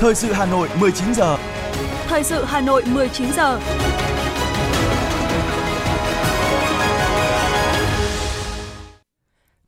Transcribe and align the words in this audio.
Thời 0.00 0.14
sự 0.14 0.32
Hà 0.32 0.46
Nội 0.46 0.68
19 0.80 1.14
giờ. 1.14 1.36
Thời 2.06 2.24
sự 2.24 2.44
Hà 2.44 2.60
Nội 2.60 2.82
19 2.86 3.32
giờ. 3.32 3.60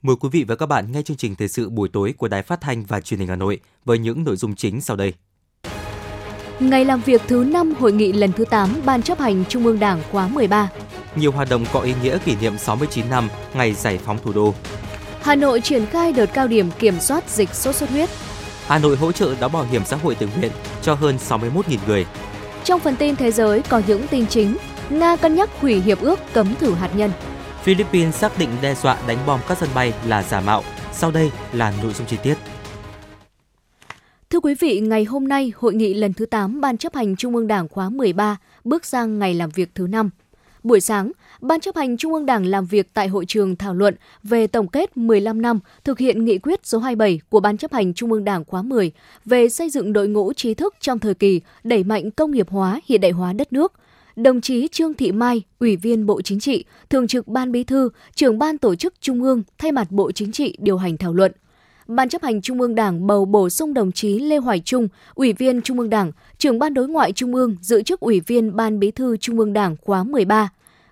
Mời 0.02 0.16
quý 0.20 0.28
vị 0.32 0.44
và 0.48 0.54
các 0.54 0.66
bạn 0.66 0.92
nghe 0.92 1.02
chương 1.02 1.16
trình 1.16 1.34
thời 1.34 1.48
sự 1.48 1.70
buổi 1.70 1.88
tối 1.92 2.14
của 2.18 2.28
Đài 2.28 2.42
Phát 2.42 2.60
thanh 2.60 2.84
và 2.84 3.00
Truyền 3.00 3.20
hình 3.20 3.28
Hà 3.28 3.36
Nội 3.36 3.60
với 3.84 3.98
những 3.98 4.24
nội 4.24 4.36
dung 4.36 4.54
chính 4.54 4.80
sau 4.80 4.96
đây. 4.96 5.12
Ngày 6.60 6.84
làm 6.84 7.00
việc 7.00 7.22
thứ 7.28 7.44
5 7.44 7.74
hội 7.74 7.92
nghị 7.92 8.12
lần 8.12 8.32
thứ 8.32 8.44
8 8.44 8.68
Ban 8.84 9.02
chấp 9.02 9.18
hành 9.18 9.44
Trung 9.48 9.66
ương 9.66 9.78
Đảng 9.78 10.02
khóa 10.10 10.28
13. 10.28 10.68
Nhiều 11.16 11.32
hoạt 11.32 11.48
động 11.50 11.64
có 11.72 11.80
ý 11.80 11.94
nghĩa 12.02 12.18
kỷ 12.24 12.36
niệm 12.40 12.58
69 12.58 13.10
năm 13.10 13.28
ngày 13.54 13.74
giải 13.74 13.98
phóng 13.98 14.18
thủ 14.24 14.32
đô. 14.32 14.54
Hà 15.22 15.34
Nội 15.34 15.60
triển 15.60 15.86
khai 15.86 16.12
đợt 16.12 16.26
cao 16.26 16.48
điểm 16.48 16.70
kiểm 16.78 17.00
soát 17.00 17.30
dịch 17.30 17.54
sốt 17.54 17.74
xuất 17.74 17.90
huyết. 17.90 18.10
Hà 18.70 18.78
Nội 18.78 18.96
hỗ 18.96 19.12
trợ 19.12 19.34
đóng 19.40 19.52
bảo 19.52 19.64
hiểm 19.64 19.84
xã 19.84 19.96
hội 19.96 20.14
tự 20.14 20.28
nguyện 20.38 20.52
cho 20.82 20.94
hơn 20.94 21.16
61.000 21.28 21.78
người. 21.86 22.06
Trong 22.64 22.80
phần 22.80 22.96
tin 22.96 23.16
thế 23.16 23.30
giới 23.30 23.62
có 23.62 23.82
những 23.86 24.06
tin 24.08 24.26
chính, 24.26 24.56
Nga 24.90 25.16
cân 25.16 25.34
nhắc 25.34 25.50
hủy 25.60 25.80
hiệp 25.80 26.00
ước 26.00 26.18
cấm 26.32 26.54
thử 26.54 26.72
hạt 26.74 26.90
nhân. 26.96 27.10
Philippines 27.62 28.14
xác 28.14 28.38
định 28.38 28.48
đe 28.62 28.74
dọa 28.74 28.98
đánh 29.06 29.18
bom 29.26 29.40
các 29.48 29.58
sân 29.58 29.68
bay 29.74 29.92
là 30.06 30.22
giả 30.22 30.40
mạo. 30.40 30.62
Sau 30.92 31.10
đây 31.10 31.30
là 31.52 31.74
nội 31.82 31.92
dung 31.92 32.06
chi 32.06 32.16
tiết. 32.22 32.34
Thưa 34.30 34.40
quý 34.40 34.54
vị, 34.54 34.80
ngày 34.80 35.04
hôm 35.04 35.28
nay, 35.28 35.52
hội 35.56 35.74
nghị 35.74 35.94
lần 35.94 36.12
thứ 36.12 36.26
8 36.26 36.60
Ban 36.60 36.76
chấp 36.76 36.94
hành 36.94 37.16
Trung 37.16 37.36
ương 37.36 37.46
Đảng 37.46 37.68
khóa 37.68 37.88
13 37.88 38.36
bước 38.64 38.84
sang 38.84 39.18
ngày 39.18 39.34
làm 39.34 39.50
việc 39.50 39.70
thứ 39.74 39.86
5. 39.86 40.10
Buổi 40.62 40.80
sáng, 40.80 41.12
Ban 41.40 41.60
chấp 41.60 41.76
hành 41.76 41.96
Trung 41.96 42.14
ương 42.14 42.26
Đảng 42.26 42.46
làm 42.46 42.66
việc 42.66 42.94
tại 42.94 43.08
hội 43.08 43.24
trường 43.26 43.56
thảo 43.56 43.74
luận 43.74 43.94
về 44.22 44.46
tổng 44.46 44.68
kết 44.68 44.96
15 44.96 45.42
năm 45.42 45.60
thực 45.84 45.98
hiện 45.98 46.24
nghị 46.24 46.38
quyết 46.38 46.60
số 46.66 46.78
27 46.78 47.20
của 47.28 47.40
Ban 47.40 47.56
chấp 47.56 47.72
hành 47.72 47.94
Trung 47.94 48.12
ương 48.12 48.24
Đảng 48.24 48.44
khóa 48.44 48.62
10 48.62 48.92
về 49.24 49.48
xây 49.48 49.70
dựng 49.70 49.92
đội 49.92 50.08
ngũ 50.08 50.32
trí 50.32 50.54
thức 50.54 50.74
trong 50.80 50.98
thời 50.98 51.14
kỳ 51.14 51.40
đẩy 51.64 51.84
mạnh 51.84 52.10
công 52.10 52.30
nghiệp 52.30 52.48
hóa, 52.50 52.80
hiện 52.86 53.00
đại 53.00 53.10
hóa 53.10 53.32
đất 53.32 53.52
nước. 53.52 53.72
Đồng 54.16 54.40
chí 54.40 54.68
Trương 54.68 54.94
Thị 54.94 55.12
Mai, 55.12 55.42
Ủy 55.58 55.76
viên 55.76 56.06
Bộ 56.06 56.22
Chính 56.22 56.40
trị, 56.40 56.64
Thường 56.90 57.06
trực 57.06 57.28
Ban 57.28 57.52
Bí 57.52 57.64
thư, 57.64 57.88
trưởng 58.14 58.38
Ban 58.38 58.58
Tổ 58.58 58.74
chức 58.74 58.94
Trung 59.00 59.22
ương 59.22 59.42
thay 59.58 59.72
mặt 59.72 59.90
Bộ 59.90 60.12
Chính 60.12 60.32
trị 60.32 60.56
điều 60.58 60.76
hành 60.76 60.96
thảo 60.96 61.14
luận. 61.14 61.32
Ban 61.86 62.08
chấp 62.08 62.22
hành 62.22 62.42
Trung 62.42 62.60
ương 62.60 62.74
Đảng 62.74 63.06
bầu 63.06 63.24
bổ 63.24 63.48
sung 63.48 63.74
đồng 63.74 63.92
chí 63.92 64.18
Lê 64.18 64.36
Hoài 64.36 64.60
Trung, 64.60 64.88
Ủy 65.14 65.32
viên 65.32 65.62
Trung 65.62 65.78
ương 65.78 65.90
Đảng, 65.90 66.12
trưởng 66.38 66.58
Ban 66.58 66.74
Đối 66.74 66.88
ngoại 66.88 67.12
Trung 67.12 67.34
ương, 67.34 67.56
giữ 67.60 67.82
chức 67.82 68.00
Ủy 68.00 68.20
viên 68.20 68.56
Ban 68.56 68.78
Bí 68.80 68.90
thư 68.90 69.16
Trung 69.16 69.38
ương 69.38 69.52
Đảng 69.52 69.76
khóa 69.80 70.04
13. 70.04 70.50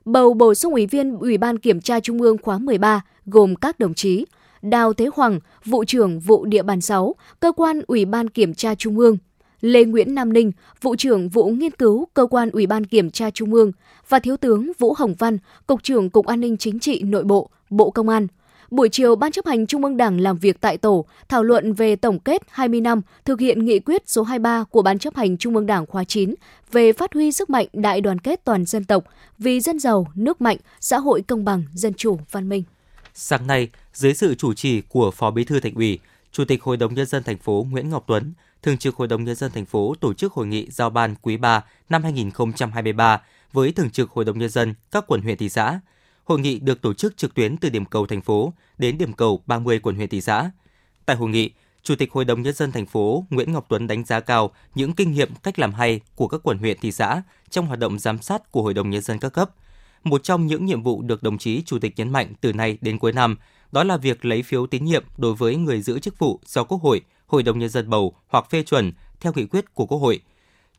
Bầu 0.08 0.34
bổ 0.34 0.54
sung 0.54 0.72
Ủy 0.72 0.86
viên 0.86 1.18
Ủy 1.18 1.38
ban 1.38 1.58
Kiểm 1.58 1.80
tra 1.80 2.00
Trung 2.00 2.22
ương 2.22 2.36
khóa 2.42 2.58
13 2.58 3.00
gồm 3.26 3.56
các 3.56 3.78
đồng 3.78 3.94
chí 3.94 4.26
Đào 4.62 4.92
Thế 4.92 5.08
Hoàng, 5.14 5.40
vụ 5.64 5.84
trưởng 5.84 6.20
vụ 6.20 6.44
địa 6.44 6.62
bàn 6.62 6.80
6, 6.80 7.14
cơ 7.40 7.52
quan 7.52 7.80
Ủy 7.86 8.04
ban 8.04 8.28
Kiểm 8.28 8.54
tra 8.54 8.74
Trung 8.74 8.98
ương, 8.98 9.16
Lê 9.60 9.84
Nguyễn 9.84 10.14
Nam 10.14 10.32
Ninh, 10.32 10.52
vụ 10.82 10.96
trưởng 10.96 11.28
vụ 11.28 11.48
nghiên 11.48 11.70
cứu, 11.70 12.06
cơ 12.14 12.26
quan 12.26 12.50
Ủy 12.50 12.66
ban 12.66 12.84
Kiểm 12.84 13.10
tra 13.10 13.30
Trung 13.30 13.54
ương 13.54 13.72
và 14.08 14.18
Thiếu 14.18 14.36
tướng 14.36 14.72
Vũ 14.78 14.94
Hồng 14.98 15.14
Văn, 15.18 15.38
cục 15.66 15.82
trưởng 15.82 16.10
Cục 16.10 16.26
An 16.26 16.40
ninh 16.40 16.56
Chính 16.56 16.78
trị 16.78 17.02
Nội 17.02 17.24
bộ, 17.24 17.50
Bộ 17.70 17.90
Công 17.90 18.08
an. 18.08 18.26
Buổi 18.70 18.88
chiều, 18.88 19.16
Ban 19.16 19.32
chấp 19.32 19.46
hành 19.46 19.66
Trung 19.66 19.84
ương 19.84 19.96
Đảng 19.96 20.20
làm 20.20 20.38
việc 20.38 20.60
tại 20.60 20.78
tổ, 20.78 21.04
thảo 21.28 21.42
luận 21.42 21.72
về 21.72 21.96
tổng 21.96 22.18
kết 22.18 22.42
20 22.50 22.80
năm 22.80 23.00
thực 23.24 23.40
hiện 23.40 23.64
nghị 23.64 23.78
quyết 23.78 24.02
số 24.06 24.22
23 24.22 24.64
của 24.64 24.82
Ban 24.82 24.98
chấp 24.98 25.16
hành 25.16 25.36
Trung 25.36 25.54
ương 25.54 25.66
Đảng 25.66 25.86
khóa 25.86 26.04
9 26.04 26.34
về 26.72 26.92
phát 26.92 27.14
huy 27.14 27.32
sức 27.32 27.50
mạnh 27.50 27.66
đại 27.72 28.00
đoàn 28.00 28.18
kết 28.18 28.44
toàn 28.44 28.64
dân 28.64 28.84
tộc 28.84 29.04
vì 29.38 29.60
dân 29.60 29.78
giàu, 29.78 30.06
nước 30.14 30.40
mạnh, 30.40 30.56
xã 30.80 30.98
hội 30.98 31.22
công 31.22 31.44
bằng, 31.44 31.62
dân 31.74 31.94
chủ, 31.94 32.18
văn 32.30 32.48
minh. 32.48 32.62
Sáng 33.14 33.46
nay, 33.46 33.68
dưới 33.92 34.14
sự 34.14 34.34
chủ 34.34 34.54
trì 34.54 34.80
của 34.80 35.10
Phó 35.10 35.30
Bí 35.30 35.44
thư 35.44 35.60
Thành 35.60 35.74
ủy, 35.74 35.98
Chủ 36.32 36.44
tịch 36.44 36.62
Hội 36.62 36.76
đồng 36.76 36.94
nhân 36.94 37.06
dân 37.06 37.22
thành 37.22 37.38
phố 37.38 37.66
Nguyễn 37.70 37.90
Ngọc 37.90 38.04
Tuấn, 38.06 38.32
Thường 38.62 38.78
trực 38.78 38.96
Hội 38.96 39.08
đồng 39.08 39.24
nhân 39.24 39.34
dân 39.34 39.50
thành 39.54 39.64
phố 39.64 39.94
tổ 40.00 40.14
chức 40.14 40.32
hội 40.32 40.46
nghị 40.46 40.70
giao 40.70 40.90
ban 40.90 41.14
quý 41.22 41.36
3 41.36 41.64
năm 41.88 42.02
2023 42.02 43.22
với 43.52 43.72
Thường 43.72 43.90
trực 43.90 44.10
Hội 44.10 44.24
đồng 44.24 44.38
nhân 44.38 44.50
dân 44.50 44.74
các 44.90 45.04
quận 45.06 45.20
huyện 45.20 45.36
thị 45.36 45.48
xã. 45.48 45.80
Hội 46.28 46.40
nghị 46.40 46.58
được 46.58 46.82
tổ 46.82 46.94
chức 46.94 47.16
trực 47.16 47.34
tuyến 47.34 47.56
từ 47.56 47.68
điểm 47.68 47.84
cầu 47.84 48.06
thành 48.06 48.20
phố 48.20 48.52
đến 48.78 48.98
điểm 48.98 49.12
cầu 49.12 49.42
30 49.46 49.78
quận 49.78 49.96
huyện 49.96 50.08
thị 50.08 50.20
xã. 50.20 50.50
Tại 51.06 51.16
hội 51.16 51.28
nghị, 51.28 51.50
Chủ 51.82 51.94
tịch 51.96 52.12
Hội 52.12 52.24
đồng 52.24 52.42
nhân 52.42 52.54
dân 52.54 52.72
thành 52.72 52.86
phố 52.86 53.24
Nguyễn 53.30 53.52
Ngọc 53.52 53.66
Tuấn 53.68 53.86
đánh 53.86 54.04
giá 54.04 54.20
cao 54.20 54.50
những 54.74 54.92
kinh 54.92 55.12
nghiệm 55.12 55.34
cách 55.42 55.58
làm 55.58 55.72
hay 55.72 56.00
của 56.14 56.28
các 56.28 56.40
quận 56.42 56.58
huyện 56.58 56.78
thị 56.80 56.92
xã 56.92 57.22
trong 57.50 57.66
hoạt 57.66 57.78
động 57.78 57.98
giám 57.98 58.22
sát 58.22 58.52
của 58.52 58.62
Hội 58.62 58.74
đồng 58.74 58.90
nhân 58.90 59.02
dân 59.02 59.18
các 59.18 59.28
cấp. 59.28 59.50
Một 60.04 60.22
trong 60.22 60.46
những 60.46 60.66
nhiệm 60.66 60.82
vụ 60.82 61.02
được 61.02 61.22
đồng 61.22 61.38
chí 61.38 61.62
Chủ 61.62 61.78
tịch 61.78 61.92
nhấn 61.96 62.12
mạnh 62.12 62.32
từ 62.40 62.52
nay 62.52 62.78
đến 62.80 62.98
cuối 62.98 63.12
năm 63.12 63.36
đó 63.72 63.84
là 63.84 63.96
việc 63.96 64.24
lấy 64.24 64.42
phiếu 64.42 64.66
tín 64.66 64.84
nhiệm 64.84 65.04
đối 65.16 65.34
với 65.34 65.56
người 65.56 65.82
giữ 65.82 65.98
chức 65.98 66.18
vụ 66.18 66.40
do 66.46 66.64
Quốc 66.64 66.82
hội, 66.82 67.00
Hội 67.26 67.42
đồng 67.42 67.58
nhân 67.58 67.68
dân 67.68 67.90
bầu 67.90 68.14
hoặc 68.28 68.50
phê 68.50 68.62
chuẩn 68.62 68.92
theo 69.20 69.32
nghị 69.36 69.46
quyết 69.46 69.74
của 69.74 69.86
Quốc 69.86 69.98
hội. 69.98 70.20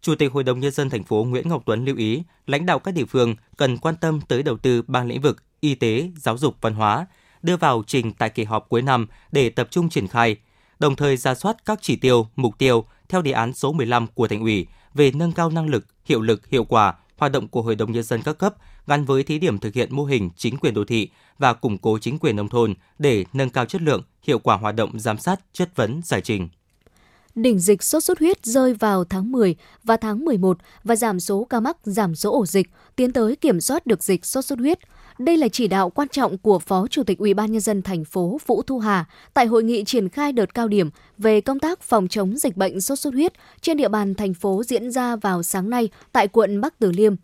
Chủ 0.02 0.16
tịch 0.16 0.32
Hội 0.32 0.44
đồng 0.44 0.60
nhân 0.60 0.72
dân 0.72 0.90
thành 0.90 1.04
phố 1.04 1.24
Nguyễn 1.24 1.50
Ngọc 1.50 1.64
Tuấn 1.66 1.86
lưu 1.86 1.96
ý, 1.96 2.24
lãnh 2.48 2.66
đạo 2.66 2.80
các 2.80 2.94
địa 2.94 3.06
phương 3.06 3.36
cần 3.58 3.78
quan 3.78 3.96
tâm 3.96 4.22
tới 4.28 4.44
đầu 4.44 4.58
tư 4.58 4.82
ba 4.82 5.04
lĩnh 5.04 5.22
vực 5.22 5.44
y 5.60 5.76
tế, 5.76 6.10
giáo 6.16 6.38
dục, 6.38 6.56
văn 6.62 6.74
hóa, 6.74 7.06
đưa 7.42 7.58
vào 7.58 7.84
trình 7.88 8.14
tại 8.14 8.30
kỳ 8.30 8.44
họp 8.44 8.70
cuối 8.70 8.82
năm 8.82 9.08
để 9.32 9.50
tập 9.50 9.68
trung 9.72 9.90
triển 9.90 10.08
khai, 10.08 10.36
đồng 10.80 10.96
thời 10.96 11.18
ra 11.18 11.36
soát 11.36 11.66
các 11.66 11.80
chỉ 11.82 11.96
tiêu, 11.96 12.28
mục 12.36 12.58
tiêu 12.58 12.86
theo 13.10 13.22
đề 13.22 13.32
án 13.32 13.54
số 13.54 13.74
15 13.74 14.08
của 14.08 14.28
Thành 14.28 14.42
ủy 14.42 14.68
về 14.94 15.12
nâng 15.12 15.32
cao 15.32 15.50
năng 15.50 15.70
lực, 15.70 15.86
hiệu 16.06 16.22
lực, 16.22 16.48
hiệu 16.48 16.64
quả 16.64 16.94
hoạt 17.18 17.32
động 17.32 17.48
của 17.48 17.62
Hội 17.62 17.76
đồng 17.76 17.92
nhân 17.92 18.04
dân 18.04 18.22
các 18.22 18.38
cấp 18.38 18.56
gắn 18.88 19.06
với 19.06 19.24
thí 19.24 19.40
điểm 19.40 19.60
thực 19.60 19.74
hiện 19.74 19.96
mô 19.96 20.06
hình 20.06 20.30
chính 20.36 20.58
quyền 20.58 20.74
đô 20.74 20.86
thị 20.86 21.10
và 21.38 21.54
củng 21.54 21.78
cố 21.78 21.98
chính 21.98 22.20
quyền 22.20 22.36
nông 22.36 22.50
thôn 22.50 22.74
để 23.00 23.26
nâng 23.34 23.50
cao 23.50 23.66
chất 23.66 23.82
lượng, 23.82 24.04
hiệu 24.24 24.40
quả 24.40 24.56
hoạt 24.56 24.76
động 24.76 25.00
giám 25.00 25.18
sát, 25.18 25.40
chất 25.54 25.76
vấn, 25.76 26.02
giải 26.04 26.22
trình 26.22 26.50
đỉnh 27.36 27.60
dịch 27.60 27.84
sốt 27.84 28.04
xuất 28.04 28.20
huyết 28.20 28.46
rơi 28.46 28.74
vào 28.74 29.04
tháng 29.04 29.32
10 29.32 29.56
và 29.84 29.98
tháng 29.98 30.26
11 30.26 30.58
và 30.84 30.96
giảm 30.96 31.20
số 31.20 31.44
ca 31.50 31.60
mắc, 31.60 31.78
giảm 31.84 32.16
số 32.16 32.32
ổ 32.32 32.46
dịch, 32.46 32.68
tiến 32.96 33.14
tới 33.14 33.36
kiểm 33.36 33.62
soát 33.62 33.86
được 33.86 34.04
dịch 34.04 34.26
sốt 34.26 34.46
xuất 34.46 34.60
huyết. 34.60 34.80
Đây 35.20 35.38
là 35.38 35.48
chỉ 35.48 35.68
đạo 35.68 35.90
quan 35.90 36.08
trọng 36.08 36.38
của 36.38 36.60
Phó 36.60 36.88
Chủ 36.88 37.04
tịch 37.04 37.18
Ủy 37.18 37.34
ban 37.34 37.52
nhân 37.52 37.62
dân 37.62 37.82
thành 37.82 38.06
phố 38.06 38.40
Vũ 38.46 38.62
Thu 38.62 38.80
Hà 38.80 39.06
tại 39.34 39.46
hội 39.46 39.64
nghị 39.64 39.84
triển 39.84 40.10
khai 40.10 40.32
đợt 40.32 40.54
cao 40.54 40.68
điểm 40.68 40.90
về 41.18 41.42
công 41.42 41.60
tác 41.60 41.82
phòng 41.82 42.08
chống 42.08 42.38
dịch 42.38 42.58
bệnh 42.58 42.82
sốt 42.82 43.00
xuất 43.00 43.14
huyết 43.14 43.34
trên 43.62 43.78
địa 43.78 43.90
bàn 43.90 44.16
thành 44.16 44.34
phố 44.34 44.64
diễn 44.64 44.92
ra 44.92 45.16
vào 45.16 45.44
sáng 45.44 45.70
nay 45.70 45.90
tại 46.12 46.28
quận 46.28 46.62
Bắc 46.62 46.80
Từ 46.80 46.92
Liêm. 46.92 47.16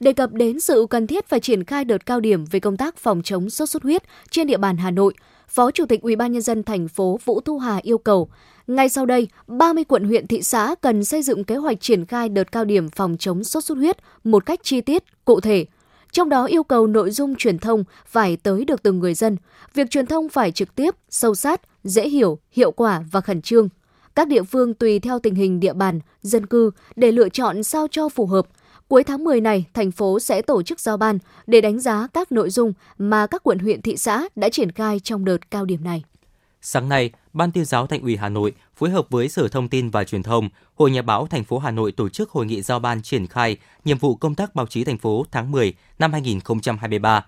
Đề 0.00 0.12
cập 0.12 0.32
đến 0.32 0.60
sự 0.60 0.86
cần 0.90 1.06
thiết 1.06 1.28
phải 1.28 1.40
triển 1.40 1.64
khai 1.64 1.84
đợt 1.84 2.06
cao 2.06 2.20
điểm 2.20 2.44
về 2.44 2.60
công 2.60 2.76
tác 2.76 2.96
phòng 2.96 3.22
chống 3.24 3.50
sốt 3.50 3.68
xuất 3.70 3.82
huyết 3.82 4.02
trên 4.30 4.46
địa 4.46 4.56
bàn 4.56 4.76
Hà 4.76 4.90
Nội, 4.90 5.14
Phó 5.48 5.70
Chủ 5.70 5.86
tịch 5.86 6.02
Ủy 6.02 6.16
ban 6.16 6.32
nhân 6.32 6.42
dân 6.42 6.62
thành 6.62 6.88
phố 6.88 7.20
Vũ 7.24 7.40
Thu 7.40 7.58
Hà 7.58 7.80
yêu 7.82 7.98
cầu 7.98 8.28
ngay 8.66 8.88
sau 8.88 9.06
đây, 9.06 9.28
30 9.46 9.84
quận 9.84 10.04
huyện 10.04 10.26
thị 10.26 10.42
xã 10.42 10.74
cần 10.80 11.04
xây 11.04 11.22
dựng 11.22 11.44
kế 11.44 11.56
hoạch 11.56 11.80
triển 11.80 12.06
khai 12.06 12.28
đợt 12.28 12.52
cao 12.52 12.64
điểm 12.64 12.88
phòng 12.88 13.16
chống 13.18 13.44
sốt 13.44 13.64
xuất 13.64 13.78
huyết 13.78 13.96
một 14.24 14.46
cách 14.46 14.60
chi 14.62 14.80
tiết, 14.80 15.04
cụ 15.24 15.40
thể. 15.40 15.66
Trong 16.12 16.28
đó 16.28 16.44
yêu 16.44 16.62
cầu 16.62 16.86
nội 16.86 17.10
dung 17.10 17.34
truyền 17.36 17.58
thông 17.58 17.84
phải 18.06 18.36
tới 18.36 18.64
được 18.64 18.82
từng 18.82 18.98
người 18.98 19.14
dân, 19.14 19.36
việc 19.74 19.90
truyền 19.90 20.06
thông 20.06 20.28
phải 20.28 20.52
trực 20.52 20.74
tiếp, 20.74 20.94
sâu 21.10 21.34
sát, 21.34 21.60
dễ 21.84 22.08
hiểu, 22.08 22.38
hiệu 22.50 22.70
quả 22.70 23.04
và 23.12 23.20
khẩn 23.20 23.42
trương. 23.42 23.68
Các 24.14 24.28
địa 24.28 24.42
phương 24.42 24.74
tùy 24.74 24.98
theo 24.98 25.18
tình 25.18 25.34
hình 25.34 25.60
địa 25.60 25.72
bàn, 25.72 26.00
dân 26.22 26.46
cư 26.46 26.70
để 26.96 27.12
lựa 27.12 27.28
chọn 27.28 27.62
sao 27.62 27.86
cho 27.90 28.08
phù 28.08 28.26
hợp. 28.26 28.46
Cuối 28.88 29.04
tháng 29.04 29.24
10 29.24 29.40
này, 29.40 29.64
thành 29.74 29.90
phố 29.90 30.20
sẽ 30.20 30.42
tổ 30.42 30.62
chức 30.62 30.80
giao 30.80 30.96
ban 30.96 31.18
để 31.46 31.60
đánh 31.60 31.80
giá 31.80 32.08
các 32.14 32.32
nội 32.32 32.50
dung 32.50 32.72
mà 32.98 33.26
các 33.26 33.42
quận 33.42 33.58
huyện 33.58 33.82
thị 33.82 33.96
xã 33.96 34.28
đã 34.36 34.48
triển 34.48 34.72
khai 34.72 35.00
trong 35.00 35.24
đợt 35.24 35.50
cao 35.50 35.64
điểm 35.64 35.84
này. 35.84 36.04
Sáng 36.64 36.88
nay, 36.88 37.10
Ban 37.32 37.52
tuyên 37.52 37.64
giáo 37.64 37.86
Thành 37.86 38.02
ủy 38.02 38.16
Hà 38.16 38.28
Nội 38.28 38.52
phối 38.76 38.90
hợp 38.90 39.06
với 39.10 39.28
Sở 39.28 39.48
Thông 39.48 39.68
tin 39.68 39.90
và 39.90 40.04
Truyền 40.04 40.22
thông, 40.22 40.48
Hội 40.74 40.90
Nhà 40.90 41.02
báo 41.02 41.26
thành 41.26 41.44
phố 41.44 41.58
Hà 41.58 41.70
Nội 41.70 41.92
tổ 41.92 42.08
chức 42.08 42.30
hội 42.30 42.46
nghị 42.46 42.62
giao 42.62 42.78
ban 42.78 43.02
triển 43.02 43.26
khai 43.26 43.56
nhiệm 43.84 43.98
vụ 43.98 44.14
công 44.14 44.34
tác 44.34 44.54
báo 44.54 44.66
chí 44.66 44.84
thành 44.84 44.98
phố 44.98 45.26
tháng 45.30 45.50
10 45.50 45.74
năm 45.98 46.12
2023. 46.12 47.26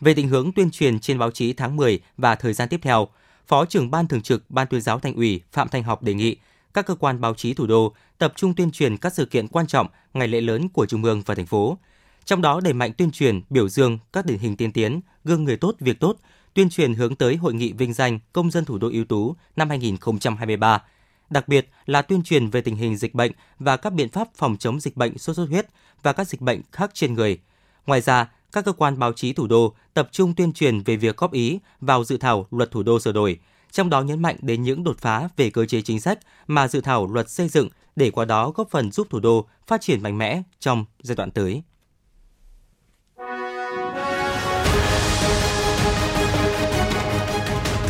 Về 0.00 0.14
định 0.14 0.28
hướng 0.28 0.52
tuyên 0.52 0.70
truyền 0.70 1.00
trên 1.00 1.18
báo 1.18 1.30
chí 1.30 1.52
tháng 1.52 1.76
10 1.76 2.00
và 2.16 2.34
thời 2.34 2.52
gian 2.52 2.68
tiếp 2.68 2.80
theo, 2.82 3.08
Phó 3.46 3.64
trưởng 3.64 3.90
Ban 3.90 4.08
Thường 4.08 4.22
trực 4.22 4.50
Ban 4.50 4.66
tuyên 4.66 4.80
giáo 4.80 4.98
Thành 4.98 5.14
ủy 5.14 5.40
Phạm 5.52 5.68
Thanh 5.68 5.82
Học 5.82 6.02
đề 6.02 6.14
nghị 6.14 6.36
các 6.74 6.86
cơ 6.86 6.94
quan 6.94 7.20
báo 7.20 7.34
chí 7.34 7.54
thủ 7.54 7.66
đô 7.66 7.94
tập 8.18 8.32
trung 8.36 8.54
tuyên 8.54 8.70
truyền 8.70 8.96
các 8.96 9.14
sự 9.14 9.26
kiện 9.26 9.48
quan 9.48 9.66
trọng, 9.66 9.86
ngày 10.14 10.28
lễ 10.28 10.40
lớn 10.40 10.68
của 10.68 10.86
Trung 10.86 11.04
ương 11.04 11.22
và 11.26 11.34
thành 11.34 11.46
phố. 11.46 11.78
Trong 12.24 12.42
đó 12.42 12.60
đẩy 12.60 12.72
mạnh 12.72 12.92
tuyên 12.92 13.10
truyền, 13.10 13.40
biểu 13.50 13.68
dương 13.68 13.98
các 14.12 14.26
điển 14.26 14.38
hình 14.38 14.56
tiên 14.56 14.72
tiến, 14.72 15.00
gương 15.24 15.44
người 15.44 15.56
tốt, 15.56 15.76
việc 15.80 16.00
tốt, 16.00 16.16
tuyên 16.54 16.70
truyền 16.70 16.94
hướng 16.94 17.14
tới 17.14 17.36
hội 17.36 17.54
nghị 17.54 17.72
vinh 17.72 17.92
danh 17.92 18.18
công 18.32 18.50
dân 18.50 18.64
thủ 18.64 18.78
đô 18.78 18.88
ưu 18.92 19.04
tú 19.04 19.36
năm 19.56 19.68
2023. 19.68 20.82
Đặc 21.30 21.48
biệt 21.48 21.68
là 21.86 22.02
tuyên 22.02 22.22
truyền 22.22 22.48
về 22.48 22.60
tình 22.60 22.76
hình 22.76 22.96
dịch 22.96 23.14
bệnh 23.14 23.32
và 23.58 23.76
các 23.76 23.92
biện 23.92 24.08
pháp 24.08 24.28
phòng 24.34 24.56
chống 24.56 24.80
dịch 24.80 24.96
bệnh 24.96 25.18
sốt 25.18 25.36
xuất 25.36 25.48
huyết 25.48 25.66
và 26.02 26.12
các 26.12 26.28
dịch 26.28 26.40
bệnh 26.40 26.60
khác 26.72 26.90
trên 26.94 27.14
người. 27.14 27.38
Ngoài 27.86 28.00
ra, 28.00 28.30
các 28.52 28.64
cơ 28.64 28.72
quan 28.72 28.98
báo 28.98 29.12
chí 29.12 29.32
thủ 29.32 29.46
đô 29.46 29.74
tập 29.94 30.08
trung 30.12 30.34
tuyên 30.34 30.52
truyền 30.52 30.82
về 30.82 30.96
việc 30.96 31.16
góp 31.16 31.32
ý 31.32 31.58
vào 31.80 32.04
dự 32.04 32.16
thảo 32.16 32.46
luật 32.50 32.70
thủ 32.70 32.82
đô 32.82 33.00
sửa 33.00 33.12
đổi, 33.12 33.38
trong 33.70 33.90
đó 33.90 34.02
nhấn 34.02 34.22
mạnh 34.22 34.36
đến 34.40 34.62
những 34.62 34.84
đột 34.84 34.98
phá 34.98 35.28
về 35.36 35.50
cơ 35.50 35.66
chế 35.66 35.82
chính 35.82 36.00
sách 36.00 36.18
mà 36.46 36.68
dự 36.68 36.80
thảo 36.80 37.06
luật 37.06 37.30
xây 37.30 37.48
dựng 37.48 37.68
để 37.96 38.10
qua 38.10 38.24
đó 38.24 38.50
góp 38.50 38.70
phần 38.70 38.90
giúp 38.90 39.06
thủ 39.10 39.20
đô 39.20 39.46
phát 39.66 39.80
triển 39.80 40.02
mạnh 40.02 40.18
mẽ 40.18 40.42
trong 40.60 40.84
giai 41.02 41.16
đoạn 41.16 41.30
tới. 41.30 41.62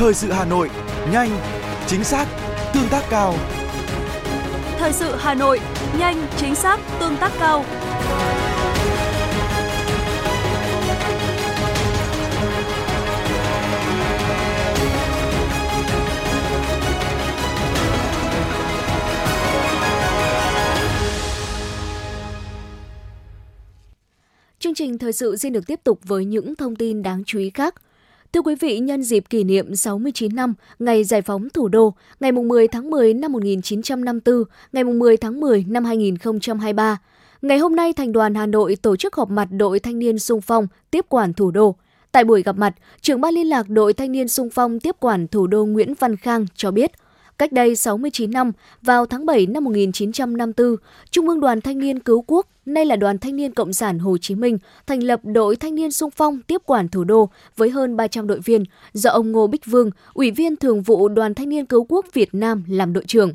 Thời 0.03 0.15
sự 0.15 0.33
Hà 0.33 0.45
Nội, 0.45 0.71
nhanh, 1.13 1.31
chính 1.87 2.05
xác, 2.05 2.27
tương 2.75 2.89
tác 2.91 3.05
cao. 3.11 3.35
Thời 4.79 4.93
sự 4.93 5.17
Hà 5.19 5.35
Nội, 5.35 5.61
nhanh, 5.99 6.27
chính 6.37 6.55
xác, 6.55 6.81
tương 7.01 7.17
tác 7.17 7.33
cao. 7.39 7.65
Chương 24.59 24.75
trình 24.75 24.99
thời 24.99 25.13
sự 25.13 25.37
xin 25.37 25.53
được 25.53 25.67
tiếp 25.67 25.81
tục 25.85 26.01
với 26.05 26.25
những 26.25 26.57
thông 26.57 26.77
tin 26.77 27.03
đáng 27.03 27.23
chú 27.27 27.39
ý 27.39 27.51
khác. 27.51 27.75
Thưa 28.33 28.43
quý 28.43 28.55
vị, 28.55 28.79
nhân 28.79 29.03
dịp 29.03 29.25
kỷ 29.31 29.45
niệm 29.45 29.77
69 29.77 30.37
năm 30.37 30.55
ngày 30.79 31.05
giải 31.05 31.23
phóng 31.23 31.49
thủ 31.51 31.69
đô, 31.69 31.95
ngày 32.21 32.33
10 32.33 32.69
tháng 32.69 32.91
10 32.91 33.15
năm 33.15 33.33
1954, 33.33 34.45
ngày 34.73 34.85
10 34.85 35.17
tháng 35.17 35.41
10 35.41 35.65
năm 35.69 35.85
2023, 35.85 36.99
ngày 37.43 37.59
hôm 37.59 37.77
nay 37.77 37.93
Thành 37.93 38.13
đoàn 38.13 38.35
Hà 38.35 38.47
Nội 38.47 38.77
tổ 38.83 38.97
chức 38.97 39.15
họp 39.15 39.31
mặt 39.31 39.49
đội 39.51 39.79
thanh 39.81 39.99
niên 39.99 40.19
sung 40.19 40.41
phong 40.41 40.67
tiếp 40.91 41.07
quản 41.09 41.33
thủ 41.33 41.51
đô. 41.51 41.75
Tại 42.13 42.25
buổi 42.25 42.43
gặp 42.43 42.57
mặt, 42.59 42.75
trưởng 43.01 43.21
ban 43.21 43.35
liên 43.35 43.47
lạc 43.47 43.69
đội 43.69 43.93
thanh 43.93 44.13
niên 44.13 44.29
sung 44.29 44.49
phong 44.51 44.81
tiếp 44.81 44.97
quản 45.01 45.29
thủ 45.29 45.47
đô 45.47 45.65
Nguyễn 45.65 45.95
Văn 45.99 46.17
Khang 46.17 46.47
cho 46.55 46.71
biết, 46.71 46.91
cách 47.43 47.53
đây 47.53 47.77
69 47.77 48.31
năm, 48.31 48.53
vào 48.83 49.07
tháng 49.07 49.27
7 49.27 49.47
năm 49.47 49.65
1954, 49.65 50.77
Trung 51.11 51.29
ương 51.29 51.41
Đoàn 51.41 51.61
Thanh 51.61 51.79
niên 51.79 51.99
Cứu 51.99 52.25
Quốc 52.27 52.47
nay 52.67 52.87
là 52.87 52.97
Đoàn 52.97 53.19
Thanh 53.19 53.37
niên 53.37 53.55
Cộng 53.55 53.73
sản 53.73 53.99
Hồ 53.99 54.19
Chí 54.19 54.35
Minh, 54.35 54.59
thành 54.87 55.03
lập 55.03 55.21
đội 55.23 55.57
thanh 55.57 55.75
niên 55.75 55.93
sung 55.93 56.11
phong 56.11 56.43
tiếp 56.43 56.63
quản 56.67 56.89
thủ 56.89 57.05
đô 57.05 57.29
với 57.57 57.71
hơn 57.71 57.97
300 57.97 58.27
đội 58.27 58.41
viên 58.41 58.65
do 58.93 59.11
ông 59.11 59.33
Ngô 59.33 59.47
Bích 59.47 59.67
Vương, 59.67 59.91
Ủy 60.15 60.31
viên 60.31 60.57
Thường 60.57 60.83
vụ 60.83 61.09
Đoàn 61.09 61.35
Thanh 61.35 61.49
niên 61.49 61.67
Cứu 61.67 61.87
Quốc 61.89 62.07
Việt 62.13 62.35
Nam 62.35 62.65
làm 62.69 62.93
đội 62.93 63.05
trưởng. 63.07 63.33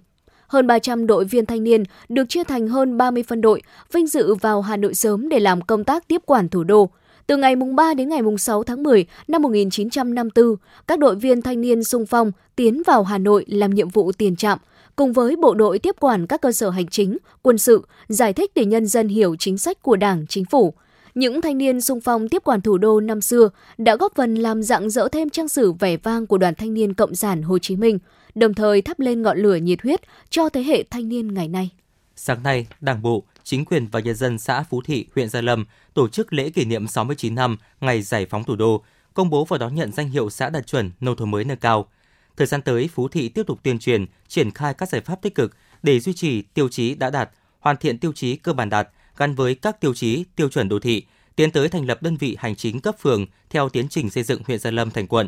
Hơn 0.48 0.68
300 0.68 1.08
đội 1.08 1.26
viên 1.26 1.46
thanh 1.46 1.64
niên 1.64 1.84
được 2.10 2.30
chia 2.30 2.44
thành 2.44 2.68
hơn 2.68 2.98
30 2.98 3.24
phân 3.24 3.42
đội, 3.42 3.62
vinh 3.92 4.08
dự 4.08 4.36
vào 4.36 4.62
Hà 4.62 4.78
Nội 4.78 4.94
sớm 4.94 5.30
để 5.30 5.40
làm 5.40 5.62
công 5.62 5.84
tác 5.84 6.08
tiếp 6.08 6.22
quản 6.26 6.50
thủ 6.50 6.64
đô. 6.64 6.90
Từ 7.28 7.38
ngày 7.38 7.56
mùng 7.56 7.76
3 7.76 7.94
đến 7.94 8.10
ngày 8.10 8.22
mùng 8.22 8.38
6 8.38 8.64
tháng 8.64 8.84
10 8.84 9.06
năm 9.28 9.42
1954, 9.42 10.56
các 10.88 11.00
đội 11.00 11.16
viên 11.16 11.42
thanh 11.42 11.62
niên 11.62 11.84
sung 11.84 12.06
phong 12.06 12.32
tiến 12.56 12.84
vào 12.86 13.04
Hà 13.04 13.18
Nội 13.18 13.46
làm 13.48 13.74
nhiệm 13.74 13.90
vụ 13.90 14.12
tiền 14.12 14.36
trạm, 14.36 14.60
cùng 14.96 15.14
với 15.14 15.36
bộ 15.36 15.54
đội 15.54 15.80
tiếp 15.80 15.96
quản 16.00 16.28
các 16.28 16.42
cơ 16.42 16.52
sở 16.52 16.70
hành 16.70 16.88
chính, 16.88 17.18
quân 17.42 17.58
sự, 17.58 17.86
giải 18.08 18.34
thích 18.34 18.52
để 18.56 18.66
nhân 18.66 18.88
dân 18.88 19.08
hiểu 19.08 19.36
chính 19.40 19.58
sách 19.58 19.82
của 19.82 19.96
Đảng, 19.96 20.28
Chính 20.28 20.46
phủ. 20.46 20.74
Những 21.16 21.42
thanh 21.42 21.58
niên 21.58 21.82
sung 21.82 22.02
phong 22.02 22.30
tiếp 22.30 22.44
quản 22.44 22.62
thủ 22.62 22.78
đô 22.78 23.00
năm 23.00 23.22
xưa 23.22 23.50
đã 23.78 23.96
góp 23.96 24.16
phần 24.16 24.36
làm 24.36 24.64
rạng 24.64 24.90
rỡ 24.90 25.08
thêm 25.08 25.30
trang 25.30 25.48
sử 25.48 25.72
vẻ 25.72 25.98
vang 25.98 26.28
của 26.28 26.38
Đoàn 26.38 26.56
Thanh 26.56 26.74
niên 26.74 26.94
Cộng 26.94 27.16
sản 27.16 27.42
Hồ 27.42 27.60
Chí 27.60 27.76
Minh, 27.76 28.00
đồng 28.36 28.54
thời 28.54 28.82
thắp 28.82 29.00
lên 29.00 29.22
ngọn 29.22 29.38
lửa 29.38 29.56
nhiệt 29.56 29.82
huyết 29.82 30.02
cho 30.30 30.50
thế 30.50 30.64
hệ 30.64 30.84
thanh 30.84 31.10
niên 31.10 31.34
ngày 31.34 31.48
nay. 31.48 31.70
Sáng 32.16 32.44
nay, 32.44 32.68
Đảng 32.82 33.02
bộ, 33.02 33.24
chính 33.48 33.66
quyền 33.66 33.88
và 33.88 34.00
nhân 34.00 34.16
dân 34.16 34.40
xã 34.40 34.64
Phú 34.64 34.82
Thị, 34.82 35.06
huyện 35.16 35.30
Gia 35.30 35.42
Lâm 35.42 35.66
tổ 35.94 36.08
chức 36.08 36.34
lễ 36.34 36.50
kỷ 36.50 36.66
niệm 36.66 36.88
69 36.88 37.36
năm 37.36 37.58
ngày 37.82 38.02
giải 38.02 38.26
phóng 38.26 38.44
thủ 38.44 38.56
đô, 38.56 38.84
công 39.14 39.30
bố 39.30 39.46
và 39.46 39.58
đón 39.58 39.76
nhận 39.76 39.92
danh 39.92 40.10
hiệu 40.10 40.30
xã 40.30 40.50
đạt 40.50 40.68
chuẩn 40.68 40.92
nông 41.00 41.16
thôn 41.16 41.32
mới 41.32 41.44
nâng 41.44 41.58
cao– 41.58 41.88
Thời 42.38 42.48
gian 42.48 42.62
tới, 42.62 42.90
Phú 42.94 43.08
Thị 43.08 43.30
tiếp 43.30 43.44
tục 43.48 43.60
tuyên 43.64 43.80
truyền, 43.80 44.06
triển 44.28 44.52
khai 44.52 44.74
các 44.74 44.90
giải 44.90 45.02
pháp 45.02 45.22
tích 45.22 45.36
cực 45.36 45.56
để 45.84 46.00
duy 46.00 46.14
trì 46.14 46.42
tiêu 46.42 46.70
chí 46.70 46.96
đã 46.96 47.10
đạt, 47.10 47.30
hoàn 47.60 47.78
thiện 47.78 47.98
tiêu 47.98 48.14
chí 48.14 48.36
cơ 48.36 48.54
bản 48.54 48.70
đạt 48.70 48.90
gắn 49.18 49.36
với 49.36 49.56
các 49.56 49.82
tiêu 49.82 49.94
chí, 49.94 50.24
tiêu 50.36 50.50
chuẩn 50.50 50.70
đô 50.70 50.80
thị, 50.80 51.06
tiến 51.36 51.52
tới 51.52 51.70
thành 51.70 51.86
lập 51.86 52.02
đơn 52.02 52.18
vị 52.18 52.38
hành 52.40 52.56
chính 52.56 52.82
cấp 52.82 52.96
phường 53.00 53.26
theo 53.50 53.70
tiến 53.70 53.88
trình 53.90 54.10
xây 54.10 54.24
dựng 54.24 54.42
huyện 54.48 54.60
Gia 54.60 54.72
Lâm 54.72 54.92
thành 54.92 55.08
quận. 55.08 55.28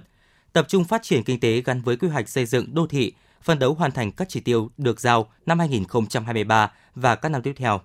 Tập 0.53 0.65
trung 0.67 0.83
phát 0.83 1.03
triển 1.03 1.23
kinh 1.23 1.39
tế 1.39 1.61
gắn 1.61 1.81
với 1.81 1.97
quy 1.97 2.07
hoạch 2.07 2.29
xây 2.29 2.45
dựng 2.45 2.75
đô 2.75 2.87
thị, 2.87 3.13
phân 3.41 3.59
đấu 3.59 3.73
hoàn 3.73 3.91
thành 3.91 4.11
các 4.11 4.29
chỉ 4.29 4.39
tiêu 4.39 4.69
được 4.77 4.99
giao 4.99 5.31
năm 5.45 5.59
2023 5.59 6.71
và 6.95 7.15
các 7.15 7.29
năm 7.29 7.41
tiếp 7.41 7.53
theo. 7.55 7.81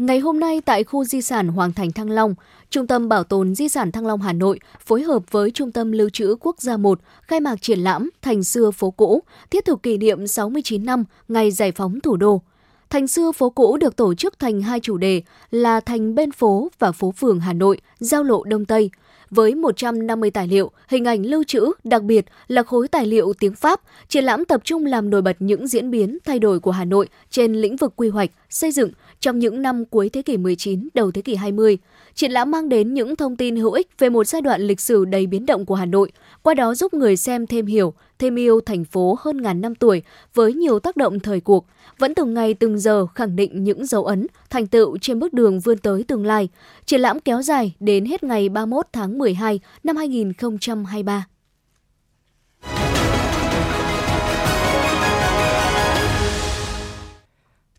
Ngày 0.00 0.18
hôm 0.18 0.40
nay 0.40 0.60
tại 0.60 0.84
khu 0.84 1.04
di 1.04 1.22
sản 1.22 1.48
Hoàng 1.48 1.72
Thành 1.72 1.92
Thăng 1.92 2.10
Long, 2.10 2.34
Trung 2.70 2.86
tâm 2.86 3.08
Bảo 3.08 3.24
tồn 3.24 3.54
Di 3.54 3.68
sản 3.68 3.92
Thăng 3.92 4.06
Long 4.06 4.20
Hà 4.20 4.32
Nội 4.32 4.60
phối 4.84 5.02
hợp 5.02 5.22
với 5.30 5.50
Trung 5.50 5.72
tâm 5.72 5.92
Lưu 5.92 6.08
trữ 6.08 6.36
Quốc 6.40 6.60
gia 6.60 6.76
1 6.76 7.00
khai 7.22 7.40
mạc 7.40 7.62
triển 7.62 7.78
lãm 7.78 8.10
Thành 8.22 8.44
xưa 8.44 8.70
phố 8.70 8.90
cũ, 8.90 9.22
thiết 9.50 9.64
thực 9.64 9.82
kỷ 9.82 9.96
niệm 9.96 10.26
69 10.26 10.84
năm 10.84 11.04
ngày 11.28 11.50
giải 11.50 11.72
phóng 11.72 12.00
thủ 12.00 12.16
đô. 12.16 12.42
Thành 12.90 13.08
xưa 13.08 13.32
phố 13.32 13.50
cũ 13.50 13.76
được 13.76 13.96
tổ 13.96 14.14
chức 14.14 14.38
thành 14.38 14.62
hai 14.62 14.80
chủ 14.80 14.96
đề 14.96 15.22
là 15.50 15.80
Thành 15.80 16.14
bên 16.14 16.32
phố 16.32 16.68
và 16.78 16.92
phố 16.92 17.12
phường 17.12 17.40
Hà 17.40 17.52
Nội, 17.52 17.80
giao 17.98 18.22
lộ 18.22 18.44
Đông 18.44 18.64
Tây– 18.64 18.90
với 19.30 19.54
150 19.54 20.30
tài 20.30 20.48
liệu, 20.48 20.70
hình 20.88 21.04
ảnh 21.04 21.26
lưu 21.26 21.44
trữ, 21.44 21.72
đặc 21.84 22.02
biệt 22.02 22.24
là 22.48 22.62
khối 22.62 22.88
tài 22.88 23.06
liệu 23.06 23.32
tiếng 23.38 23.54
Pháp, 23.54 23.80
triển 24.08 24.24
lãm 24.24 24.44
tập 24.44 24.60
trung 24.64 24.86
làm 24.86 25.10
nổi 25.10 25.22
bật 25.22 25.36
những 25.38 25.66
diễn 25.66 25.90
biến 25.90 26.18
thay 26.24 26.38
đổi 26.38 26.60
của 26.60 26.70
Hà 26.70 26.84
Nội 26.84 27.08
trên 27.30 27.52
lĩnh 27.52 27.76
vực 27.76 27.92
quy 27.96 28.08
hoạch, 28.08 28.30
xây 28.50 28.72
dựng 28.72 28.90
trong 29.20 29.38
những 29.38 29.62
năm 29.62 29.84
cuối 29.84 30.08
thế 30.08 30.22
kỷ 30.22 30.36
19, 30.36 30.88
đầu 30.94 31.10
thế 31.10 31.22
kỷ 31.22 31.34
20. 31.34 31.78
Triển 32.14 32.32
lãm 32.32 32.50
mang 32.50 32.68
đến 32.68 32.94
những 32.94 33.16
thông 33.16 33.36
tin 33.36 33.56
hữu 33.56 33.72
ích 33.72 33.88
về 33.98 34.08
một 34.08 34.24
giai 34.24 34.42
đoạn 34.42 34.60
lịch 34.60 34.80
sử 34.80 35.04
đầy 35.04 35.26
biến 35.26 35.46
động 35.46 35.66
của 35.66 35.74
Hà 35.74 35.86
Nội, 35.86 36.12
qua 36.42 36.54
đó 36.54 36.74
giúp 36.74 36.94
người 36.94 37.16
xem 37.16 37.46
thêm 37.46 37.66
hiểu, 37.66 37.94
thêm 38.20 38.38
yêu 38.38 38.60
thành 38.60 38.84
phố 38.84 39.16
hơn 39.20 39.42
ngàn 39.42 39.60
năm 39.60 39.74
tuổi 39.74 40.02
với 40.34 40.54
nhiều 40.54 40.78
tác 40.78 40.96
động 40.96 41.20
thời 41.20 41.40
cuộc, 41.40 41.66
vẫn 41.98 42.14
từng 42.14 42.34
ngày 42.34 42.54
từng 42.54 42.78
giờ 42.78 43.06
khẳng 43.06 43.36
định 43.36 43.64
những 43.64 43.86
dấu 43.86 44.04
ấn, 44.04 44.26
thành 44.50 44.66
tựu 44.66 44.98
trên 44.98 45.18
bước 45.18 45.32
đường 45.32 45.60
vươn 45.60 45.78
tới 45.78 46.04
tương 46.08 46.26
lai. 46.26 46.48
Triển 46.86 47.00
lãm 47.00 47.20
kéo 47.20 47.42
dài 47.42 47.74
đến 47.80 48.04
hết 48.04 48.22
ngày 48.22 48.48
31 48.48 48.86
tháng 48.92 49.18
12 49.18 49.60
năm 49.84 49.96
2023. 49.96 51.26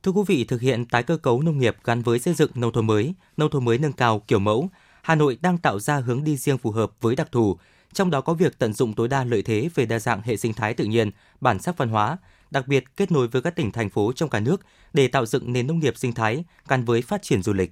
Thưa 0.03 0.11
quý 0.11 0.21
vị, 0.27 0.43
thực 0.43 0.61
hiện 0.61 0.85
tái 0.85 1.03
cơ 1.03 1.17
cấu 1.17 1.41
nông 1.41 1.57
nghiệp 1.57 1.75
gắn 1.83 2.01
với 2.01 2.19
xây 2.19 2.33
dựng 2.33 2.51
nông 2.55 2.71
thôn 2.71 2.87
mới, 2.87 3.13
nông 3.37 3.49
thôn 3.49 3.65
mới 3.65 3.77
nâng 3.77 3.93
cao 3.93 4.21
kiểu 4.27 4.39
mẫu, 4.39 4.69
Hà 5.01 5.15
Nội 5.15 5.37
đang 5.41 5.57
tạo 5.57 5.79
ra 5.79 5.99
hướng 5.99 6.23
đi 6.23 6.37
riêng 6.37 6.57
phù 6.57 6.71
hợp 6.71 6.91
với 7.01 7.15
đặc 7.15 7.31
thù, 7.31 7.57
trong 7.93 8.11
đó 8.11 8.21
có 8.21 8.33
việc 8.33 8.59
tận 8.59 8.73
dụng 8.73 8.93
tối 8.93 9.07
đa 9.07 9.23
lợi 9.23 9.41
thế 9.41 9.69
về 9.75 9.85
đa 9.85 9.99
dạng 9.99 10.21
hệ 10.21 10.37
sinh 10.37 10.53
thái 10.53 10.73
tự 10.73 10.85
nhiên, 10.85 11.11
bản 11.41 11.59
sắc 11.59 11.77
văn 11.77 11.89
hóa, 11.89 12.17
đặc 12.51 12.67
biệt 12.67 12.83
kết 12.97 13.11
nối 13.11 13.27
với 13.27 13.41
các 13.41 13.55
tỉnh 13.55 13.71
thành 13.71 13.89
phố 13.89 14.11
trong 14.15 14.29
cả 14.29 14.39
nước 14.39 14.61
để 14.93 15.07
tạo 15.07 15.25
dựng 15.25 15.53
nền 15.53 15.67
nông 15.67 15.79
nghiệp 15.79 15.97
sinh 15.97 16.13
thái 16.13 16.43
gắn 16.67 16.85
với 16.85 17.01
phát 17.01 17.21
triển 17.21 17.43
du 17.43 17.53
lịch. 17.53 17.71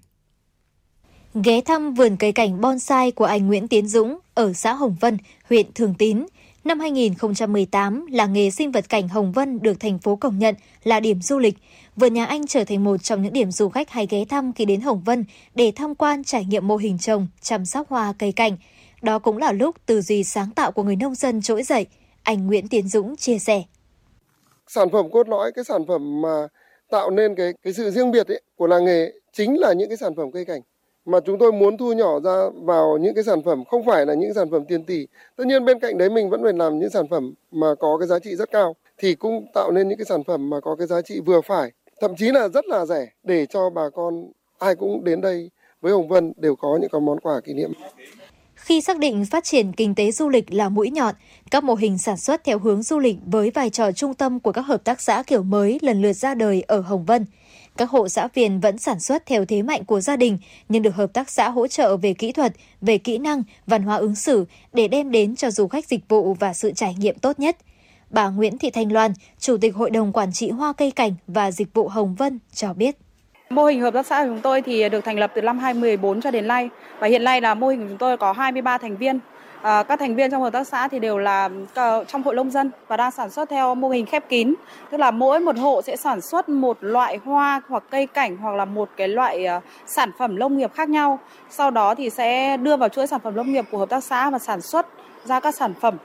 Ghé 1.43 1.61
thăm 1.61 1.93
vườn 1.93 2.17
cây 2.17 2.31
cảnh 2.31 2.61
bonsai 2.61 3.11
của 3.11 3.25
anh 3.25 3.47
Nguyễn 3.47 3.67
Tiến 3.67 3.87
Dũng 3.87 4.19
ở 4.33 4.53
xã 4.53 4.73
Hồng 4.73 4.95
Vân, 4.99 5.17
huyện 5.49 5.73
Thường 5.73 5.93
Tín. 5.97 6.25
Năm 6.63 6.79
2018, 6.79 8.05
làng 8.11 8.33
nghề 8.33 8.51
sinh 8.51 8.71
vật 8.71 8.89
cảnh 8.89 9.07
Hồng 9.07 9.31
Vân 9.31 9.61
được 9.61 9.79
thành 9.79 9.99
phố 9.99 10.15
công 10.15 10.39
nhận 10.39 10.55
là 10.83 10.99
điểm 10.99 11.21
du 11.21 11.39
lịch. 11.39 11.57
Vườn 11.95 12.13
nhà 12.13 12.25
anh 12.25 12.47
trở 12.47 12.63
thành 12.63 12.83
một 12.83 12.97
trong 12.97 13.21
những 13.21 13.33
điểm 13.33 13.51
du 13.51 13.69
khách 13.69 13.89
hay 13.89 14.07
ghé 14.09 14.25
thăm 14.25 14.53
khi 14.53 14.65
đến 14.65 14.81
Hồng 14.81 15.01
Vân 15.01 15.25
để 15.55 15.71
tham 15.75 15.95
quan 15.95 16.23
trải 16.23 16.45
nghiệm 16.45 16.67
mô 16.67 16.77
hình 16.77 16.97
trồng, 16.97 17.27
chăm 17.41 17.65
sóc 17.65 17.89
hoa 17.89 18.13
cây 18.19 18.31
cảnh. 18.31 18.57
Đó 19.01 19.19
cũng 19.19 19.37
là 19.37 19.51
lúc 19.51 19.75
tư 19.85 20.01
duy 20.01 20.23
sáng 20.23 20.49
tạo 20.55 20.71
của 20.71 20.83
người 20.83 20.95
nông 20.95 21.15
dân 21.15 21.41
trỗi 21.41 21.63
dậy. 21.63 21.87
Anh 22.23 22.47
Nguyễn 22.47 22.67
Tiến 22.67 22.87
Dũng 22.87 23.15
chia 23.15 23.39
sẻ. 23.39 23.63
Sản 24.67 24.89
phẩm 24.89 25.11
cốt 25.11 25.29
lõi 25.29 25.51
cái 25.51 25.63
sản 25.63 25.85
phẩm 25.87 26.21
mà 26.21 26.47
tạo 26.89 27.09
nên 27.09 27.35
cái 27.35 27.53
cái 27.63 27.73
sự 27.73 27.91
riêng 27.91 28.11
biệt 28.11 28.27
ấy, 28.27 28.41
của 28.55 28.67
làng 28.67 28.85
nghề 28.85 29.11
chính 29.33 29.59
là 29.59 29.73
những 29.73 29.89
cái 29.89 29.97
sản 29.97 30.15
phẩm 30.15 30.31
cây 30.31 30.45
cảnh. 30.45 30.61
Mà 31.05 31.19
chúng 31.25 31.39
tôi 31.39 31.51
muốn 31.51 31.77
thu 31.77 31.93
nhỏ 31.93 32.19
ra 32.19 32.49
vào 32.63 32.97
những 32.97 33.15
cái 33.15 33.23
sản 33.23 33.43
phẩm 33.43 33.63
không 33.65 33.85
phải 33.85 34.05
là 34.05 34.13
những 34.13 34.33
sản 34.33 34.51
phẩm 34.51 34.65
tiền 34.65 34.83
tỷ. 34.83 35.07
Tất 35.35 35.47
nhiên 35.47 35.65
bên 35.65 35.79
cạnh 35.79 35.97
đấy 35.97 36.09
mình 36.09 36.29
vẫn 36.29 36.43
phải 36.43 36.53
làm 36.53 36.79
những 36.79 36.89
sản 36.89 37.07
phẩm 37.07 37.33
mà 37.51 37.67
có 37.79 37.97
cái 37.97 38.07
giá 38.07 38.19
trị 38.19 38.35
rất 38.35 38.51
cao 38.51 38.75
thì 38.97 39.15
cũng 39.15 39.45
tạo 39.53 39.71
nên 39.71 39.87
những 39.87 39.97
cái 39.97 40.05
sản 40.05 40.23
phẩm 40.23 40.49
mà 40.49 40.59
có 40.59 40.75
cái 40.75 40.87
giá 40.87 41.01
trị 41.01 41.19
vừa 41.19 41.41
phải. 41.41 41.71
Thậm 42.01 42.15
chí 42.15 42.31
là 42.31 42.47
rất 42.47 42.65
là 42.65 42.85
rẻ 42.85 43.07
để 43.23 43.45
cho 43.45 43.69
bà 43.69 43.89
con 43.89 44.31
ai 44.59 44.75
cũng 44.75 45.03
đến 45.03 45.21
đây 45.21 45.49
với 45.81 45.91
Hồng 45.91 46.07
Vân 46.07 46.33
đều 46.37 46.55
có 46.55 46.77
những 46.81 46.89
cái 46.89 47.01
món 47.01 47.19
quà 47.19 47.41
kỷ 47.41 47.53
niệm 47.53 47.71
khi 48.69 48.81
xác 48.81 48.99
định 48.99 49.25
phát 49.25 49.43
triển 49.43 49.73
kinh 49.73 49.95
tế 49.95 50.11
du 50.11 50.29
lịch 50.29 50.53
là 50.53 50.69
mũi 50.69 50.89
nhọn, 50.89 51.15
các 51.51 51.63
mô 51.63 51.75
hình 51.75 51.97
sản 51.97 52.17
xuất 52.17 52.43
theo 52.43 52.59
hướng 52.59 52.83
du 52.83 52.99
lịch 52.99 53.15
với 53.25 53.51
vai 53.51 53.69
trò 53.69 53.91
trung 53.91 54.13
tâm 54.13 54.39
của 54.39 54.51
các 54.51 54.61
hợp 54.61 54.83
tác 54.83 55.01
xã 55.01 55.23
kiểu 55.23 55.43
mới 55.43 55.79
lần 55.81 56.01
lượt 56.01 56.13
ra 56.13 56.35
đời 56.35 56.63
ở 56.67 56.81
Hồng 56.81 57.05
Vân. 57.05 57.25
Các 57.77 57.89
hộ 57.89 58.09
xã 58.09 58.27
viên 58.33 58.59
vẫn 58.59 58.77
sản 58.77 58.99
xuất 58.99 59.25
theo 59.25 59.45
thế 59.45 59.61
mạnh 59.61 59.85
của 59.85 60.01
gia 60.01 60.15
đình, 60.15 60.37
nhưng 60.69 60.83
được 60.83 60.95
hợp 60.95 61.13
tác 61.13 61.29
xã 61.29 61.49
hỗ 61.49 61.67
trợ 61.67 61.97
về 61.97 62.13
kỹ 62.13 62.31
thuật, 62.31 62.53
về 62.81 62.97
kỹ 62.97 63.17
năng, 63.17 63.43
văn 63.67 63.83
hóa 63.83 63.95
ứng 63.95 64.15
xử 64.15 64.45
để 64.73 64.87
đem 64.87 65.11
đến 65.11 65.35
cho 65.35 65.51
du 65.51 65.67
khách 65.67 65.85
dịch 65.85 66.09
vụ 66.09 66.33
và 66.33 66.53
sự 66.53 66.71
trải 66.75 66.95
nghiệm 66.99 67.19
tốt 67.19 67.39
nhất. 67.39 67.57
Bà 68.09 68.29
Nguyễn 68.29 68.57
Thị 68.57 68.69
Thanh 68.69 68.91
Loan, 68.91 69.13
Chủ 69.39 69.57
tịch 69.57 69.75
Hội 69.75 69.89
đồng 69.89 70.13
Quản 70.13 70.33
trị 70.33 70.49
Hoa 70.49 70.73
Cây 70.73 70.91
Cảnh 70.91 71.15
và 71.27 71.51
Dịch 71.51 71.73
vụ 71.73 71.87
Hồng 71.87 72.15
Vân 72.15 72.39
cho 72.53 72.73
biết. 72.73 72.97
Mô 73.49 73.65
hình 73.65 73.81
hợp 73.81 73.93
tác 73.93 74.05
xã 74.05 74.23
của 74.23 74.29
chúng 74.29 74.41
tôi 74.41 74.61
thì 74.61 74.89
được 74.89 75.05
thành 75.05 75.19
lập 75.19 75.31
từ 75.35 75.41
năm 75.41 75.59
2014 75.59 76.21
cho 76.21 76.31
đến 76.31 76.47
nay 76.47 76.69
và 76.99 77.07
hiện 77.07 77.23
nay 77.23 77.41
là 77.41 77.53
mô 77.55 77.67
hình 77.67 77.81
của 77.81 77.85
chúng 77.89 77.97
tôi 77.97 78.17
có 78.17 78.31
23 78.31 78.77
thành 78.77 78.97
viên. 78.97 79.19
À, 79.61 79.83
các 79.83 79.99
thành 79.99 80.15
viên 80.15 80.31
trong 80.31 80.41
hợp 80.41 80.53
tác 80.53 80.67
xã 80.67 80.87
thì 80.87 80.99
đều 80.99 81.17
là 81.17 81.49
ờ, 81.73 82.03
trong 82.07 82.23
hội 82.23 82.35
nông 82.35 82.51
dân 82.51 82.71
và 82.87 82.97
đang 82.97 83.11
sản 83.11 83.29
xuất 83.29 83.49
theo 83.49 83.75
mô 83.75 83.89
hình 83.89 84.05
khép 84.05 84.29
kín, 84.29 84.53
tức 84.91 84.97
là 84.97 85.11
mỗi 85.11 85.39
một 85.39 85.57
hộ 85.57 85.81
sẽ 85.81 85.95
sản 85.95 86.21
xuất 86.21 86.49
một 86.49 86.77
loại 86.81 87.19
hoa 87.25 87.61
hoặc 87.69 87.83
cây 87.91 88.07
cảnh 88.07 88.37
hoặc 88.37 88.55
là 88.55 88.65
một 88.65 88.89
cái 88.97 89.07
loại 89.07 89.45
ờ, 89.45 89.59
sản 89.87 90.11
phẩm 90.19 90.39
nông 90.39 90.57
nghiệp 90.57 90.73
khác 90.73 90.89
nhau. 90.89 91.19
Sau 91.49 91.71
đó 91.71 91.95
thì 91.95 92.09
sẽ 92.09 92.57
đưa 92.57 92.77
vào 92.77 92.89
chuỗi 92.89 93.07
sản 93.07 93.19
phẩm 93.23 93.35
nông 93.35 93.51
nghiệp 93.51 93.65
của 93.71 93.77
hợp 93.77 93.89
tác 93.89 94.03
xã 94.03 94.29
và 94.29 94.39
sản 94.39 94.61
xuất 94.61 94.87
ra 95.25 95.39
các 95.39 95.55
sản 95.55 95.73
phẩm 95.81 95.97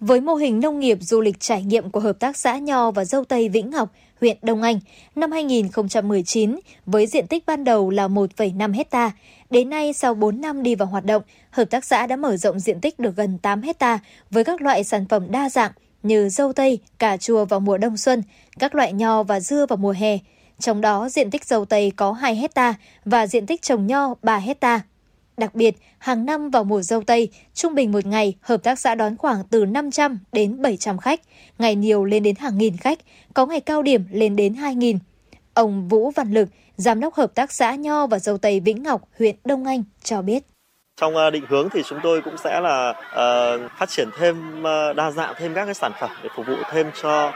Với 0.00 0.20
mô 0.20 0.34
hình 0.34 0.60
nông 0.60 0.80
nghiệp 0.80 0.98
du 1.00 1.20
lịch 1.20 1.40
trải 1.40 1.62
nghiệm 1.62 1.90
của 1.90 2.00
Hợp 2.00 2.20
tác 2.20 2.36
xã 2.36 2.58
Nho 2.58 2.90
và 2.90 3.04
Dâu 3.04 3.24
Tây 3.24 3.48
Vĩnh 3.48 3.70
Ngọc, 3.70 3.88
huyện 4.24 4.36
Đông 4.42 4.62
Anh, 4.62 4.80
năm 5.14 5.32
2019, 5.32 6.58
với 6.86 7.06
diện 7.06 7.26
tích 7.26 7.46
ban 7.46 7.64
đầu 7.64 7.90
là 7.90 8.08
1,5 8.08 8.72
hecta, 8.72 9.12
đến 9.50 9.70
nay 9.70 9.92
sau 9.92 10.14
4 10.14 10.40
năm 10.40 10.62
đi 10.62 10.74
vào 10.74 10.88
hoạt 10.88 11.04
động, 11.04 11.22
Hợp 11.50 11.64
tác 11.64 11.84
xã 11.84 12.06
đã 12.06 12.16
mở 12.16 12.36
rộng 12.36 12.60
diện 12.60 12.80
tích 12.80 12.98
được 12.98 13.16
gần 13.16 13.38
8 13.38 13.62
hecta 13.62 13.98
với 14.30 14.44
các 14.44 14.62
loại 14.62 14.84
sản 14.84 15.06
phẩm 15.08 15.30
đa 15.30 15.50
dạng 15.50 15.72
như 16.02 16.28
dâu 16.28 16.52
tây, 16.52 16.78
cà 16.98 17.16
chua 17.16 17.44
vào 17.44 17.60
mùa 17.60 17.78
đông 17.78 17.96
xuân, 17.96 18.22
các 18.58 18.74
loại 18.74 18.92
nho 18.92 19.22
và 19.22 19.40
dưa 19.40 19.66
vào 19.66 19.76
mùa 19.76 19.94
hè. 19.98 20.18
Trong 20.58 20.80
đó, 20.80 21.08
diện 21.08 21.30
tích 21.30 21.44
dâu 21.44 21.64
tây 21.64 21.92
có 21.96 22.12
2 22.12 22.36
hecta 22.36 22.74
và 23.04 23.26
diện 23.26 23.46
tích 23.46 23.62
trồng 23.62 23.86
nho 23.86 24.14
3 24.22 24.36
hecta. 24.36 24.80
Đặc 25.36 25.54
biệt, 25.54 25.74
hàng 25.98 26.26
năm 26.26 26.50
vào 26.50 26.64
mùa 26.64 26.82
dâu 26.82 27.02
tây, 27.02 27.28
trung 27.54 27.74
bình 27.74 27.92
một 27.92 28.06
ngày, 28.06 28.34
hợp 28.40 28.62
tác 28.62 28.78
xã 28.78 28.94
đón 28.94 29.16
khoảng 29.16 29.44
từ 29.50 29.64
500 29.64 30.18
đến 30.32 30.62
700 30.62 30.98
khách, 30.98 31.20
ngày 31.58 31.74
nhiều 31.74 32.04
lên 32.04 32.22
đến 32.22 32.36
hàng 32.36 32.58
nghìn 32.58 32.76
khách, 32.76 32.98
có 33.34 33.46
ngày 33.46 33.60
cao 33.60 33.82
điểm 33.82 34.04
lên 34.10 34.36
đến 34.36 34.54
2.000. 34.54 34.98
Ông 35.54 35.88
Vũ 35.88 36.10
Văn 36.10 36.32
Lực, 36.32 36.48
Giám 36.76 37.00
đốc 37.00 37.14
Hợp 37.14 37.34
tác 37.34 37.52
xã 37.52 37.74
Nho 37.74 38.06
và 38.06 38.18
Dâu 38.18 38.38
Tây 38.38 38.60
Vĩnh 38.60 38.82
Ngọc, 38.82 39.02
huyện 39.18 39.36
Đông 39.44 39.64
Anh 39.64 39.84
cho 40.02 40.22
biết. 40.22 40.42
Trong 41.00 41.16
à, 41.16 41.30
định 41.30 41.44
hướng 41.48 41.68
thì 41.70 41.82
chúng 41.88 41.98
tôi 42.02 42.20
cũng 42.20 42.36
sẽ 42.44 42.60
là 42.60 42.90
uh, 42.90 43.70
phát 43.78 43.88
triển 43.88 44.08
thêm 44.18 44.60
uh, 44.60 44.96
đa 44.96 45.10
dạng 45.10 45.34
thêm 45.38 45.54
các 45.54 45.64
cái 45.64 45.74
sản 45.74 45.92
phẩm 46.00 46.10
để 46.22 46.28
phục 46.36 46.46
vụ 46.46 46.56
thêm 46.70 46.90
cho 47.02 47.32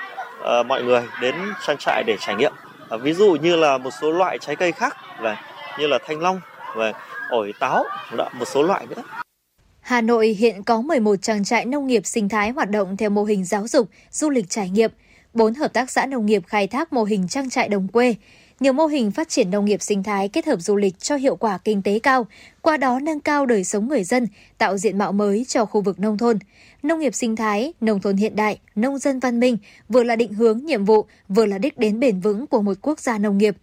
uh, 0.60 0.66
mọi 0.66 0.82
người 0.82 1.02
đến 1.20 1.34
trang 1.66 1.76
trại 1.78 2.04
để 2.06 2.16
trải 2.20 2.36
nghiệm. 2.36 2.52
Uh, 2.94 3.02
ví 3.02 3.12
dụ 3.12 3.36
như 3.42 3.56
là 3.56 3.78
một 3.78 3.90
số 4.00 4.12
loại 4.12 4.38
trái 4.38 4.56
cây 4.56 4.72
khác 4.72 4.96
và 5.20 5.36
như 5.78 5.86
là 5.86 5.98
thanh 6.06 6.20
long 6.20 6.40
và 6.76 6.92
ổi 7.28 7.52
táo, 7.60 7.84
một 8.38 8.48
số 8.54 8.62
loại 8.62 8.86
nữa. 8.86 9.02
Hà 9.80 10.00
Nội 10.00 10.28
hiện 10.28 10.62
có 10.62 10.80
11 10.80 11.16
trang 11.22 11.44
trại 11.44 11.64
nông 11.64 11.86
nghiệp 11.86 12.06
sinh 12.06 12.28
thái 12.28 12.50
hoạt 12.50 12.70
động 12.70 12.96
theo 12.96 13.10
mô 13.10 13.24
hình 13.24 13.44
giáo 13.44 13.68
dục, 13.68 13.88
du 14.10 14.30
lịch 14.30 14.50
trải 14.50 14.70
nghiệm, 14.70 14.90
4 15.34 15.54
hợp 15.54 15.72
tác 15.72 15.90
xã 15.90 16.06
nông 16.06 16.26
nghiệp 16.26 16.42
khai 16.46 16.66
thác 16.66 16.92
mô 16.92 17.04
hình 17.04 17.28
trang 17.28 17.50
trại 17.50 17.68
đồng 17.68 17.88
quê, 17.88 18.14
nhiều 18.60 18.72
mô 18.72 18.86
hình 18.86 19.10
phát 19.10 19.28
triển 19.28 19.50
nông 19.50 19.64
nghiệp 19.64 19.82
sinh 19.82 20.02
thái 20.02 20.28
kết 20.28 20.46
hợp 20.46 20.60
du 20.60 20.76
lịch 20.76 20.98
cho 20.98 21.16
hiệu 21.16 21.36
quả 21.36 21.58
kinh 21.58 21.82
tế 21.82 21.98
cao, 21.98 22.26
qua 22.62 22.76
đó 22.76 23.00
nâng 23.02 23.20
cao 23.20 23.46
đời 23.46 23.64
sống 23.64 23.88
người 23.88 24.04
dân, 24.04 24.26
tạo 24.58 24.78
diện 24.78 24.98
mạo 24.98 25.12
mới 25.12 25.44
cho 25.48 25.64
khu 25.64 25.80
vực 25.80 26.00
nông 26.00 26.18
thôn. 26.18 26.38
Nông 26.82 26.98
nghiệp 26.98 27.14
sinh 27.14 27.36
thái, 27.36 27.72
nông 27.80 28.00
thôn 28.00 28.16
hiện 28.16 28.36
đại, 28.36 28.58
nông 28.74 28.98
dân 28.98 29.20
văn 29.20 29.40
minh 29.40 29.58
vừa 29.88 30.02
là 30.02 30.16
định 30.16 30.34
hướng 30.34 30.58
nhiệm 30.64 30.84
vụ, 30.84 31.06
vừa 31.28 31.46
là 31.46 31.58
đích 31.58 31.78
đến 31.78 32.00
bền 32.00 32.20
vững 32.20 32.46
của 32.46 32.62
một 32.62 32.74
quốc 32.82 33.00
gia 33.00 33.18
nông 33.18 33.38
nghiệp. 33.38 33.56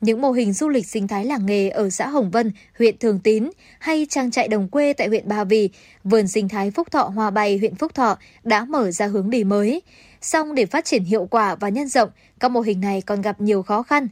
Những 0.00 0.20
mô 0.20 0.32
hình 0.32 0.52
du 0.52 0.68
lịch 0.68 0.86
sinh 0.86 1.08
thái 1.08 1.24
làng 1.24 1.46
nghề 1.46 1.68
ở 1.68 1.90
xã 1.90 2.08
Hồng 2.08 2.30
Vân, 2.30 2.52
huyện 2.78 2.98
Thường 2.98 3.20
Tín 3.20 3.50
hay 3.78 4.06
trang 4.10 4.30
trại 4.30 4.48
đồng 4.48 4.68
quê 4.68 4.92
tại 4.92 5.08
huyện 5.08 5.28
Ba 5.28 5.44
Vì, 5.44 5.70
vườn 6.04 6.28
sinh 6.28 6.48
thái 6.48 6.70
Phúc 6.70 6.90
Thọ 6.90 7.02
Hòa 7.02 7.30
Bày, 7.30 7.58
huyện 7.58 7.74
Phúc 7.74 7.94
Thọ 7.94 8.18
đã 8.44 8.64
mở 8.64 8.90
ra 8.90 9.06
hướng 9.06 9.30
đi 9.30 9.44
mới. 9.44 9.82
Song 10.20 10.54
để 10.54 10.66
phát 10.66 10.84
triển 10.84 11.04
hiệu 11.04 11.26
quả 11.30 11.54
và 11.54 11.68
nhân 11.68 11.88
rộng, 11.88 12.10
các 12.40 12.50
mô 12.50 12.60
hình 12.60 12.80
này 12.80 13.02
còn 13.02 13.22
gặp 13.22 13.40
nhiều 13.40 13.62
khó 13.62 13.82
khăn. 13.82 14.08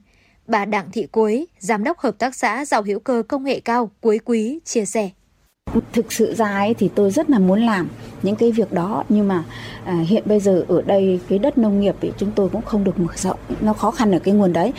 Bà 0.47 0.65
Đặng 0.65 0.91
Thị 0.93 1.07
Quế, 1.07 1.47
Giám 1.59 1.85
đốc 1.85 1.99
Hợp 1.99 2.19
tác 2.19 2.35
xã 2.35 2.65
Giàu 2.65 2.83
hữu 2.83 2.99
cơ 2.99 3.23
công 3.29 3.45
nghệ 3.45 3.61
cao 3.61 3.91
Cuối 4.01 4.21
Quý 4.25 4.59
chia 4.65 4.85
sẻ. 4.85 5.11
Thực 5.93 6.13
sự 6.13 6.35
ra 6.35 6.51
ấy 6.51 6.75
thì 6.75 6.91
tôi 6.95 7.11
rất 7.11 7.31
là 7.31 7.39
muốn 7.39 7.67
làm 7.67 7.89
những 8.23 8.37
cái 8.37 8.53
việc 8.53 8.73
đó 8.73 9.05
nhưng 9.09 9.29
mà 9.29 9.45
à, 9.85 10.05
hiện 10.09 10.23
bây 10.27 10.41
giờ 10.41 10.65
ở 10.69 10.83
đây 10.83 11.21
cái 11.29 11.39
đất 11.39 11.59
nông 11.59 11.81
nghiệp 11.81 11.95
thì 12.01 12.13
chúng 12.19 12.33
tôi 12.35 12.49
cũng 12.49 12.63
không 12.63 12.85
được 12.85 12.99
mở 12.99 13.13
rộng 13.17 13.39
nó 13.61 13.73
khó 13.73 13.91
khăn 13.91 14.13
ở 14.13 14.19
cái 14.19 14.35
nguồn 14.35 14.53
đấy 14.53 14.73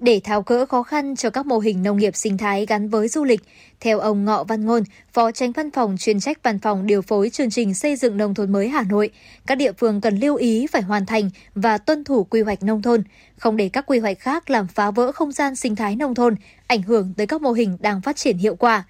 để 0.00 0.20
tháo 0.24 0.42
gỡ 0.42 0.66
khó 0.66 0.82
khăn 0.82 1.16
cho 1.16 1.30
các 1.30 1.46
mô 1.46 1.58
hình 1.58 1.82
nông 1.82 1.96
nghiệp 1.96 2.16
sinh 2.16 2.38
thái 2.38 2.66
gắn 2.66 2.88
với 2.88 3.08
du 3.08 3.24
lịch. 3.24 3.40
Theo 3.80 3.98
ông 3.98 4.24
Ngọ 4.24 4.44
Văn 4.44 4.66
Ngôn, 4.66 4.82
Phó 5.12 5.30
Tránh 5.30 5.52
Văn 5.52 5.70
phòng 5.70 5.96
chuyên 5.98 6.20
trách 6.20 6.42
Văn 6.42 6.58
phòng 6.58 6.86
điều 6.86 7.02
phối 7.02 7.30
chương 7.30 7.50
trình 7.50 7.74
xây 7.74 7.96
dựng 7.96 8.16
nông 8.16 8.34
thôn 8.34 8.52
mới 8.52 8.68
Hà 8.68 8.82
Nội, 8.82 9.10
các 9.46 9.54
địa 9.54 9.72
phương 9.72 10.00
cần 10.00 10.16
lưu 10.16 10.36
ý 10.36 10.66
phải 10.66 10.82
hoàn 10.82 11.06
thành 11.06 11.30
và 11.54 11.78
tuân 11.78 12.04
thủ 12.04 12.24
quy 12.24 12.42
hoạch 12.42 12.62
nông 12.62 12.82
thôn, 12.82 13.02
không 13.38 13.56
để 13.56 13.68
các 13.68 13.86
quy 13.86 13.98
hoạch 13.98 14.18
khác 14.18 14.50
làm 14.50 14.66
phá 14.66 14.90
vỡ 14.90 15.12
không 15.12 15.32
gian 15.32 15.56
sinh 15.56 15.76
thái 15.76 15.96
nông 15.96 16.14
thôn, 16.14 16.34
ảnh 16.66 16.82
hưởng 16.82 17.14
tới 17.16 17.26
các 17.26 17.42
mô 17.42 17.52
hình 17.52 17.76
đang 17.80 18.00
phát 18.00 18.16
triển 18.16 18.38
hiệu 18.38 18.56
quả. 18.56 18.84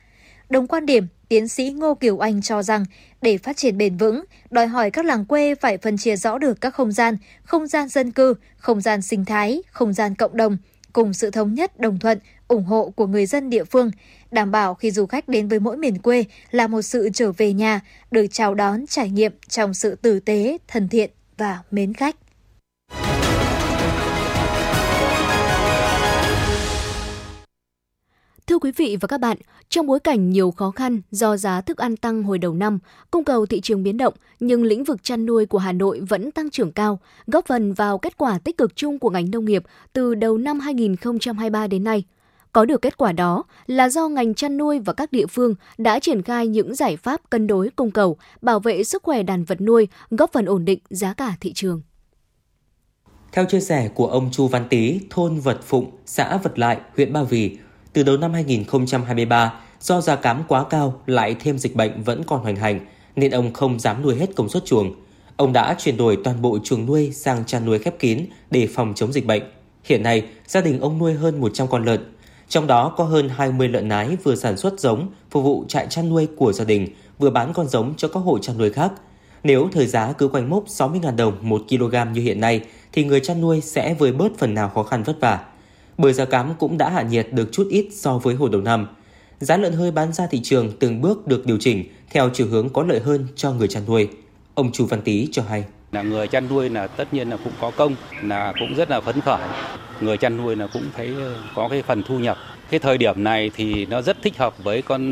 Đồng 0.50 0.66
quan 0.66 0.86
điểm, 0.86 1.06
tiến 1.28 1.48
sĩ 1.48 1.70
Ngô 1.70 1.94
Kiều 1.94 2.18
Anh 2.18 2.42
cho 2.42 2.62
rằng 2.62 2.84
để 3.22 3.38
phát 3.38 3.56
triển 3.56 3.78
bền 3.78 3.96
vững, 3.96 4.24
đòi 4.50 4.66
hỏi 4.66 4.90
các 4.90 5.04
làng 5.04 5.24
quê 5.24 5.54
phải 5.54 5.78
phân 5.78 5.96
chia 5.96 6.16
rõ 6.16 6.38
được 6.38 6.60
các 6.60 6.74
không 6.74 6.92
gian, 6.92 7.16
không 7.44 7.66
gian 7.66 7.88
dân 7.88 8.10
cư, 8.10 8.34
không 8.56 8.80
gian 8.80 9.02
sinh 9.02 9.24
thái, 9.24 9.62
không 9.70 9.92
gian 9.92 10.14
cộng 10.14 10.36
đồng, 10.36 10.56
cùng 10.94 11.12
sự 11.12 11.30
thống 11.30 11.54
nhất 11.54 11.80
đồng 11.80 11.98
thuận, 11.98 12.18
ủng 12.48 12.64
hộ 12.64 12.92
của 12.96 13.06
người 13.06 13.26
dân 13.26 13.50
địa 13.50 13.64
phương, 13.64 13.90
đảm 14.30 14.50
bảo 14.50 14.74
khi 14.74 14.90
du 14.90 15.06
khách 15.06 15.28
đến 15.28 15.48
với 15.48 15.60
mỗi 15.60 15.76
miền 15.76 15.98
quê 15.98 16.24
là 16.50 16.66
một 16.66 16.82
sự 16.82 17.08
trở 17.14 17.32
về 17.32 17.52
nhà, 17.52 17.80
được 18.10 18.26
chào 18.30 18.54
đón 18.54 18.86
trải 18.86 19.10
nghiệm 19.10 19.32
trong 19.48 19.74
sự 19.74 19.94
tử 19.94 20.20
tế, 20.20 20.58
thân 20.68 20.88
thiện 20.88 21.10
và 21.38 21.58
mến 21.70 21.94
khách. 21.94 22.16
Thưa 28.54 28.58
quý 28.58 28.72
vị 28.76 28.96
và 29.00 29.06
các 29.06 29.20
bạn, 29.20 29.36
trong 29.68 29.86
bối 29.86 30.00
cảnh 30.00 30.30
nhiều 30.30 30.50
khó 30.50 30.70
khăn 30.70 31.00
do 31.10 31.36
giá 31.36 31.60
thức 31.60 31.78
ăn 31.78 31.96
tăng 31.96 32.22
hồi 32.22 32.38
đầu 32.38 32.54
năm, 32.54 32.78
cung 33.10 33.24
cầu 33.24 33.46
thị 33.46 33.60
trường 33.60 33.82
biến 33.82 33.96
động, 33.96 34.14
nhưng 34.40 34.64
lĩnh 34.64 34.84
vực 34.84 35.04
chăn 35.04 35.26
nuôi 35.26 35.46
của 35.46 35.58
Hà 35.58 35.72
Nội 35.72 36.00
vẫn 36.00 36.30
tăng 36.30 36.50
trưởng 36.50 36.72
cao, 36.72 36.98
góp 37.26 37.46
phần 37.46 37.72
vào 37.72 37.98
kết 37.98 38.16
quả 38.16 38.38
tích 38.38 38.58
cực 38.58 38.76
chung 38.76 38.98
của 38.98 39.10
ngành 39.10 39.30
nông 39.30 39.44
nghiệp 39.44 39.62
từ 39.92 40.14
đầu 40.14 40.38
năm 40.38 40.60
2023 40.60 41.66
đến 41.66 41.84
nay. 41.84 42.04
Có 42.52 42.64
được 42.64 42.82
kết 42.82 42.96
quả 42.96 43.12
đó 43.12 43.44
là 43.66 43.88
do 43.88 44.08
ngành 44.08 44.34
chăn 44.34 44.56
nuôi 44.56 44.78
và 44.78 44.92
các 44.92 45.12
địa 45.12 45.26
phương 45.26 45.54
đã 45.78 45.98
triển 45.98 46.22
khai 46.22 46.46
những 46.46 46.74
giải 46.74 46.96
pháp 46.96 47.30
cân 47.30 47.46
đối 47.46 47.70
cung 47.76 47.90
cầu, 47.90 48.16
bảo 48.42 48.60
vệ 48.60 48.84
sức 48.84 49.02
khỏe 49.02 49.22
đàn 49.22 49.44
vật 49.44 49.60
nuôi, 49.60 49.88
góp 50.10 50.32
phần 50.32 50.44
ổn 50.44 50.64
định 50.64 50.78
giá 50.90 51.12
cả 51.12 51.34
thị 51.40 51.52
trường. 51.52 51.82
Theo 53.32 53.44
chia 53.44 53.60
sẻ 53.60 53.88
của 53.94 54.06
ông 54.06 54.30
Chu 54.32 54.48
Văn 54.48 54.66
Tý, 54.70 55.00
thôn 55.10 55.40
Vật 55.40 55.60
Phụng, 55.62 55.90
xã 56.06 56.36
Vật 56.36 56.58
Lại, 56.58 56.78
huyện 56.96 57.12
Ba 57.12 57.22
Vì, 57.22 57.58
từ 57.94 58.02
đầu 58.02 58.16
năm 58.16 58.32
2023, 58.32 59.54
do 59.80 60.00
giá 60.00 60.16
cám 60.16 60.42
quá 60.48 60.64
cao 60.70 61.00
lại 61.06 61.36
thêm 61.40 61.58
dịch 61.58 61.76
bệnh 61.76 62.02
vẫn 62.02 62.22
còn 62.26 62.40
hoành 62.40 62.56
hành, 62.56 62.80
nên 63.16 63.30
ông 63.30 63.52
không 63.52 63.80
dám 63.80 64.02
nuôi 64.02 64.16
hết 64.16 64.26
công 64.36 64.48
suất 64.48 64.64
chuồng. 64.64 64.94
Ông 65.36 65.52
đã 65.52 65.76
chuyển 65.78 65.96
đổi 65.96 66.18
toàn 66.24 66.42
bộ 66.42 66.58
chuồng 66.64 66.86
nuôi 66.86 67.12
sang 67.12 67.44
chăn 67.44 67.64
nuôi 67.64 67.78
khép 67.78 67.98
kín 67.98 68.26
để 68.50 68.68
phòng 68.74 68.92
chống 68.94 69.12
dịch 69.12 69.26
bệnh. 69.26 69.42
Hiện 69.84 70.02
nay, 70.02 70.22
gia 70.46 70.60
đình 70.60 70.80
ông 70.80 70.98
nuôi 70.98 71.14
hơn 71.14 71.40
100 71.40 71.68
con 71.68 71.84
lợn, 71.84 72.14
trong 72.48 72.66
đó 72.66 72.94
có 72.96 73.04
hơn 73.04 73.28
20 73.28 73.68
lợn 73.68 73.88
nái 73.88 74.16
vừa 74.24 74.34
sản 74.34 74.56
xuất 74.56 74.80
giống 74.80 75.08
phục 75.30 75.44
vụ 75.44 75.64
trại 75.68 75.86
chăn 75.90 76.08
nuôi 76.08 76.28
của 76.36 76.52
gia 76.52 76.64
đình, 76.64 76.88
vừa 77.18 77.30
bán 77.30 77.52
con 77.52 77.68
giống 77.68 77.94
cho 77.96 78.08
các 78.08 78.20
hộ 78.20 78.38
chăn 78.38 78.58
nuôi 78.58 78.72
khác. 78.72 78.92
Nếu 79.42 79.68
thời 79.72 79.86
giá 79.86 80.12
cứ 80.12 80.28
quanh 80.28 80.50
mốc 80.50 80.66
60.000 80.66 81.16
đồng 81.16 81.34
1 81.40 81.62
kg 81.68 82.12
như 82.12 82.20
hiện 82.20 82.40
nay, 82.40 82.60
thì 82.92 83.04
người 83.04 83.20
chăn 83.20 83.40
nuôi 83.40 83.60
sẽ 83.60 83.94
vơi 83.94 84.12
bớt 84.12 84.38
phần 84.38 84.54
nào 84.54 84.68
khó 84.74 84.82
khăn 84.82 85.02
vất 85.02 85.20
vả 85.20 85.40
bởi 85.98 86.12
giá 86.12 86.24
cám 86.24 86.54
cũng 86.58 86.78
đã 86.78 86.90
hạ 86.90 87.02
nhiệt 87.02 87.28
được 87.32 87.48
chút 87.52 87.66
ít 87.70 87.88
so 87.92 88.18
với 88.18 88.34
hồi 88.34 88.50
đầu 88.52 88.60
năm. 88.60 88.86
Giá 89.40 89.56
lợn 89.56 89.72
hơi 89.72 89.90
bán 89.90 90.12
ra 90.12 90.26
thị 90.26 90.40
trường 90.42 90.72
từng 90.80 91.00
bước 91.00 91.26
được 91.26 91.46
điều 91.46 91.58
chỉnh 91.60 91.84
theo 92.10 92.30
chiều 92.32 92.46
hướng 92.46 92.68
có 92.68 92.82
lợi 92.82 93.00
hơn 93.00 93.26
cho 93.36 93.52
người 93.52 93.68
chăn 93.68 93.82
nuôi. 93.86 94.08
Ông 94.54 94.72
Chu 94.72 94.86
Văn 94.86 95.02
Tý 95.02 95.28
cho 95.32 95.42
hay. 95.48 95.64
Là 95.92 96.02
người 96.02 96.28
chăn 96.28 96.48
nuôi 96.48 96.70
là 96.70 96.86
tất 96.86 97.14
nhiên 97.14 97.30
là 97.30 97.36
cũng 97.44 97.52
có 97.60 97.70
công, 97.70 97.94
là 98.22 98.52
cũng 98.58 98.74
rất 98.74 98.90
là 98.90 99.00
phấn 99.00 99.20
khởi. 99.20 99.40
Người 100.00 100.16
chăn 100.16 100.36
nuôi 100.36 100.56
là 100.56 100.66
cũng 100.66 100.82
thấy 100.96 101.14
ờ, 101.20 101.36
có 101.54 101.68
cái 101.68 101.82
phần 101.82 102.02
thu 102.02 102.18
nhập. 102.18 102.36
Cái 102.70 102.80
thời 102.80 102.98
điểm 102.98 103.24
này 103.24 103.50
thì 103.56 103.86
nó 103.86 104.02
rất 104.02 104.22
thích 104.22 104.38
hợp 104.38 104.64
với 104.64 104.82
con 104.82 105.02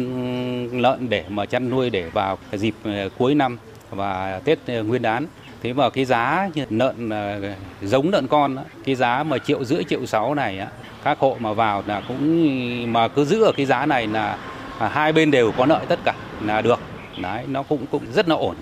lợn 0.80 1.08
để 1.08 1.24
mà 1.28 1.46
chăn 1.46 1.70
nuôi 1.70 1.90
để 1.90 2.10
vào 2.10 2.38
dịp 2.52 2.74
ờ, 2.84 3.08
cuối 3.18 3.34
năm 3.34 3.58
và 3.90 4.40
Tết 4.44 4.58
ờ, 4.66 4.82
Nguyên 4.82 5.02
đán 5.02 5.26
thế 5.62 5.72
mà 5.72 5.90
cái 5.90 6.04
giá 6.04 6.50
lợn 6.70 7.08
ờ, 7.08 7.40
giống 7.82 8.10
lợn 8.10 8.26
con 8.26 8.56
cái 8.84 8.94
giá 8.94 9.22
mà 9.22 9.38
triệu 9.38 9.64
rưỡi 9.64 9.84
triệu 9.84 10.06
sáu 10.06 10.34
này 10.34 10.66
các 11.04 11.18
hộ 11.18 11.36
mà 11.40 11.52
vào 11.52 11.82
là 11.86 12.02
cũng 12.08 12.92
mà 12.92 13.08
cứ 13.08 13.24
giữ 13.24 13.42
ở 13.42 13.52
cái 13.56 13.66
giá 13.66 13.86
này 13.86 14.06
là 14.06 14.38
à, 14.78 14.88
hai 14.88 15.12
bên 15.12 15.30
đều 15.30 15.52
có 15.52 15.66
lợi 15.66 15.84
tất 15.88 15.98
cả 16.04 16.14
là 16.44 16.62
được 16.62 16.78
đấy 17.22 17.44
nó 17.48 17.62
cũng 17.62 17.86
cũng 17.90 18.02
rất 18.14 18.28
là 18.28 18.34
ổn 18.34 18.56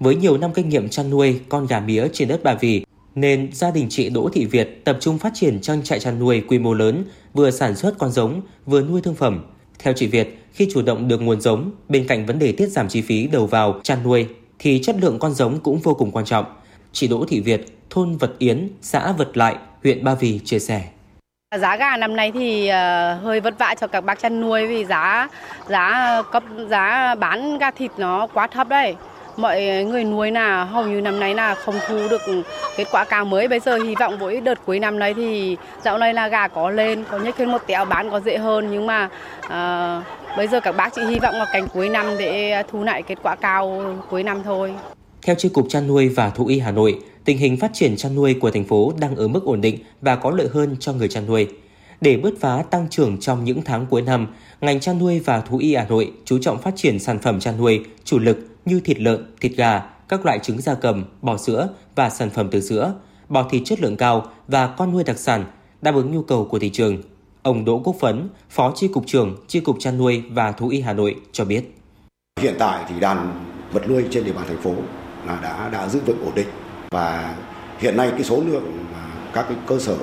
với 0.00 0.16
nhiều 0.16 0.38
năm 0.38 0.52
kinh 0.54 0.68
nghiệm 0.68 0.88
chăn 0.88 1.10
nuôi 1.10 1.40
con 1.48 1.66
gà 1.66 1.80
mía 1.80 2.08
trên 2.12 2.28
đất 2.28 2.40
Bà 2.42 2.54
Vì 2.54 2.84
nên 3.14 3.52
gia 3.52 3.70
đình 3.70 3.86
chị 3.90 4.08
Đỗ 4.08 4.28
Thị 4.32 4.44
Việt 4.44 4.84
tập 4.84 4.96
trung 5.00 5.18
phát 5.18 5.32
triển 5.34 5.60
trang 5.60 5.82
trại 5.82 6.00
chăn 6.00 6.18
nuôi 6.18 6.42
quy 6.48 6.58
mô 6.58 6.74
lớn, 6.74 7.04
vừa 7.34 7.50
sản 7.50 7.76
xuất 7.76 7.98
con 7.98 8.10
giống, 8.10 8.40
vừa 8.66 8.82
nuôi 8.82 9.00
thương 9.00 9.14
phẩm. 9.14 9.44
Theo 9.78 9.92
chị 9.96 10.06
Việt, 10.06 10.44
khi 10.52 10.68
chủ 10.74 10.82
động 10.82 11.08
được 11.08 11.22
nguồn 11.22 11.40
giống, 11.40 11.70
bên 11.88 12.06
cạnh 12.06 12.26
vấn 12.26 12.38
đề 12.38 12.52
tiết 12.52 12.66
giảm 12.66 12.88
chi 12.88 13.00
phí 13.02 13.26
đầu 13.26 13.46
vào 13.46 13.80
chăn 13.82 13.98
nuôi, 14.04 14.26
thì 14.62 14.80
chất 14.82 14.96
lượng 14.98 15.18
con 15.18 15.34
giống 15.34 15.60
cũng 15.60 15.78
vô 15.78 15.94
cùng 15.94 16.10
quan 16.10 16.24
trọng. 16.24 16.44
Chị 16.92 17.08
Đỗ 17.08 17.24
Thị 17.28 17.40
Việt, 17.40 17.66
thôn 17.90 18.16
Vật 18.16 18.32
Yến, 18.38 18.68
xã 18.80 19.12
Vật 19.12 19.36
Lại, 19.36 19.56
huyện 19.82 20.04
Ba 20.04 20.14
Vì 20.14 20.40
chia 20.44 20.58
sẻ. 20.58 20.82
Giá 21.58 21.76
gà 21.76 21.96
năm 21.96 22.16
nay 22.16 22.32
thì 22.34 22.68
ờ, 22.68 23.14
hơi 23.14 23.40
vất 23.40 23.58
vả 23.58 23.74
cho 23.80 23.86
các 23.86 24.00
bác 24.00 24.20
chăn 24.20 24.40
nuôi 24.40 24.66
vì 24.66 24.84
giá 24.84 25.28
giá 25.68 26.22
cấp 26.32 26.42
giá 26.68 27.14
bán 27.14 27.58
gà 27.58 27.70
thịt 27.70 27.90
nó 27.96 28.26
quá 28.34 28.46
thấp 28.46 28.68
đấy. 28.68 28.94
Mọi 29.36 29.84
người 29.84 30.04
nuôi 30.04 30.30
là 30.30 30.64
hầu 30.64 30.86
như 30.86 31.00
năm 31.00 31.20
nay 31.20 31.34
là 31.34 31.54
không 31.54 31.74
thu 31.88 32.08
được 32.10 32.20
kết 32.76 32.84
quả 32.90 33.04
cao 33.04 33.24
mới. 33.24 33.48
Bây 33.48 33.60
giờ 33.60 33.76
hy 33.76 33.94
vọng 33.94 34.18
với 34.18 34.40
đợt 34.40 34.58
cuối 34.66 34.78
năm 34.78 34.98
nay 34.98 35.14
thì 35.14 35.56
dạo 35.84 35.98
này 35.98 36.14
là 36.14 36.28
gà 36.28 36.48
có 36.48 36.70
lên, 36.70 37.04
có 37.10 37.18
nhích 37.18 37.40
lên 37.40 37.50
một 37.50 37.66
tẹo 37.66 37.84
bán 37.84 38.10
có 38.10 38.20
dễ 38.20 38.38
hơn 38.38 38.68
nhưng 38.70 38.86
mà 38.86 39.08
uh, 39.46 40.04
bây 40.36 40.48
giờ 40.48 40.60
các 40.60 40.72
bác 40.72 40.94
chỉ 40.94 41.02
hy 41.10 41.18
vọng 41.18 41.34
vào 41.38 41.46
cảnh 41.52 41.68
cuối 41.72 41.88
năm 41.88 42.06
để 42.18 42.50
à, 42.50 42.62
thu 42.70 42.84
lại 42.84 43.02
kết 43.02 43.18
quả 43.22 43.36
cao 43.36 43.84
cuối 44.10 44.22
năm 44.22 44.42
thôi. 44.44 44.74
Theo 45.22 45.36
Chi 45.38 45.48
cục 45.48 45.66
chăn 45.68 45.86
nuôi 45.86 46.08
và 46.08 46.30
thú 46.30 46.46
y 46.46 46.58
Hà 46.58 46.70
Nội, 46.70 47.00
tình 47.24 47.38
hình 47.38 47.56
phát 47.56 47.70
triển 47.74 47.96
chăn 47.96 48.14
nuôi 48.14 48.34
của 48.34 48.50
thành 48.50 48.64
phố 48.64 48.92
đang 48.98 49.16
ở 49.16 49.28
mức 49.28 49.44
ổn 49.44 49.60
định 49.60 49.78
và 50.00 50.16
có 50.16 50.30
lợi 50.30 50.48
hơn 50.52 50.76
cho 50.80 50.92
người 50.92 51.08
chăn 51.08 51.26
nuôi. 51.26 51.48
Để 52.00 52.16
bứt 52.16 52.34
phá 52.40 52.62
tăng 52.70 52.86
trưởng 52.90 53.20
trong 53.20 53.44
những 53.44 53.62
tháng 53.62 53.86
cuối 53.90 54.02
năm, 54.02 54.26
ngành 54.60 54.80
chăn 54.80 54.98
nuôi 54.98 55.20
và 55.20 55.40
thú 55.40 55.58
y 55.58 55.74
Hà 55.74 55.86
Nội 55.88 56.12
chú 56.24 56.38
trọng 56.38 56.58
phát 56.58 56.74
triển 56.76 56.98
sản 56.98 57.18
phẩm 57.18 57.40
chăn 57.40 57.58
nuôi 57.58 57.84
chủ 58.04 58.18
lực 58.18 58.38
như 58.64 58.80
thịt 58.80 59.00
lợn, 59.00 59.34
thịt 59.40 59.52
gà, 59.56 59.82
các 60.08 60.26
loại 60.26 60.38
trứng 60.38 60.60
gia 60.60 60.74
cầm, 60.74 61.04
bò 61.22 61.36
sữa 61.36 61.68
và 61.94 62.10
sản 62.10 62.30
phẩm 62.30 62.48
từ 62.50 62.60
sữa, 62.60 62.94
bò 63.28 63.48
thịt 63.50 63.62
chất 63.64 63.80
lượng 63.80 63.96
cao 63.96 64.26
và 64.48 64.66
con 64.66 64.92
nuôi 64.92 65.04
đặc 65.04 65.18
sản 65.18 65.44
đáp 65.82 65.94
ứng 65.94 66.12
nhu 66.12 66.22
cầu 66.22 66.44
của 66.44 66.58
thị 66.58 66.70
trường. 66.70 67.02
Ông 67.42 67.64
Đỗ 67.64 67.80
Quốc 67.84 67.96
Phấn, 68.00 68.28
Phó 68.50 68.72
Chi 68.74 68.88
cục 68.88 69.06
trưởng 69.06 69.36
Chi 69.48 69.60
cục 69.60 69.76
chăn 69.80 69.98
nuôi 69.98 70.22
và 70.30 70.52
thú 70.52 70.68
y 70.68 70.80
Hà 70.80 70.92
Nội 70.92 71.16
cho 71.32 71.44
biết. 71.44 71.62
Hiện 72.40 72.54
tại 72.58 72.84
thì 72.88 73.00
đàn 73.00 73.44
vật 73.72 73.88
nuôi 73.88 74.04
trên 74.10 74.24
địa 74.24 74.32
bàn 74.32 74.44
thành 74.48 74.62
phố 74.62 74.74
là 75.26 75.40
đã 75.42 75.68
đã 75.68 75.88
giữ 75.88 76.00
vững 76.06 76.24
ổn 76.24 76.34
định 76.34 76.46
và 76.90 77.34
hiện 77.78 77.96
nay 77.96 78.10
cái 78.10 78.22
số 78.22 78.42
lượng 78.46 78.84
các 79.32 79.44
cái 79.48 79.56
cơ 79.66 79.78
sở 79.78 79.96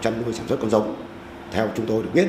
chăn 0.00 0.22
nuôi 0.24 0.34
sản 0.34 0.48
xuất 0.48 0.60
con 0.60 0.70
giống 0.70 0.94
theo 1.52 1.68
chúng 1.76 1.86
tôi 1.86 2.02
được 2.02 2.10
biết 2.14 2.28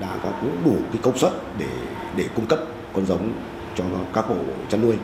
đã 0.00 0.18
có 0.22 0.32
cũng 0.40 0.56
đủ 0.64 0.76
cái 0.92 1.02
công 1.02 1.18
suất 1.18 1.32
để 1.58 1.68
để 2.16 2.24
cung 2.36 2.46
cấp 2.46 2.58
con 2.92 3.06
giống 3.06 3.32
cho 3.76 3.84
các 4.12 4.24
hộ 4.24 4.36
chăn 4.68 4.82
nuôi. 4.82 4.96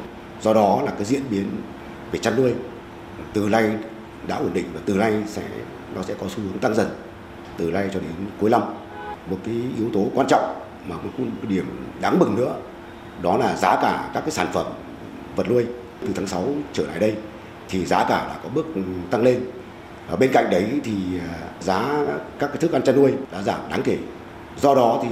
Do 0.42 0.54
đó 0.54 0.82
là 0.84 0.90
cái 0.90 1.04
diễn 1.04 1.22
biến 1.30 1.46
về 2.12 2.18
chăn 2.18 2.36
nuôi 2.36 2.52
từ 3.32 3.48
nay 3.48 3.70
đã 4.28 4.36
ổn 4.36 4.50
định 4.54 4.66
và 4.74 4.80
từ 4.86 4.94
nay 4.94 5.12
sẽ 5.26 5.42
nó 5.94 6.02
sẽ 6.02 6.14
có 6.20 6.26
xu 6.28 6.42
hướng 6.42 6.58
tăng 6.58 6.74
dần 6.74 6.88
từ 7.60 7.70
nay 7.70 7.88
cho 7.94 8.00
đến 8.00 8.10
cuối 8.40 8.50
năm. 8.50 8.62
Một 9.30 9.36
cái 9.44 9.54
yếu 9.76 9.90
tố 9.94 10.06
quan 10.14 10.26
trọng 10.26 10.54
mà 10.88 10.96
một 10.96 11.10
cái 11.16 11.26
điểm 11.48 11.64
đáng 12.00 12.18
mừng 12.18 12.36
nữa 12.36 12.54
đó 13.22 13.36
là 13.36 13.56
giá 13.56 13.78
cả 13.82 14.10
các 14.14 14.20
cái 14.20 14.30
sản 14.30 14.46
phẩm 14.52 14.66
vật 15.36 15.50
nuôi 15.50 15.66
từ 16.00 16.08
tháng 16.14 16.26
6 16.26 16.48
trở 16.72 16.86
lại 16.86 16.98
đây 16.98 17.14
thì 17.68 17.86
giá 17.86 18.04
cả 18.08 18.26
là 18.28 18.36
có 18.42 18.48
bước 18.54 18.66
tăng 19.10 19.22
lên. 19.22 19.40
Ở 20.08 20.16
bên 20.16 20.30
cạnh 20.32 20.50
đấy 20.50 20.80
thì 20.84 20.92
à, 21.18 21.34
giá 21.60 22.06
các 22.38 22.46
cái 22.46 22.56
thức 22.56 22.72
ăn 22.72 22.82
chăn 22.82 22.96
nuôi 22.96 23.12
đã 23.32 23.42
giảm 23.42 23.60
đáng 23.70 23.82
kể. 23.84 23.96
Do 24.60 24.74
đó 24.74 25.00
thì 25.02 25.08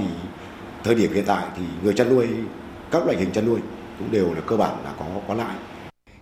thời 0.83 0.95
điểm 0.95 1.13
hiện 1.13 1.23
tại 1.27 1.45
thì 1.57 1.63
người 1.83 1.93
chăn 1.93 2.09
nuôi 2.09 2.27
các 2.91 3.05
loại 3.05 3.17
hình 3.17 3.31
chăn 3.31 3.45
nuôi 3.45 3.59
cũng 3.99 4.11
đều 4.11 4.33
là 4.33 4.41
cơ 4.45 4.57
bản 4.57 4.75
là 4.83 4.91
có 4.99 5.05
có 5.27 5.33
lại. 5.33 5.55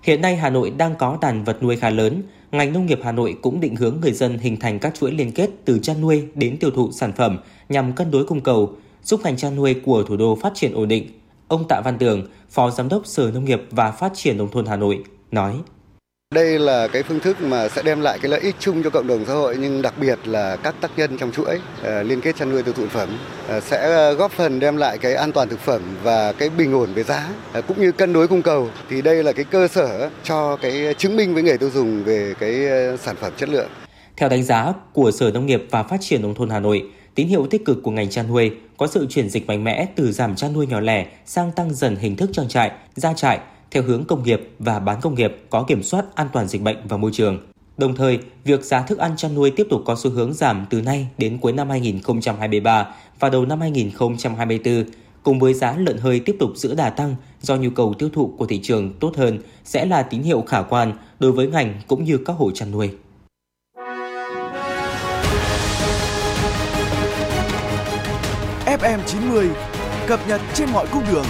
Hiện 0.01 0.22
nay 0.22 0.36
Hà 0.36 0.50
Nội 0.50 0.74
đang 0.77 0.96
có 0.96 1.17
đàn 1.22 1.43
vật 1.43 1.63
nuôi 1.63 1.77
khá 1.77 1.89
lớn, 1.89 2.22
ngành 2.51 2.74
nông 2.74 2.86
nghiệp 2.86 3.00
Hà 3.04 3.12
Nội 3.12 3.38
cũng 3.42 3.60
định 3.60 3.75
hướng 3.75 3.98
người 4.01 4.12
dân 4.12 4.38
hình 4.38 4.58
thành 4.60 4.80
các 4.80 4.96
chuỗi 4.96 5.12
liên 5.12 5.32
kết 5.32 5.50
từ 5.66 5.80
chăn 5.80 6.01
nuôi 6.01 6.27
đến 6.36 6.58
tiêu 6.60 6.72
thụ 6.72 6.92
sản 6.92 7.13
phẩm 7.13 7.38
nhằm 7.70 7.94
cân 7.94 8.12
đối 8.12 8.25
cung 8.25 8.42
cầu, 8.42 8.75
giúp 9.04 9.22
ngành 9.24 9.38
chăn 9.38 9.56
nuôi 9.56 9.74
của 9.74 10.04
thủ 10.04 10.18
đô 10.18 10.36
phát 10.42 10.51
triển 10.56 10.74
ổn 10.74 10.88
định. 10.88 11.08
Ông 11.48 11.68
Tạ 11.68 11.82
Văn 11.86 11.98
Tường, 11.98 12.27
Phó 12.50 12.72
Giám 12.72 12.89
đốc 12.89 13.06
Sở 13.06 13.32
Nông 13.34 13.46
nghiệp 13.46 13.62
và 13.72 13.92
Phát 13.92 14.12
triển 14.16 14.38
Nông 14.38 14.51
thôn 14.51 14.66
Hà 14.66 14.75
Nội, 14.75 15.04
nói. 15.32 15.54
Đây 16.34 16.60
là 16.60 16.88
cái 16.88 17.03
phương 17.03 17.19
thức 17.19 17.41
mà 17.41 17.69
sẽ 17.69 17.81
đem 17.81 18.01
lại 18.01 18.19
cái 18.22 18.31
lợi 18.31 18.39
ích 18.39 18.55
chung 18.60 18.84
cho 18.84 18.89
cộng 18.89 19.07
đồng 19.07 19.25
xã 19.25 19.34
hội 19.34 19.57
nhưng 19.60 19.81
đặc 19.81 19.93
biệt 20.00 20.19
là 20.25 20.55
các 20.55 20.75
tác 20.81 20.91
nhân 20.98 21.17
trong 21.17 21.31
chuỗi 21.31 21.55
uh, 21.55 22.05
liên 22.05 22.22
kết 22.22 22.36
chăn 22.39 22.51
nuôi 22.51 22.63
tiêu 22.63 22.74
thụ 22.74 22.84
thực 22.84 22.91
phẩm 22.91 23.17
uh, 23.57 23.63
sẽ 23.63 24.13
góp 24.13 24.31
phần 24.31 24.60
đem 24.60 24.77
lại 24.77 24.98
cái 24.98 25.13
an 25.13 25.31
toàn 25.31 25.50
thực 25.50 25.60
phẩm 25.60 25.81
và 26.03 26.31
cái 26.31 26.50
bình 26.50 26.74
ổn 26.74 26.93
về 26.93 27.03
giá 27.03 27.29
uh, 27.57 27.67
cũng 27.67 27.81
như 27.81 27.91
cân 27.91 28.13
đối 28.13 28.27
cung 28.27 28.41
cầu 28.41 28.69
thì 28.89 29.01
đây 29.01 29.24
là 29.24 29.31
cái 29.31 29.46
cơ 29.46 29.67
sở 29.67 30.10
cho 30.24 30.55
cái 30.55 30.96
chứng 30.98 31.15
minh 31.15 31.34
với 31.34 31.43
người 31.43 31.57
tiêu 31.57 31.69
dùng 31.69 32.03
về 32.03 32.34
cái 32.39 32.55
sản 32.98 33.15
phẩm 33.15 33.34
chất 33.38 33.50
lượng. 33.50 33.69
Theo 34.17 34.29
đánh 34.29 34.43
giá 34.43 34.74
của 34.93 35.12
Sở 35.12 35.31
Nông 35.31 35.46
nghiệp 35.46 35.63
và 35.72 35.84
Phát 35.84 35.98
triển 36.01 36.22
nông 36.22 36.36
thôn 36.36 36.50
Hà 36.50 36.60
Nội, 36.60 36.84
tín 37.15 37.27
hiệu 37.27 37.48
tích 37.50 37.65
cực 37.65 37.77
của 37.84 37.91
ngành 37.91 38.10
chăn 38.10 38.27
nuôi 38.27 38.51
có 38.77 38.88
sự 38.88 39.07
chuyển 39.10 39.29
dịch 39.29 39.48
mạnh 39.48 39.63
mẽ 39.63 39.88
từ 39.96 40.12
giảm 40.12 40.36
chăn 40.36 40.53
nuôi 40.53 40.67
nhỏ 40.67 40.79
lẻ 40.79 41.05
sang 41.25 41.51
tăng 41.51 41.74
dần 41.74 41.96
hình 41.96 42.15
thức 42.15 42.29
trang 42.34 42.48
trại, 42.48 42.72
gia 42.96 43.13
trại 43.13 43.39
theo 43.71 43.83
hướng 43.83 44.05
công 44.05 44.24
nghiệp 44.24 44.50
và 44.59 44.79
bán 44.79 45.01
công 45.01 45.15
nghiệp 45.15 45.38
có 45.50 45.63
kiểm 45.63 45.83
soát 45.83 46.05
an 46.15 46.27
toàn 46.33 46.47
dịch 46.47 46.62
bệnh 46.62 46.77
và 46.88 46.97
môi 46.97 47.12
trường. 47.13 47.39
Đồng 47.77 47.95
thời, 47.95 48.19
việc 48.43 48.63
giá 48.63 48.81
thức 48.81 48.97
ăn 48.97 49.17
chăn 49.17 49.36
nuôi 49.36 49.51
tiếp 49.51 49.67
tục 49.69 49.81
có 49.85 49.96
xu 49.96 50.11
hướng 50.11 50.33
giảm 50.33 50.65
từ 50.70 50.81
nay 50.81 51.07
đến 51.18 51.37
cuối 51.42 51.53
năm 51.53 51.70
2023 51.70 52.87
và 53.20 53.29
đầu 53.29 53.46
năm 53.46 53.61
2024, 53.61 54.83
cùng 55.24 55.39
với 55.39 55.53
giá 55.53 55.75
lợn 55.77 55.98
hơi 55.98 56.20
tiếp 56.20 56.35
tục 56.39 56.50
giữ 56.55 56.75
đà 56.75 56.89
tăng 56.89 57.15
do 57.42 57.55
nhu 57.55 57.70
cầu 57.70 57.94
tiêu 57.94 58.09
thụ 58.13 58.33
của 58.37 58.46
thị 58.46 58.59
trường 58.63 58.94
tốt 59.00 59.11
hơn 59.18 59.39
sẽ 59.63 59.85
là 59.85 60.03
tín 60.03 60.22
hiệu 60.22 60.42
khả 60.42 60.61
quan 60.61 60.94
đối 61.20 61.31
với 61.31 61.48
ngành 61.48 61.81
cũng 61.87 62.03
như 62.03 62.18
các 62.25 62.33
hộ 62.33 62.51
chăn 62.51 62.72
nuôi. 62.72 62.89
FM90 68.65 69.48
cập 70.07 70.20
nhật 70.27 70.42
trên 70.53 70.70
mọi 70.74 70.87
cung 70.92 71.03
đường. 71.11 71.25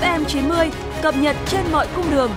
FM90 0.00 0.70
cập 1.02 1.14
nhật 1.16 1.36
trên 1.46 1.60
mọi 1.72 1.86
cung 1.96 2.10
đường. 2.10 2.30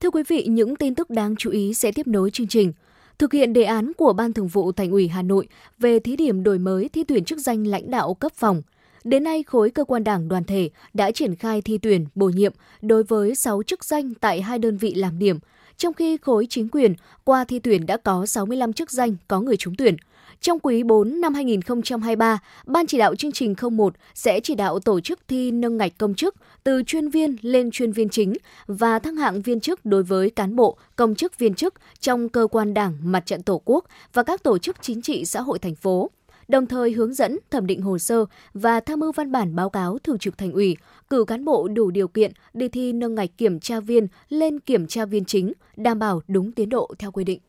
Thưa 0.00 0.10
quý 0.10 0.22
vị, 0.28 0.46
những 0.48 0.76
tin 0.76 0.94
tức 0.94 1.10
đáng 1.10 1.36
chú 1.36 1.50
ý 1.50 1.74
sẽ 1.74 1.92
tiếp 1.92 2.06
nối 2.06 2.30
chương 2.30 2.48
trình. 2.48 2.72
Thực 3.18 3.32
hiện 3.32 3.52
đề 3.52 3.64
án 3.64 3.92
của 3.96 4.12
Ban 4.12 4.32
Thường 4.32 4.48
vụ 4.48 4.72
Thành 4.72 4.90
ủy 4.90 5.08
Hà 5.08 5.22
Nội 5.22 5.48
về 5.78 5.98
thí 5.98 6.16
điểm 6.16 6.42
đổi 6.42 6.58
mới 6.58 6.88
thi 6.88 7.04
tuyển 7.04 7.24
chức 7.24 7.38
danh 7.38 7.66
lãnh 7.66 7.90
đạo 7.90 8.14
cấp 8.14 8.32
phòng– 8.34 8.62
Đến 9.04 9.24
nay, 9.24 9.42
khối 9.42 9.70
cơ 9.70 9.84
quan 9.84 10.04
đảng 10.04 10.28
đoàn 10.28 10.44
thể 10.44 10.70
đã 10.94 11.10
triển 11.10 11.36
khai 11.36 11.62
thi 11.62 11.78
tuyển, 11.78 12.06
bổ 12.14 12.28
nhiệm 12.28 12.52
đối 12.82 13.02
với 13.02 13.34
6 13.34 13.62
chức 13.62 13.84
danh 13.84 14.14
tại 14.14 14.42
hai 14.42 14.58
đơn 14.58 14.76
vị 14.76 14.94
làm 14.94 15.18
điểm, 15.18 15.38
trong 15.76 15.94
khi 15.94 16.16
khối 16.16 16.46
chính 16.50 16.68
quyền 16.68 16.94
qua 17.24 17.44
thi 17.44 17.58
tuyển 17.58 17.86
đã 17.86 17.96
có 17.96 18.26
65 18.26 18.72
chức 18.72 18.90
danh 18.90 19.16
có 19.28 19.40
người 19.40 19.56
trúng 19.56 19.74
tuyển. 19.78 19.96
Trong 20.40 20.58
quý 20.58 20.82
4 20.82 21.20
năm 21.20 21.34
2023, 21.34 22.38
Ban 22.66 22.86
chỉ 22.86 22.98
đạo 22.98 23.14
chương 23.14 23.32
trình 23.32 23.54
01 23.70 23.94
sẽ 24.14 24.40
chỉ 24.40 24.54
đạo 24.54 24.78
tổ 24.78 25.00
chức 25.00 25.18
thi 25.28 25.50
nâng 25.50 25.76
ngạch 25.76 25.92
công 25.98 26.14
chức 26.14 26.34
từ 26.64 26.82
chuyên 26.86 27.08
viên 27.08 27.36
lên 27.42 27.70
chuyên 27.70 27.92
viên 27.92 28.08
chính 28.08 28.34
và 28.66 28.98
thăng 28.98 29.16
hạng 29.16 29.42
viên 29.42 29.60
chức 29.60 29.84
đối 29.84 30.02
với 30.02 30.30
cán 30.30 30.56
bộ, 30.56 30.76
công 30.96 31.14
chức 31.14 31.38
viên 31.38 31.54
chức 31.54 31.74
trong 32.00 32.28
cơ 32.28 32.46
quan 32.50 32.74
đảng, 32.74 32.96
mặt 33.02 33.26
trận 33.26 33.42
tổ 33.42 33.62
quốc 33.64 33.84
và 34.12 34.22
các 34.22 34.42
tổ 34.42 34.58
chức 34.58 34.76
chính 34.80 35.02
trị 35.02 35.24
xã 35.24 35.40
hội 35.40 35.58
thành 35.58 35.74
phố 35.74 36.10
đồng 36.48 36.66
thời 36.66 36.92
hướng 36.92 37.14
dẫn 37.14 37.38
thẩm 37.50 37.66
định 37.66 37.82
hồ 37.82 37.98
sơ 37.98 38.24
và 38.54 38.80
tham 38.80 39.00
mưu 39.00 39.12
văn 39.12 39.32
bản 39.32 39.54
báo 39.54 39.70
cáo 39.70 39.98
thường 39.98 40.18
trực 40.18 40.38
thành 40.38 40.52
ủy, 40.52 40.76
cử 41.10 41.24
cán 41.24 41.44
bộ 41.44 41.68
đủ 41.68 41.90
điều 41.90 42.08
kiện 42.08 42.32
đi 42.54 42.68
thi 42.68 42.92
nâng 42.92 43.14
ngạch 43.14 43.30
kiểm 43.38 43.60
tra 43.60 43.80
viên 43.80 44.06
lên 44.28 44.60
kiểm 44.60 44.86
tra 44.86 45.04
viên 45.04 45.24
chính, 45.24 45.52
đảm 45.76 45.98
bảo 45.98 46.22
đúng 46.28 46.52
tiến 46.52 46.68
độ 46.68 46.94
theo 46.98 47.10
quy 47.10 47.24
định. 47.24 47.40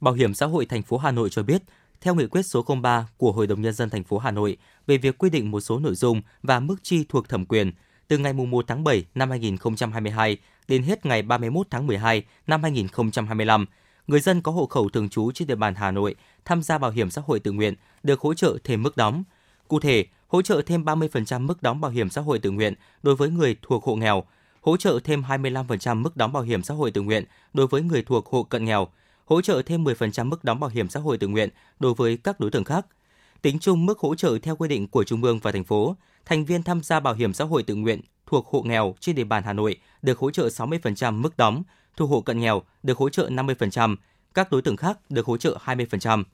Bảo 0.00 0.14
hiểm 0.14 0.34
xã 0.34 0.46
hội 0.46 0.66
thành 0.66 0.82
phố 0.82 0.96
Hà 0.96 1.10
Nội 1.10 1.28
cho 1.30 1.42
biết, 1.42 1.62
theo 2.00 2.14
nghị 2.14 2.26
quyết 2.26 2.42
số 2.42 2.64
03 2.82 3.08
của 3.16 3.32
Hội 3.32 3.46
đồng 3.46 3.62
nhân 3.62 3.74
dân 3.74 3.90
thành 3.90 4.04
phố 4.04 4.18
Hà 4.18 4.30
Nội 4.30 4.56
về 4.86 4.96
việc 4.96 5.18
quy 5.18 5.30
định 5.30 5.50
một 5.50 5.60
số 5.60 5.78
nội 5.78 5.94
dung 5.94 6.22
và 6.42 6.60
mức 6.60 6.76
chi 6.82 7.04
thuộc 7.08 7.28
thẩm 7.28 7.46
quyền 7.46 7.72
từ 8.08 8.18
ngày 8.18 8.32
1 8.32 8.64
tháng 8.68 8.84
7 8.84 9.04
năm 9.14 9.30
2022 9.30 10.38
đến 10.68 10.82
hết 10.82 11.06
ngày 11.06 11.22
31 11.22 11.66
tháng 11.70 11.86
12 11.86 12.22
năm 12.46 12.62
2025, 12.62 13.66
người 14.06 14.20
dân 14.20 14.40
có 14.40 14.52
hộ 14.52 14.66
khẩu 14.66 14.88
thường 14.88 15.08
trú 15.08 15.32
trên 15.32 15.48
địa 15.48 15.54
bàn 15.54 15.74
Hà 15.74 15.90
Nội 15.90 16.14
tham 16.44 16.62
gia 16.62 16.78
bảo 16.78 16.90
hiểm 16.90 17.10
xã 17.10 17.22
hội 17.26 17.40
tự 17.40 17.52
nguyện 17.52 17.74
được 18.02 18.20
hỗ 18.20 18.34
trợ 18.34 18.58
thêm 18.64 18.82
mức 18.82 18.96
đóng. 18.96 19.24
Cụ 19.68 19.80
thể, 19.80 20.06
hỗ 20.28 20.42
trợ 20.42 20.62
thêm 20.66 20.84
30% 20.84 21.40
mức 21.40 21.62
đóng 21.62 21.80
bảo 21.80 21.90
hiểm 21.90 22.10
xã 22.10 22.20
hội 22.20 22.38
tự 22.38 22.50
nguyện 22.50 22.74
đối 23.02 23.16
với 23.16 23.30
người 23.30 23.56
thuộc 23.62 23.84
hộ 23.84 23.96
nghèo, 23.96 24.24
hỗ 24.60 24.76
trợ 24.76 25.00
thêm 25.04 25.22
25% 25.22 26.02
mức 26.02 26.16
đóng 26.16 26.32
bảo 26.32 26.42
hiểm 26.42 26.62
xã 26.62 26.74
hội 26.74 26.90
tự 26.90 27.00
nguyện 27.00 27.24
đối 27.52 27.66
với 27.66 27.82
người 27.82 28.02
thuộc 28.02 28.26
hộ 28.26 28.42
cận 28.42 28.64
nghèo, 28.64 28.88
hỗ 29.24 29.40
trợ 29.40 29.62
thêm 29.66 29.84
10% 29.84 30.28
mức 30.28 30.44
đóng 30.44 30.60
bảo 30.60 30.70
hiểm 30.70 30.88
xã 30.88 31.00
hội 31.00 31.18
tự 31.18 31.28
nguyện 31.28 31.48
đối 31.80 31.94
với 31.94 32.16
các 32.16 32.40
đối 32.40 32.50
tượng 32.50 32.64
khác. 32.64 32.86
Tính 33.42 33.58
chung 33.58 33.86
mức 33.86 33.98
hỗ 33.98 34.14
trợ 34.14 34.38
theo 34.42 34.56
quy 34.56 34.68
định 34.68 34.88
của 34.88 35.04
Trung 35.04 35.22
ương 35.22 35.38
và 35.38 35.52
thành 35.52 35.64
phố, 35.64 35.96
thành 36.24 36.44
viên 36.44 36.62
tham 36.62 36.82
gia 36.82 37.00
bảo 37.00 37.14
hiểm 37.14 37.32
xã 37.32 37.44
hội 37.44 37.62
tự 37.62 37.74
nguyện 37.74 38.00
thuộc 38.26 38.46
hộ 38.46 38.62
nghèo 38.62 38.94
trên 39.00 39.14
địa 39.14 39.24
bàn 39.24 39.42
Hà 39.42 39.52
Nội 39.52 39.76
được 40.02 40.18
hỗ 40.18 40.30
trợ 40.30 40.46
60% 40.46 41.20
mức 41.20 41.36
đóng, 41.36 41.62
thuộc 41.96 42.10
hộ 42.10 42.20
cận 42.20 42.40
nghèo 42.40 42.62
được 42.82 42.98
hỗ 42.98 43.08
trợ 43.08 43.28
50%, 43.28 43.96
các 44.34 44.52
đối 44.52 44.62
tượng 44.62 44.76
khác 44.76 44.98
được 45.08 45.26
hỗ 45.26 45.36
trợ 45.36 45.58
20%. 45.64 46.24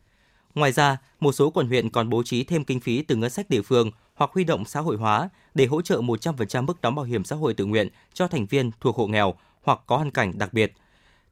Ngoài 0.54 0.72
ra, 0.72 0.96
một 1.20 1.32
số 1.32 1.50
quận 1.50 1.66
huyện 1.66 1.90
còn 1.90 2.10
bố 2.10 2.22
trí 2.22 2.44
thêm 2.44 2.64
kinh 2.64 2.80
phí 2.80 3.02
từ 3.02 3.16
ngân 3.16 3.30
sách 3.30 3.50
địa 3.50 3.62
phương 3.62 3.90
hoặc 4.14 4.30
huy 4.34 4.44
động 4.44 4.64
xã 4.64 4.80
hội 4.80 4.96
hóa 4.96 5.28
để 5.54 5.66
hỗ 5.66 5.82
trợ 5.82 6.00
100% 6.00 6.64
mức 6.64 6.80
đóng 6.80 6.94
bảo 6.94 7.04
hiểm 7.04 7.24
xã 7.24 7.36
hội 7.36 7.54
tự 7.54 7.64
nguyện 7.64 7.88
cho 8.14 8.28
thành 8.28 8.46
viên 8.46 8.70
thuộc 8.80 8.96
hộ 8.96 9.06
nghèo 9.06 9.34
hoặc 9.62 9.80
có 9.86 9.96
hoàn 9.96 10.10
cảnh 10.10 10.38
đặc 10.38 10.52
biệt. 10.52 10.72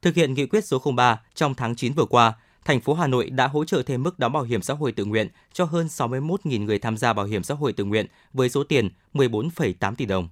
Thực 0.02 0.14
hiện 0.14 0.35
nghị 0.35 0.46
quyết 0.46 0.64
số 0.64 0.83
03 0.96 1.20
trong 1.35 1.54
tháng 1.54 1.76
9 1.76 1.92
vừa 1.92 2.04
qua, 2.04 2.33
thành 2.64 2.81
phố 2.81 2.94
Hà 2.94 3.07
Nội 3.07 3.31
đã 3.31 3.46
hỗ 3.46 3.64
trợ 3.64 3.83
thêm 3.83 4.02
mức 4.02 4.18
đóng 4.18 4.33
bảo 4.33 4.42
hiểm 4.42 4.62
xã 4.62 4.74
hội 4.74 4.92
tự 4.92 5.04
nguyện 5.04 5.28
cho 5.52 5.64
hơn 5.64 5.87
61.000 5.87 6.64
người 6.64 6.78
tham 6.78 6.96
gia 6.96 7.12
bảo 7.12 7.26
hiểm 7.26 7.42
xã 7.42 7.54
hội 7.54 7.72
tự 7.72 7.85
nguyện 7.85 8.07
với 8.33 8.48
số 8.48 8.64
tiền 8.64 8.88
14,8 9.14 9.94
tỷ 9.94 10.07
đồng. 10.07 10.28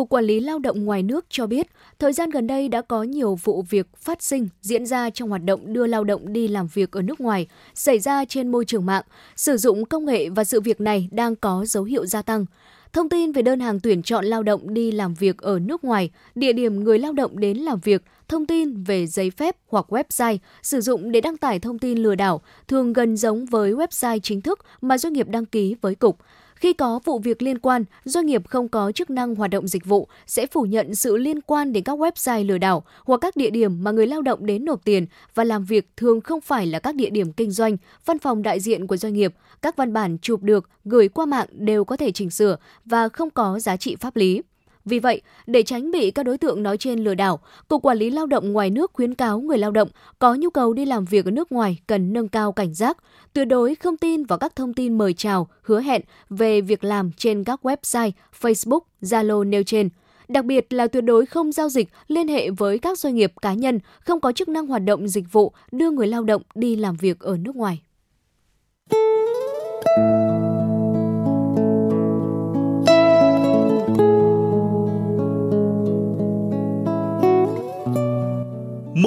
Cục 0.00 0.08
Quản 0.08 0.24
lý 0.24 0.40
Lao 0.40 0.58
động 0.58 0.84
ngoài 0.84 1.02
nước 1.02 1.26
cho 1.28 1.46
biết, 1.46 1.66
thời 1.98 2.12
gian 2.12 2.30
gần 2.30 2.46
đây 2.46 2.68
đã 2.68 2.82
có 2.82 3.02
nhiều 3.02 3.38
vụ 3.44 3.64
việc 3.70 3.86
phát 3.96 4.22
sinh 4.22 4.48
diễn 4.62 4.86
ra 4.86 5.10
trong 5.10 5.28
hoạt 5.28 5.44
động 5.44 5.72
đưa 5.72 5.86
lao 5.86 6.04
động 6.04 6.32
đi 6.32 6.48
làm 6.48 6.68
việc 6.74 6.92
ở 6.92 7.02
nước 7.02 7.20
ngoài 7.20 7.46
xảy 7.74 7.98
ra 7.98 8.24
trên 8.24 8.48
môi 8.48 8.64
trường 8.64 8.86
mạng, 8.86 9.04
sử 9.36 9.56
dụng 9.56 9.84
công 9.84 10.04
nghệ 10.04 10.28
và 10.28 10.44
sự 10.44 10.60
việc 10.60 10.80
này 10.80 11.08
đang 11.12 11.36
có 11.36 11.64
dấu 11.66 11.84
hiệu 11.84 12.06
gia 12.06 12.22
tăng. 12.22 12.46
thông 12.92 13.08
tin 13.08 13.32
về 13.32 13.42
đơn 13.42 13.60
hàng 13.60 13.80
tuyển 13.80 14.02
chọn 14.02 14.24
lao 14.24 14.42
động 14.42 14.74
đi 14.74 14.92
làm 14.92 15.14
việc 15.14 15.38
ở 15.38 15.58
nước 15.58 15.84
ngoài, 15.84 16.10
địa 16.34 16.52
điểm 16.52 16.84
người 16.84 16.98
lao 16.98 17.12
động 17.12 17.40
đến 17.40 17.58
làm 17.58 17.80
việc, 17.80 18.02
thông 18.28 18.46
tin 18.46 18.84
về 18.84 19.06
giấy 19.06 19.30
phép 19.30 19.56
hoặc 19.68 19.86
website 19.88 20.38
sử 20.62 20.80
dụng 20.80 21.12
để 21.12 21.20
đăng 21.20 21.36
tải 21.36 21.58
thông 21.58 21.78
tin 21.78 21.98
lừa 21.98 22.14
đảo 22.14 22.40
thường 22.68 22.92
gần 22.92 23.16
giống 23.16 23.46
với 23.46 23.72
website 23.72 24.18
chính 24.22 24.40
thức 24.40 24.58
mà 24.80 24.98
doanh 24.98 25.12
nghiệp 25.12 25.28
đăng 25.28 25.46
ký 25.46 25.76
với 25.80 25.94
cục. 25.94 26.18
Khi 26.60 26.72
có 26.72 27.00
vụ 27.04 27.18
việc 27.18 27.42
liên 27.42 27.58
quan, 27.58 27.84
doanh 28.04 28.26
nghiệp 28.26 28.48
không 28.48 28.68
có 28.68 28.92
chức 28.92 29.10
năng 29.10 29.34
hoạt 29.34 29.50
động 29.50 29.68
dịch 29.68 29.84
vụ 29.84 30.08
sẽ 30.26 30.46
phủ 30.46 30.62
nhận 30.62 30.94
sự 30.94 31.16
liên 31.16 31.40
quan 31.40 31.72
đến 31.72 31.84
các 31.84 31.98
website 31.98 32.46
lừa 32.46 32.58
đảo 32.58 32.82
hoặc 33.04 33.20
các 33.20 33.36
địa 33.36 33.50
điểm 33.50 33.84
mà 33.84 33.90
người 33.90 34.06
lao 34.06 34.22
động 34.22 34.46
đến 34.46 34.64
nộp 34.64 34.84
tiền 34.84 35.06
và 35.34 35.44
làm 35.44 35.64
việc 35.64 35.88
thường 35.96 36.20
không 36.20 36.40
phải 36.40 36.66
là 36.66 36.78
các 36.78 36.94
địa 36.94 37.10
điểm 37.10 37.32
kinh 37.32 37.50
doanh, 37.50 37.76
văn 38.04 38.18
phòng 38.18 38.42
đại 38.42 38.60
diện 38.60 38.86
của 38.86 38.96
doanh 38.96 39.14
nghiệp. 39.14 39.34
Các 39.62 39.76
văn 39.76 39.92
bản 39.92 40.18
chụp 40.22 40.42
được, 40.42 40.68
gửi 40.84 41.08
qua 41.08 41.26
mạng 41.26 41.46
đều 41.52 41.84
có 41.84 41.96
thể 41.96 42.12
chỉnh 42.12 42.30
sửa 42.30 42.56
và 42.84 43.08
không 43.08 43.30
có 43.30 43.58
giá 43.58 43.76
trị 43.76 43.96
pháp 43.96 44.16
lý. 44.16 44.42
Vì 44.84 44.98
vậy, 44.98 45.20
để 45.46 45.62
tránh 45.62 45.90
bị 45.90 46.10
các 46.10 46.22
đối 46.22 46.38
tượng 46.38 46.62
nói 46.62 46.76
trên 46.76 47.04
lừa 47.04 47.14
đảo, 47.14 47.40
Cục 47.68 47.82
Quản 47.82 47.98
lý 47.98 48.10
Lao 48.10 48.26
động 48.26 48.52
ngoài 48.52 48.70
nước 48.70 48.90
khuyến 48.94 49.14
cáo 49.14 49.40
người 49.40 49.58
lao 49.58 49.70
động 49.70 49.88
có 50.18 50.34
nhu 50.34 50.50
cầu 50.50 50.72
đi 50.72 50.84
làm 50.84 51.04
việc 51.04 51.24
ở 51.24 51.30
nước 51.30 51.52
ngoài 51.52 51.78
cần 51.86 52.12
nâng 52.12 52.28
cao 52.28 52.52
cảnh 52.52 52.74
giác, 52.74 52.98
tuyệt 53.32 53.48
đối 53.48 53.74
không 53.74 53.96
tin 53.96 54.24
vào 54.24 54.38
các 54.38 54.56
thông 54.56 54.74
tin 54.74 54.98
mời 54.98 55.14
chào, 55.14 55.48
hứa 55.62 55.80
hẹn 55.80 56.02
về 56.30 56.60
việc 56.60 56.84
làm 56.84 57.10
trên 57.16 57.44
các 57.44 57.60
website, 57.62 58.10
Facebook, 58.40 58.80
Zalo 59.02 59.48
nêu 59.48 59.62
trên. 59.62 59.88
Đặc 60.28 60.44
biệt 60.44 60.72
là 60.72 60.86
tuyệt 60.86 61.04
đối 61.04 61.26
không 61.26 61.52
giao 61.52 61.68
dịch 61.68 61.88
liên 62.08 62.28
hệ 62.28 62.50
với 62.50 62.78
các 62.78 62.98
doanh 62.98 63.14
nghiệp 63.14 63.32
cá 63.42 63.54
nhân 63.54 63.78
không 64.00 64.20
có 64.20 64.32
chức 64.32 64.48
năng 64.48 64.66
hoạt 64.66 64.84
động 64.84 65.08
dịch 65.08 65.32
vụ 65.32 65.52
đưa 65.72 65.90
người 65.90 66.06
lao 66.06 66.24
động 66.24 66.42
đi 66.54 66.76
làm 66.76 66.96
việc 66.96 67.20
ở 67.20 67.36
nước 67.36 67.56
ngoài. 67.56 67.82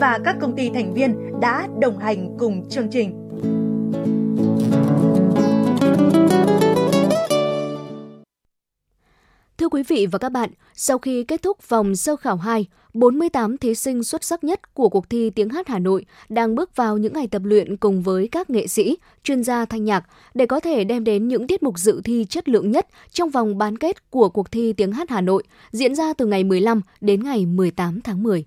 và 0.00 0.18
các 0.24 0.36
công 0.40 0.56
ty 0.56 0.70
thành 0.70 0.94
viên 0.94 1.40
đã 1.40 1.68
đồng 1.80 1.98
hành 1.98 2.36
cùng 2.38 2.68
chương 2.68 2.90
trình. 2.90 3.24
Thưa 9.58 9.68
quý 9.68 9.82
vị 9.82 10.06
và 10.06 10.18
các 10.18 10.28
bạn, 10.28 10.50
sau 10.74 10.98
khi 10.98 11.24
kết 11.24 11.42
thúc 11.42 11.68
vòng 11.68 11.96
sơ 11.96 12.16
khảo 12.16 12.36
2, 12.36 12.66
48 12.94 13.58
thí 13.58 13.74
sinh 13.74 14.04
xuất 14.04 14.24
sắc 14.24 14.44
nhất 14.44 14.74
của 14.74 14.88
cuộc 14.88 15.10
thi 15.10 15.30
Tiếng 15.30 15.48
hát 15.48 15.68
Hà 15.68 15.78
Nội 15.78 16.04
đang 16.28 16.54
bước 16.54 16.76
vào 16.76 16.98
những 16.98 17.12
ngày 17.12 17.26
tập 17.26 17.42
luyện 17.44 17.76
cùng 17.76 18.02
với 18.02 18.28
các 18.28 18.50
nghệ 18.50 18.66
sĩ, 18.66 18.96
chuyên 19.22 19.42
gia 19.42 19.64
thanh 19.64 19.84
nhạc 19.84 20.04
để 20.34 20.46
có 20.46 20.60
thể 20.60 20.84
đem 20.84 21.04
đến 21.04 21.28
những 21.28 21.46
tiết 21.46 21.62
mục 21.62 21.78
dự 21.78 22.00
thi 22.04 22.26
chất 22.28 22.48
lượng 22.48 22.70
nhất 22.70 22.86
trong 23.10 23.30
vòng 23.30 23.58
bán 23.58 23.78
kết 23.78 24.10
của 24.10 24.28
cuộc 24.28 24.50
thi 24.50 24.72
Tiếng 24.72 24.92
hát 24.92 25.10
Hà 25.10 25.20
Nội 25.20 25.42
diễn 25.70 25.94
ra 25.94 26.12
từ 26.12 26.26
ngày 26.26 26.44
15 26.44 26.80
đến 27.00 27.24
ngày 27.24 27.46
18 27.46 28.00
tháng 28.00 28.22
10. 28.22 28.44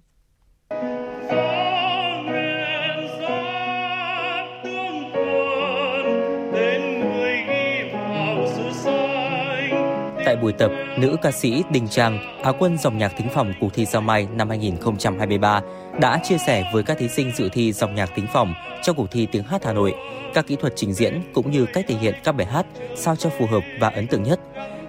Tại 10.28 10.36
buổi 10.36 10.54
tập, 10.54 10.72
nữ 10.98 11.16
ca 11.22 11.32
sĩ 11.32 11.64
Đình 11.72 11.88
Trang, 11.88 12.42
Á 12.44 12.52
quân 12.60 12.78
dòng 12.78 12.98
nhạc 12.98 13.14
thính 13.18 13.28
phòng 13.34 13.54
cuộc 13.60 13.74
thi 13.74 13.86
Sao 13.86 14.02
Mai 14.02 14.28
năm 14.34 14.50
2023 14.50 15.62
đã 16.02 16.20
chia 16.24 16.38
sẻ 16.38 16.70
với 16.74 16.84
các 16.84 16.98
thí 16.98 17.08
sinh 17.08 17.32
dự 17.36 17.50
thi 17.50 17.74
dòng 17.74 17.96
nhạc 17.96 18.10
thính 18.16 18.28
phòng 18.34 18.54
trong 18.84 18.96
cuộc 18.96 19.08
thi 19.12 19.28
tiếng 19.32 19.44
hát 19.44 19.66
Hà 19.66 19.74
Nội, 19.74 19.94
các 20.34 20.48
kỹ 20.48 20.56
thuật 20.56 20.74
trình 20.76 20.94
diễn 20.94 21.22
cũng 21.34 21.52
như 21.52 21.66
cách 21.74 21.86
thể 21.88 21.96
hiện 21.96 22.16
các 22.24 22.32
bài 22.32 22.48
hát 22.48 22.66
sao 22.96 23.16
cho 23.16 23.30
phù 23.40 23.46
hợp 23.46 23.64
và 23.80 23.90
ấn 23.90 24.08
tượng 24.08 24.24
nhất. 24.24 24.40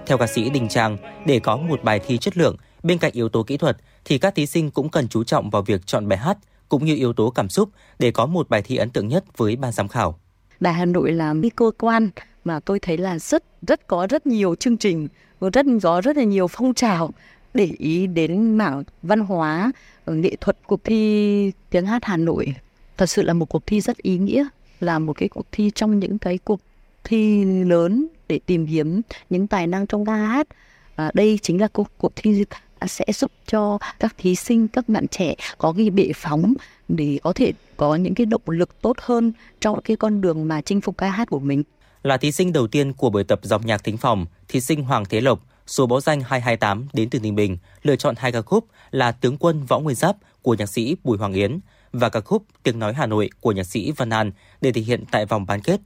Theo 0.06 0.18
ca 0.18 0.26
sĩ 0.26 0.50
Đình 0.50 0.68
Trang, 0.68 0.96
để 1.26 1.40
có 1.40 1.56
một 1.56 1.84
bài 1.84 2.00
thi 2.06 2.18
chất 2.18 2.36
lượng, 2.36 2.56
bên 2.82 2.98
cạnh 2.98 3.12
yếu 3.12 3.28
tố 3.28 3.42
kỹ 3.42 3.56
thuật 3.56 3.76
thì 4.04 4.18
các 4.18 4.34
thí 4.34 4.46
sinh 4.46 4.70
cũng 4.70 4.88
cần 4.88 5.08
chú 5.08 5.24
trọng 5.24 5.50
vào 5.50 5.62
việc 5.62 5.86
chọn 5.86 6.08
bài 6.08 6.18
hát 6.18 6.38
cũng 6.68 6.84
như 6.84 6.96
yếu 6.96 7.12
tố 7.12 7.30
cảm 7.30 7.48
xúc 7.48 7.68
để 7.98 8.10
có 8.10 8.26
một 8.26 8.48
bài 8.48 8.62
thi 8.62 8.76
ấn 8.76 8.90
tượng 8.90 9.08
nhất 9.08 9.24
với 9.36 9.56
ban 9.56 9.72
giám 9.72 9.88
khảo. 9.88 10.18
Đài 10.60 10.74
Hà 10.74 10.84
Nội 10.84 11.12
là 11.12 11.32
một 11.32 11.48
cơ 11.56 11.70
quan 11.78 12.10
mà 12.48 12.60
tôi 12.60 12.78
thấy 12.80 12.98
là 12.98 13.18
rất 13.18 13.44
rất 13.66 13.86
có 13.86 14.06
rất 14.10 14.26
nhiều 14.26 14.54
chương 14.54 14.76
trình 14.76 15.08
rất 15.52 15.66
có 15.82 16.00
rất 16.00 16.16
là 16.16 16.24
nhiều 16.24 16.48
phong 16.48 16.74
trào 16.74 17.10
để 17.54 17.70
ý 17.78 18.06
đến 18.06 18.56
mảng 18.56 18.82
văn 19.02 19.20
hóa 19.20 19.72
ờ, 20.04 20.14
nghệ 20.14 20.36
thuật 20.40 20.56
cuộc 20.66 20.84
thi 20.84 21.52
tiếng 21.70 21.86
hát 21.86 22.04
Hà 22.04 22.16
Nội. 22.16 22.54
Thật 22.96 23.06
sự 23.06 23.22
là 23.22 23.32
một 23.32 23.46
cuộc 23.48 23.66
thi 23.66 23.80
rất 23.80 23.96
ý 23.96 24.18
nghĩa 24.18 24.46
là 24.80 24.98
một 24.98 25.12
cái 25.12 25.28
cuộc 25.28 25.46
thi 25.52 25.70
trong 25.74 25.98
những 25.98 26.18
cái 26.18 26.38
cuộc 26.38 26.60
thi 27.04 27.44
lớn 27.44 28.06
để 28.28 28.40
tìm 28.46 28.66
kiếm 28.66 29.00
những 29.30 29.46
tài 29.46 29.66
năng 29.66 29.86
trong 29.86 30.06
ca 30.06 30.14
hát. 30.14 30.48
À, 30.96 31.10
đây 31.14 31.38
chính 31.42 31.60
là 31.60 31.68
cuộc, 31.68 31.88
cuộc 31.98 32.12
thi 32.16 32.44
sẽ 32.86 33.04
giúp 33.14 33.30
cho 33.46 33.78
các 33.98 34.14
thí 34.18 34.34
sinh 34.34 34.68
các 34.68 34.88
bạn 34.88 35.08
trẻ 35.08 35.34
có 35.58 35.74
cái 35.76 35.90
bệ 35.90 36.10
phóng 36.14 36.54
để 36.88 37.18
có 37.22 37.32
thể 37.32 37.52
có 37.76 37.96
những 37.96 38.14
cái 38.14 38.26
động 38.26 38.42
lực 38.46 38.82
tốt 38.82 38.96
hơn 39.00 39.32
trong 39.60 39.80
cái 39.82 39.96
con 39.96 40.20
đường 40.20 40.48
mà 40.48 40.60
chinh 40.60 40.80
phục 40.80 40.98
ca 40.98 41.10
hát 41.10 41.30
của 41.30 41.38
mình 41.38 41.62
là 42.08 42.16
thí 42.16 42.32
sinh 42.32 42.52
đầu 42.52 42.66
tiên 42.66 42.92
của 42.92 43.10
buổi 43.10 43.24
tập 43.24 43.40
dòng 43.42 43.66
nhạc 43.66 43.84
thính 43.84 43.96
phòng, 43.96 44.26
thí 44.48 44.60
sinh 44.60 44.84
Hoàng 44.84 45.04
Thế 45.04 45.20
Lộc, 45.20 45.46
số 45.66 45.86
báo 45.86 46.00
danh 46.00 46.20
228 46.20 46.88
đến 46.92 47.10
từ 47.10 47.20
Ninh 47.20 47.34
Bình, 47.34 47.58
lựa 47.82 47.96
chọn 47.96 48.14
hai 48.18 48.32
ca 48.32 48.42
khúc 48.42 48.64
là 48.90 49.12
Tướng 49.12 49.36
quân 49.36 49.64
Võ 49.64 49.78
Nguyên 49.78 49.96
Giáp 49.96 50.16
của 50.42 50.54
nhạc 50.54 50.66
sĩ 50.66 50.96
Bùi 51.04 51.18
Hoàng 51.18 51.32
Yến 51.32 51.58
và 51.92 52.08
ca 52.08 52.20
khúc 52.20 52.42
Tiếng 52.62 52.78
nói 52.78 52.94
Hà 52.94 53.06
Nội 53.06 53.30
của 53.40 53.52
nhạc 53.52 53.64
sĩ 53.64 53.92
Văn 53.92 54.10
An 54.10 54.32
để 54.60 54.72
thể 54.72 54.80
hiện 54.80 55.04
tại 55.10 55.26
vòng 55.26 55.46
bán 55.46 55.60
kết. 55.60 55.80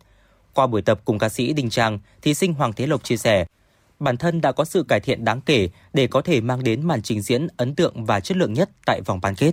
Qua 0.55 0.67
buổi 0.67 0.83
tập 0.83 1.01
cùng 1.05 1.19
ca 1.19 1.29
sĩ 1.29 1.53
Đình 1.53 1.71
Trang, 1.71 1.99
thí 2.23 2.35
sinh 2.35 2.55
Hoàng 2.55 2.73
Thế 2.73 2.87
Lộc 2.87 3.05
chia 3.05 3.17
sẻ, 3.17 3.47
bản 3.99 4.17
thân 4.17 4.41
đã 4.41 4.53
có 4.53 4.65
sự 4.65 4.85
cải 4.89 5.01
thiện 5.01 5.25
đáng 5.25 5.41
kể 5.41 5.69
để 5.93 6.07
có 6.07 6.21
thể 6.23 6.41
mang 6.41 6.65
đến 6.65 6.87
màn 6.87 7.03
trình 7.03 7.23
diễn 7.23 7.47
ấn 7.57 7.75
tượng 7.75 8.05
và 8.05 8.21
chất 8.21 8.37
lượng 8.37 8.53
nhất 8.53 8.71
tại 8.87 9.01
vòng 9.07 9.21
bán 9.23 9.35
kết 9.35 9.53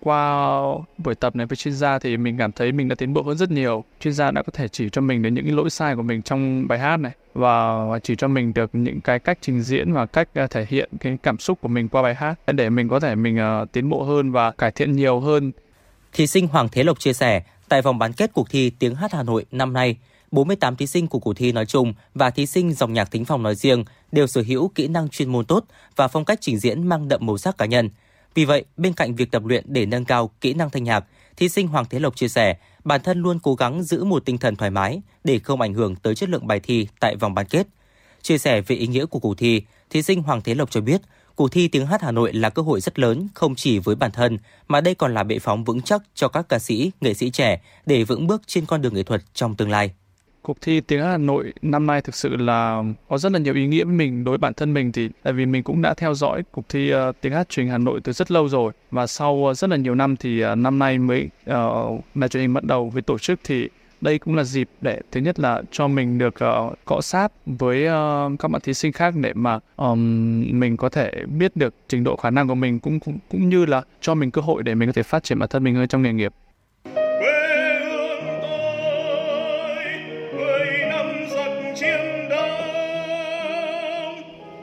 qua 0.00 0.50
buổi 0.98 1.14
tập 1.14 1.36
này 1.36 1.46
với 1.46 1.56
chuyên 1.56 1.74
gia 1.74 1.98
thì 1.98 2.16
mình 2.16 2.38
cảm 2.38 2.52
thấy 2.52 2.72
mình 2.72 2.88
đã 2.88 2.94
tiến 2.94 3.14
bộ 3.14 3.22
hơn 3.22 3.36
rất 3.36 3.50
nhiều. 3.50 3.84
Chuyên 4.00 4.14
gia 4.14 4.30
đã 4.30 4.42
có 4.42 4.50
thể 4.52 4.68
chỉ 4.68 4.88
cho 4.92 5.00
mình 5.00 5.22
đến 5.22 5.34
những 5.34 5.56
lỗi 5.56 5.70
sai 5.70 5.96
của 5.96 6.02
mình 6.02 6.22
trong 6.22 6.68
bài 6.68 6.78
hát 6.78 6.96
này 6.96 7.12
và 7.34 7.76
chỉ 8.02 8.16
cho 8.16 8.28
mình 8.28 8.54
được 8.54 8.70
những 8.72 9.00
cái 9.00 9.18
cách 9.18 9.38
trình 9.40 9.62
diễn 9.62 9.92
và 9.92 10.06
cách 10.06 10.28
ờ, 10.34 10.46
thể 10.46 10.66
hiện 10.68 10.90
cái 11.00 11.18
cảm 11.22 11.38
xúc 11.38 11.58
của 11.60 11.68
mình 11.68 11.88
qua 11.88 12.02
bài 12.02 12.14
hát 12.14 12.34
để 12.52 12.70
mình 12.70 12.88
có 12.88 13.00
thể 13.00 13.14
mình 13.14 13.38
uh, 13.62 13.72
tiến 13.72 13.88
bộ 13.88 14.02
hơn 14.02 14.32
và 14.32 14.50
cải 14.50 14.70
thiện 14.70 14.92
nhiều 14.92 15.20
hơn. 15.20 15.52
Thí 16.12 16.26
sinh 16.26 16.48
Hoàng 16.48 16.68
Thế 16.72 16.84
Lộc 16.84 17.00
chia 17.00 17.12
sẻ, 17.12 17.42
tại 17.68 17.82
vòng 17.82 17.98
bán 17.98 18.12
kết 18.12 18.30
cuộc 18.32 18.50
thi 18.50 18.70
Tiếng 18.70 18.94
hát 18.94 19.12
Hà 19.12 19.22
Nội 19.22 19.44
năm 19.52 19.72
nay, 19.72 19.96
48 20.30 20.76
thí 20.76 20.86
sinh 20.86 21.06
của 21.06 21.18
cuộc 21.18 21.32
thi 21.36 21.52
nói 21.52 21.66
chung 21.66 21.94
và 22.14 22.30
thí 22.30 22.46
sinh 22.46 22.72
dòng 22.72 22.92
nhạc 22.92 23.10
thính 23.10 23.24
phòng 23.24 23.42
nói 23.42 23.54
riêng 23.54 23.84
đều 24.12 24.26
sở 24.26 24.42
hữu 24.46 24.68
kỹ 24.68 24.88
năng 24.88 25.08
chuyên 25.08 25.28
môn 25.28 25.44
tốt 25.44 25.64
và 25.96 26.08
phong 26.08 26.24
cách 26.24 26.38
trình 26.40 26.58
diễn 26.58 26.88
mang 26.88 27.08
đậm 27.08 27.26
màu 27.26 27.38
sắc 27.38 27.58
cá 27.58 27.66
nhân. 27.66 27.90
Vì 28.34 28.44
vậy, 28.44 28.64
bên 28.76 28.92
cạnh 28.92 29.14
việc 29.14 29.30
tập 29.30 29.44
luyện 29.44 29.64
để 29.68 29.86
nâng 29.86 30.04
cao 30.04 30.30
kỹ 30.40 30.54
năng 30.54 30.70
thanh 30.70 30.84
nhạc, 30.84 31.04
thí 31.36 31.48
sinh 31.48 31.68
Hoàng 31.68 31.84
Thế 31.90 31.98
Lộc 31.98 32.16
chia 32.16 32.28
sẻ, 32.28 32.56
bản 32.84 33.00
thân 33.02 33.22
luôn 33.22 33.38
cố 33.42 33.54
gắng 33.54 33.82
giữ 33.82 34.04
một 34.04 34.24
tinh 34.24 34.38
thần 34.38 34.56
thoải 34.56 34.70
mái 34.70 35.02
để 35.24 35.38
không 35.38 35.60
ảnh 35.60 35.74
hưởng 35.74 35.96
tới 35.96 36.14
chất 36.14 36.28
lượng 36.28 36.46
bài 36.46 36.60
thi 36.60 36.88
tại 37.00 37.16
vòng 37.16 37.34
bán 37.34 37.46
kết. 37.46 37.66
Chia 38.22 38.38
sẻ 38.38 38.60
về 38.60 38.76
ý 38.76 38.86
nghĩa 38.86 39.06
của 39.06 39.18
cuộc 39.18 39.38
thi, 39.38 39.62
thí 39.90 40.02
sinh 40.02 40.22
Hoàng 40.22 40.40
Thế 40.40 40.54
Lộc 40.54 40.70
cho 40.70 40.80
biết, 40.80 41.00
cuộc 41.34 41.52
thi 41.52 41.68
tiếng 41.68 41.86
hát 41.86 42.02
Hà 42.02 42.10
Nội 42.10 42.32
là 42.32 42.50
cơ 42.50 42.62
hội 42.62 42.80
rất 42.80 42.98
lớn 42.98 43.28
không 43.34 43.54
chỉ 43.54 43.78
với 43.78 43.96
bản 43.96 44.10
thân 44.10 44.38
mà 44.68 44.80
đây 44.80 44.94
còn 44.94 45.14
là 45.14 45.22
bệ 45.22 45.38
phóng 45.38 45.64
vững 45.64 45.82
chắc 45.82 46.02
cho 46.14 46.28
các 46.28 46.48
ca 46.48 46.58
sĩ, 46.58 46.90
nghệ 47.00 47.14
sĩ 47.14 47.30
trẻ 47.30 47.60
để 47.86 48.04
vững 48.04 48.26
bước 48.26 48.42
trên 48.46 48.66
con 48.66 48.82
đường 48.82 48.94
nghệ 48.94 49.02
thuật 49.02 49.22
trong 49.34 49.56
tương 49.56 49.70
lai 49.70 49.90
cuộc 50.42 50.60
thi 50.60 50.80
tiếng 50.80 51.02
Hà 51.02 51.16
Nội 51.16 51.52
năm 51.62 51.86
nay 51.86 52.00
thực 52.00 52.14
sự 52.14 52.36
là 52.36 52.82
có 53.08 53.18
rất 53.18 53.32
là 53.32 53.38
nhiều 53.38 53.54
ý 53.54 53.66
nghĩa 53.66 53.84
với 53.84 53.94
mình 53.94 54.24
đối 54.24 54.32
với 54.32 54.38
bản 54.38 54.54
thân 54.54 54.74
mình 54.74 54.92
thì 54.92 55.08
tại 55.22 55.32
vì 55.32 55.46
mình 55.46 55.62
cũng 55.62 55.82
đã 55.82 55.94
theo 55.94 56.14
dõi 56.14 56.42
cuộc 56.50 56.68
thi 56.68 56.94
uh, 56.94 57.16
tiếng 57.20 57.32
hát 57.32 57.48
truyền 57.48 57.68
Hà 57.68 57.78
Nội 57.78 58.00
từ 58.04 58.12
rất 58.12 58.30
lâu 58.30 58.48
rồi 58.48 58.72
và 58.90 59.06
sau 59.06 59.32
uh, 59.32 59.56
rất 59.56 59.70
là 59.70 59.76
nhiều 59.76 59.94
năm 59.94 60.16
thì 60.16 60.44
uh, 60.44 60.58
năm 60.58 60.78
nay 60.78 60.98
mới 60.98 61.28
uh, 61.50 62.04
đài 62.14 62.28
truyền 62.28 62.40
hình 62.40 62.54
bắt 62.54 62.64
đầu 62.64 62.90
với 62.90 63.02
tổ 63.02 63.18
chức 63.18 63.40
thì 63.44 63.68
đây 64.00 64.18
cũng 64.18 64.34
là 64.34 64.44
dịp 64.44 64.68
để 64.80 65.00
thứ 65.12 65.20
nhất 65.20 65.40
là 65.40 65.62
cho 65.70 65.88
mình 65.88 66.18
được 66.18 66.34
uh, 66.34 66.78
cọ 66.84 67.00
sát 67.00 67.32
với 67.46 67.86
uh, 67.86 68.38
các 68.38 68.50
bạn 68.50 68.60
thí 68.60 68.74
sinh 68.74 68.92
khác 68.92 69.14
để 69.16 69.32
mà 69.32 69.58
um, 69.76 69.98
mình 70.60 70.76
có 70.76 70.88
thể 70.88 71.12
biết 71.38 71.56
được 71.56 71.74
trình 71.88 72.04
độ 72.04 72.16
khả 72.16 72.30
năng 72.30 72.48
của 72.48 72.54
mình 72.54 72.80
cũng, 72.80 73.00
cũng 73.00 73.18
cũng 73.30 73.48
như 73.48 73.66
là 73.66 73.82
cho 74.00 74.14
mình 74.14 74.30
cơ 74.30 74.40
hội 74.40 74.62
để 74.62 74.74
mình 74.74 74.88
có 74.88 74.92
thể 74.92 75.02
phát 75.02 75.22
triển 75.22 75.38
bản 75.38 75.48
thân 75.48 75.64
mình 75.64 75.74
hơn 75.74 75.88
trong 75.88 76.02
nghề 76.02 76.12
nghiệp. 76.12 76.32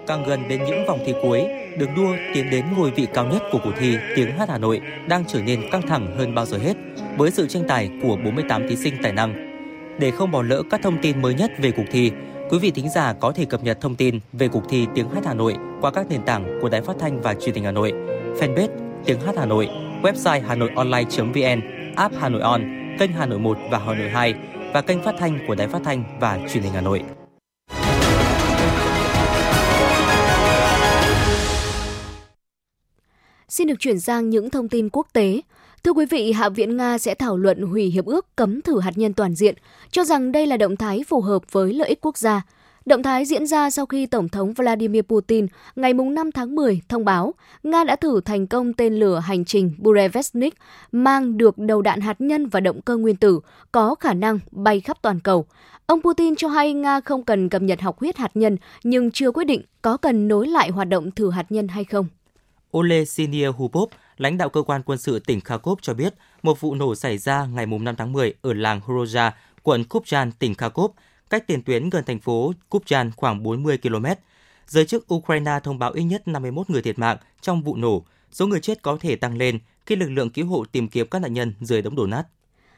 Càng 0.08 0.24
gần 0.28 0.48
đến 0.48 0.64
những 0.64 0.86
vòng 0.88 1.00
thi 1.06 1.14
cuối, 1.22 1.46
đường 1.78 1.96
đua 1.96 2.16
tiến 2.34 2.50
đến 2.50 2.66
ngôi 2.78 2.92
vị 2.92 3.08
cao 3.14 3.26
nhất 3.26 3.44
của 3.52 3.60
cuộc 3.64 3.74
thi 3.80 3.98
Tiếng 4.16 4.32
hát 4.32 4.50
Hà 4.50 4.58
Nội 4.58 4.82
đang 5.08 5.26
trở 5.26 5.42
nên 5.42 5.70
căng 5.72 5.82
thẳng 5.82 6.16
hơn 6.18 6.36
bao 6.36 6.46
giờ 6.46 6.58
hết 6.58 6.74
với 7.18 7.32
sự 7.32 7.48
tranh 7.48 7.64
tài 7.68 7.90
của 8.04 8.18
48 8.26 8.68
thí 8.68 8.76
sinh 8.76 8.94
tài 9.04 9.14
năng. 9.14 9.34
Để 10.00 10.12
không 10.12 10.32
bỏ 10.32 10.42
lỡ 10.42 10.64
các 10.70 10.82
thông 10.84 10.98
tin 11.02 11.22
mới 11.22 11.34
nhất 11.34 11.52
về 11.58 11.72
cuộc 11.72 11.84
thi, 11.92 12.12
quý 12.50 12.60
vị 12.60 12.72
thính 12.72 12.90
giả 12.90 13.14
có 13.14 13.32
thể 13.32 13.46
cập 13.46 13.64
nhật 13.64 13.82
thông 13.82 13.96
tin 13.96 14.20
về 14.34 14.48
cuộc 14.48 14.64
thi 14.70 14.88
Tiếng 14.96 15.10
hát 15.10 15.26
Hà 15.26 15.34
Nội 15.34 15.56
qua 15.82 15.92
các 15.92 16.10
nền 16.10 16.22
tảng 16.22 16.60
của 16.62 16.70
Đài 16.70 16.82
Phát 16.82 16.96
thanh 17.00 17.22
và 17.22 17.34
Truyền 17.34 17.56
hình 17.56 17.64
Hà 17.64 17.72
Nội, 17.72 17.94
fanpage 18.40 18.70
Tiếng 19.06 19.22
hát 19.22 19.36
Hà 19.38 19.46
Nội, 19.46 19.70
website 20.02 20.42
hanoionline.vn, 20.42 21.62
app 21.96 22.16
Hà 22.20 22.30
Nội 22.30 22.42
On, 22.42 22.62
kênh 23.00 23.12
Hà 23.12 23.26
Nội 23.26 23.40
1 23.40 23.58
và 23.72 23.80
Hà 23.80 23.94
Nội 23.94 24.10
2 24.10 24.34
và 24.74 24.82
kênh 24.82 25.04
phát 25.04 25.16
thanh 25.20 25.40
của 25.48 25.56
Đài 25.56 25.68
Phát 25.68 25.82
thanh 25.86 26.04
và 26.20 26.40
Truyền 26.54 26.64
hình 26.64 26.74
Hà 26.74 26.82
Nội. 26.82 27.04
Xin 33.58 33.68
được 33.68 33.80
chuyển 33.80 34.00
sang 34.00 34.30
những 34.30 34.50
thông 34.50 34.70
tin 34.70 34.90
quốc 34.90 35.08
tế. 35.14 35.42
Thưa 35.84 35.92
quý 35.92 36.06
vị, 36.06 36.32
Hạ 36.32 36.50
viện 36.50 36.78
Nga 36.78 36.98
sẽ 36.98 37.16
thảo 37.16 37.38
luận 37.38 37.62
hủy 37.62 37.84
hiệp 37.84 38.06
ước 38.06 38.36
cấm 38.36 38.62
thử 38.62 38.80
hạt 38.80 38.92
nhân 38.96 39.14
toàn 39.14 39.36
diện, 39.36 39.56
cho 39.92 40.04
rằng 40.04 40.32
đây 40.32 40.48
là 40.48 40.58
động 40.58 40.76
thái 40.78 41.04
phù 41.08 41.22
hợp 41.22 41.42
với 41.52 41.74
lợi 41.74 41.90
ích 41.90 42.02
quốc 42.02 42.18
gia. 42.18 42.42
Động 42.86 43.04
thái 43.04 43.26
diễn 43.26 43.48
ra 43.48 43.70
sau 43.70 43.86
khi 43.86 44.06
Tổng 44.06 44.30
thống 44.30 44.54
Vladimir 44.54 45.02
Putin 45.02 45.48
ngày 45.76 45.94
5 45.94 46.32
tháng 46.32 46.56
10 46.56 46.82
thông 46.90 47.06
báo 47.06 47.34
Nga 47.64 47.84
đã 47.84 47.96
thử 47.96 48.22
thành 48.22 48.48
công 48.48 48.74
tên 48.74 48.94
lửa 48.94 49.20
hành 49.20 49.46
trình 49.46 49.74
Burevestnik 49.78 50.54
mang 50.92 51.38
được 51.38 51.58
đầu 51.58 51.82
đạn 51.82 52.02
hạt 52.02 52.22
nhân 52.22 52.48
và 52.48 52.60
động 52.60 52.82
cơ 52.82 52.98
nguyên 52.98 53.16
tử 53.16 53.40
có 53.72 53.96
khả 53.96 54.14
năng 54.14 54.40
bay 54.52 54.80
khắp 54.82 54.98
toàn 55.02 55.20
cầu. 55.20 55.46
Ông 55.86 56.02
Putin 56.02 56.36
cho 56.36 56.48
hay 56.48 56.74
Nga 56.74 57.00
không 57.02 57.24
cần 57.24 57.50
cập 57.50 57.62
nhật 57.62 57.82
học 57.82 58.00
huyết 58.00 58.18
hạt 58.18 58.32
nhân 58.34 58.58
nhưng 58.84 59.12
chưa 59.12 59.32
quyết 59.32 59.46
định 59.46 59.62
có 59.82 59.98
cần 59.98 60.28
nối 60.28 60.48
lại 60.48 60.70
hoạt 60.70 60.88
động 60.88 61.12
thử 61.12 61.30
hạt 61.30 61.46
nhân 61.50 61.68
hay 61.68 61.84
không. 61.84 62.08
Ole 62.78 63.06
Sinia 63.06 63.48
Hubov, 63.48 63.90
lãnh 64.18 64.38
đạo 64.38 64.50
cơ 64.50 64.62
quan 64.62 64.82
quân 64.84 64.98
sự 64.98 65.20
tỉnh 65.20 65.42
Kharkov 65.42 65.80
cho 65.82 65.94
biết, 65.94 66.14
một 66.44 66.62
vụ 66.62 66.76
nổ 66.76 66.96
xảy 66.96 67.18
ra 67.18 67.46
ngày 67.46 67.66
5 67.66 67.96
tháng 67.96 68.14
10 68.14 68.34
ở 68.42 68.54
làng 68.54 68.82
Horoja, 68.86 69.32
quận 69.64 69.84
Kupjan, 69.90 70.32
tỉnh 70.40 70.56
Kharkov, 70.56 70.92
cách 71.30 71.48
tiền 71.48 71.64
tuyến 71.64 71.90
gần 71.90 72.04
thành 72.06 72.20
phố 72.20 72.54
Kupjan 72.70 73.12
khoảng 73.16 73.44
40 73.44 73.78
km. 73.78 74.06
Giới 74.68 74.86
chức 74.86 75.14
Ukraine 75.14 75.60
thông 75.64 75.80
báo 75.80 75.92
ít 75.92 76.04
nhất 76.04 76.28
51 76.28 76.70
người 76.70 76.82
thiệt 76.82 77.00
mạng 77.00 77.18
trong 77.42 77.62
vụ 77.62 77.76
nổ. 77.76 78.06
Số 78.32 78.48
người 78.48 78.60
chết 78.60 78.82
có 78.82 78.98
thể 79.02 79.16
tăng 79.16 79.38
lên 79.38 79.60
khi 79.86 79.96
lực 79.96 80.10
lượng 80.10 80.30
cứu 80.30 80.48
hộ 80.48 80.66
tìm 80.72 80.88
kiếm 80.88 81.08
các 81.12 81.20
nạn 81.20 81.34
nhân 81.34 81.54
dưới 81.62 81.82
đống 81.82 81.96
đổ 81.96 82.06
nát. 82.06 82.24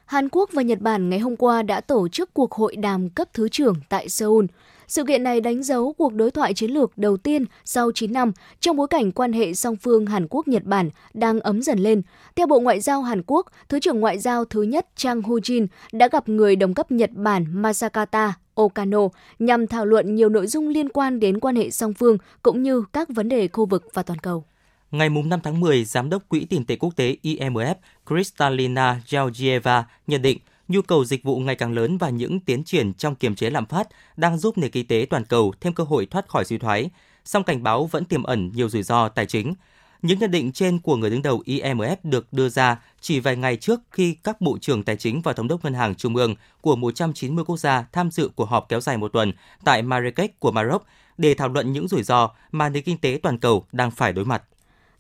Hàn 0.06 0.30
Quốc 0.30 0.50
và 0.54 0.62
Nhật 0.62 0.80
Bản 0.80 1.10
ngày 1.10 1.20
hôm 1.20 1.36
qua 1.36 1.64
đã 1.64 1.82
tổ 1.82 2.08
chức 2.08 2.34
cuộc 2.34 2.52
hội 2.52 2.76
đàm 2.76 3.10
cấp 3.10 3.28
thứ 3.34 3.50
trưởng 3.50 3.76
tại 3.90 4.10
Seoul. 4.10 4.46
Sự 4.90 5.04
kiện 5.04 5.24
này 5.24 5.42
đánh 5.42 5.64
dấu 5.64 5.94
cuộc 5.98 6.14
đối 6.14 6.32
thoại 6.32 6.54
chiến 6.54 6.72
lược 6.72 6.98
đầu 6.98 7.18
tiên 7.18 7.46
sau 7.66 7.92
9 7.96 8.14
năm 8.14 8.32
trong 8.60 8.78
bối 8.78 8.88
cảnh 8.88 9.12
quan 9.12 9.34
hệ 9.34 9.54
song 9.54 9.76
phương 9.76 10.06
Hàn 10.06 10.28
Quốc-Nhật 10.30 10.64
Bản 10.64 10.90
đang 11.14 11.40
ấm 11.40 11.62
dần 11.62 11.80
lên. 11.80 12.02
Theo 12.36 12.48
Bộ 12.48 12.60
Ngoại 12.60 12.80
giao 12.80 13.02
Hàn 13.02 13.22
Quốc, 13.28 13.46
Thứ 13.70 13.80
trưởng 13.80 14.00
Ngoại 14.00 14.20
giao 14.20 14.46
thứ 14.46 14.62
nhất 14.62 14.88
Chang 14.96 15.22
Hu-jin 15.22 15.68
đã 15.92 16.08
gặp 16.08 16.30
người 16.30 16.56
đồng 16.56 16.74
cấp 16.74 16.92
Nhật 16.92 17.10
Bản 17.14 17.46
Masakata 17.50 18.34
Okano 18.56 19.08
nhằm 19.40 19.68
thảo 19.68 19.86
luận 19.86 20.16
nhiều 20.16 20.30
nội 20.30 20.48
dung 20.48 20.68
liên 20.68 20.90
quan 20.90 21.20
đến 21.20 21.40
quan 21.40 21.56
hệ 21.56 21.72
song 21.72 21.94
phương 21.94 22.18
cũng 22.44 22.64
như 22.64 22.84
các 22.94 23.10
vấn 23.10 23.30
đề 23.30 23.48
khu 23.48 23.66
vực 23.66 23.88
và 23.94 24.04
toàn 24.04 24.20
cầu. 24.20 24.44
Ngày 24.92 25.10
5 25.10 25.40
tháng 25.44 25.60
10, 25.60 25.86
Giám 25.86 26.10
đốc 26.10 26.30
Quỹ 26.30 26.46
tiền 26.46 26.66
tệ 26.66 26.76
quốc 26.76 26.96
tế 26.96 27.16
IMF 27.24 27.76
Kristalina 28.10 29.02
Georgieva 29.12 29.86
nhận 30.08 30.22
định 30.22 30.38
nhu 30.70 30.82
cầu 30.82 31.06
dịch 31.06 31.24
vụ 31.24 31.40
ngày 31.40 31.56
càng 31.56 31.74
lớn 31.74 31.98
và 31.98 32.10
những 32.10 32.40
tiến 32.40 32.64
triển 32.64 32.94
trong 32.94 33.16
kiềm 33.16 33.36
chế 33.36 33.50
lạm 33.50 33.66
phát 33.66 33.88
đang 34.18 34.38
giúp 34.38 34.58
nền 34.58 34.72
kinh 34.72 34.88
tế 34.88 35.08
toàn 35.10 35.26
cầu 35.26 35.54
thêm 35.62 35.74
cơ 35.74 35.84
hội 35.84 36.06
thoát 36.06 36.28
khỏi 36.28 36.46
suy 36.46 36.58
thoái, 36.58 36.90
song 37.26 37.44
cảnh 37.44 37.64
báo 37.64 37.86
vẫn 37.86 38.06
tiềm 38.06 38.24
ẩn 38.24 38.52
nhiều 38.56 38.70
rủi 38.70 38.84
ro 38.84 39.10
tài 39.10 39.26
chính. 39.26 39.54
Những 40.02 40.20
nhận 40.20 40.32
định 40.32 40.52
trên 40.52 40.80
của 40.80 40.96
người 40.96 41.10
đứng 41.10 41.22
đầu 41.22 41.44
IMF 41.46 41.96
được 42.04 42.34
đưa 42.34 42.50
ra 42.50 42.82
chỉ 43.02 43.20
vài 43.20 43.36
ngày 43.36 43.58
trước 43.58 43.80
khi 43.92 44.16
các 44.24 44.42
bộ 44.42 44.58
trưởng 44.62 44.84
tài 44.84 44.96
chính 44.96 45.22
và 45.22 45.34
thống 45.34 45.48
đốc 45.48 45.64
ngân 45.64 45.74
hàng 45.74 45.96
trung 45.96 46.16
ương 46.16 46.36
của 46.62 46.76
190 46.76 47.46
quốc 47.46 47.58
gia 47.58 47.86
tham 47.92 48.12
dự 48.12 48.30
cuộc 48.36 48.50
họp 48.50 48.70
kéo 48.70 48.82
dài 48.82 48.98
một 48.98 49.14
tuần 49.14 49.32
tại 49.64 49.82
Marrakech 49.82 50.40
của 50.40 50.52
Maroc 50.52 50.86
để 51.18 51.34
thảo 51.34 51.50
luận 51.50 51.74
những 51.74 51.88
rủi 51.88 52.04
ro 52.04 52.30
mà 52.52 52.70
nền 52.70 52.84
kinh 52.84 52.98
tế 52.98 53.20
toàn 53.24 53.38
cầu 53.38 53.66
đang 53.72 53.92
phải 53.92 54.14
đối 54.14 54.26
mặt. 54.26 54.44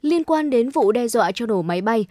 Liên 0.01 0.23
quan 0.23 0.49
đến 0.49 0.69
vụ 0.69 0.91
đe 0.91 1.07
dọa 1.07 1.31
cho 1.31 1.45
nổ 1.45 1.61
máy 1.61 1.81
bay, 1.81 2.05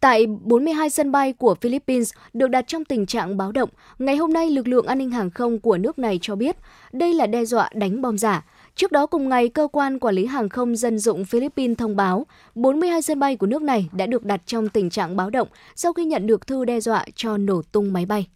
tại 0.00 0.26
42 0.26 0.90
sân 0.90 1.12
bay 1.12 1.32
của 1.32 1.54
Philippines 1.54 2.12
được 2.32 2.48
đặt 2.48 2.64
trong 2.68 2.84
tình 2.84 3.06
trạng 3.06 3.36
báo 3.36 3.52
động. 3.52 3.68
Ngày 3.98 4.16
hôm 4.16 4.32
nay, 4.32 4.50
lực 4.50 4.68
lượng 4.68 4.86
an 4.86 4.98
ninh 4.98 5.10
hàng 5.10 5.30
không 5.30 5.60
của 5.60 5.78
nước 5.78 5.98
này 5.98 6.18
cho 6.22 6.36
biết 6.36 6.56
đây 6.92 7.14
là 7.14 7.26
đe 7.26 7.44
dọa 7.44 7.70
đánh 7.74 8.02
bom 8.02 8.18
giả. 8.18 8.44
Trước 8.74 8.92
đó 8.92 9.06
cùng 9.06 9.28
ngày, 9.28 9.48
cơ 9.48 9.68
quan 9.72 9.98
quản 9.98 10.14
lý 10.14 10.26
hàng 10.26 10.48
không 10.48 10.76
dân 10.76 10.98
dụng 10.98 11.24
Philippines 11.24 11.78
thông 11.78 11.96
báo 11.96 12.26
42 12.54 13.02
sân 13.02 13.18
bay 13.18 13.36
của 13.36 13.46
nước 13.46 13.62
này 13.62 13.88
đã 13.92 14.06
được 14.06 14.24
đặt 14.24 14.40
trong 14.46 14.68
tình 14.68 14.90
trạng 14.90 15.16
báo 15.16 15.30
động 15.30 15.48
sau 15.76 15.92
khi 15.92 16.04
nhận 16.04 16.26
được 16.26 16.46
thư 16.46 16.64
đe 16.64 16.80
dọa 16.80 17.04
cho 17.14 17.36
nổ 17.36 17.62
tung 17.72 17.92
máy 17.92 18.06
bay. 18.06 18.26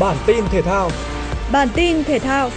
Bản 0.00 0.16
tin 0.26 0.44
thể 0.50 0.62
thao 0.62 0.90
Bản 1.52 1.68
tin 1.74 2.04
thể 2.04 2.18
thao 2.18 2.50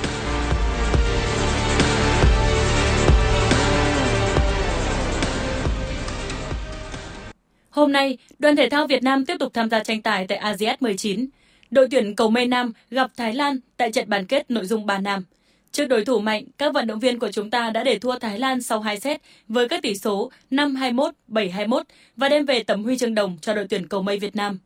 Hôm 7.72 7.92
nay, 7.92 8.18
đoàn 8.40 8.56
thể 8.56 8.70
thao 8.70 8.88
Việt 8.88 9.04
Nam 9.04 9.26
tiếp 9.26 9.36
tục 9.40 9.54
tham 9.54 9.70
gia 9.70 9.84
tranh 9.84 10.02
tài 10.02 10.28
tại 10.28 10.38
ASEAN 10.38 10.78
19. 10.80 11.28
Đội 11.70 11.88
tuyển 11.92 12.16
cầu 12.16 12.30
mây 12.30 12.46
nam 12.46 12.74
gặp 12.90 13.12
Thái 13.18 13.34
Lan 13.34 13.60
tại 13.78 13.92
trận 13.92 14.10
bán 14.10 14.26
kết 14.26 14.52
nội 14.52 14.66
dung 14.66 14.86
3 14.86 14.98
nam. 14.98 15.24
Trước 15.72 15.86
đối 15.86 16.06
thủ 16.06 16.20
mạnh, 16.20 16.44
các 16.58 16.74
vận 16.74 16.88
động 16.88 17.00
viên 17.00 17.20
của 17.20 17.32
chúng 17.32 17.50
ta 17.50 17.70
đã 17.70 17.84
để 17.84 18.00
thua 18.00 18.20
Thái 18.20 18.40
Lan 18.40 18.62
sau 18.62 18.80
2 18.80 19.00
set 19.00 19.22
với 19.48 19.68
các 19.68 19.82
tỷ 19.82 19.96
số 19.96 20.32
5-21, 20.52 21.12
7-21 21.28 21.84
và 22.18 22.30
đem 22.30 22.46
về 22.46 22.64
tấm 22.64 22.84
huy 22.84 22.98
chương 22.98 23.16
đồng 23.16 23.38
cho 23.42 23.54
đội 23.54 23.68
tuyển 23.70 23.88
cầu 23.88 24.02
mây 24.02 24.20
Việt 24.20 24.36
Nam. 24.36 24.60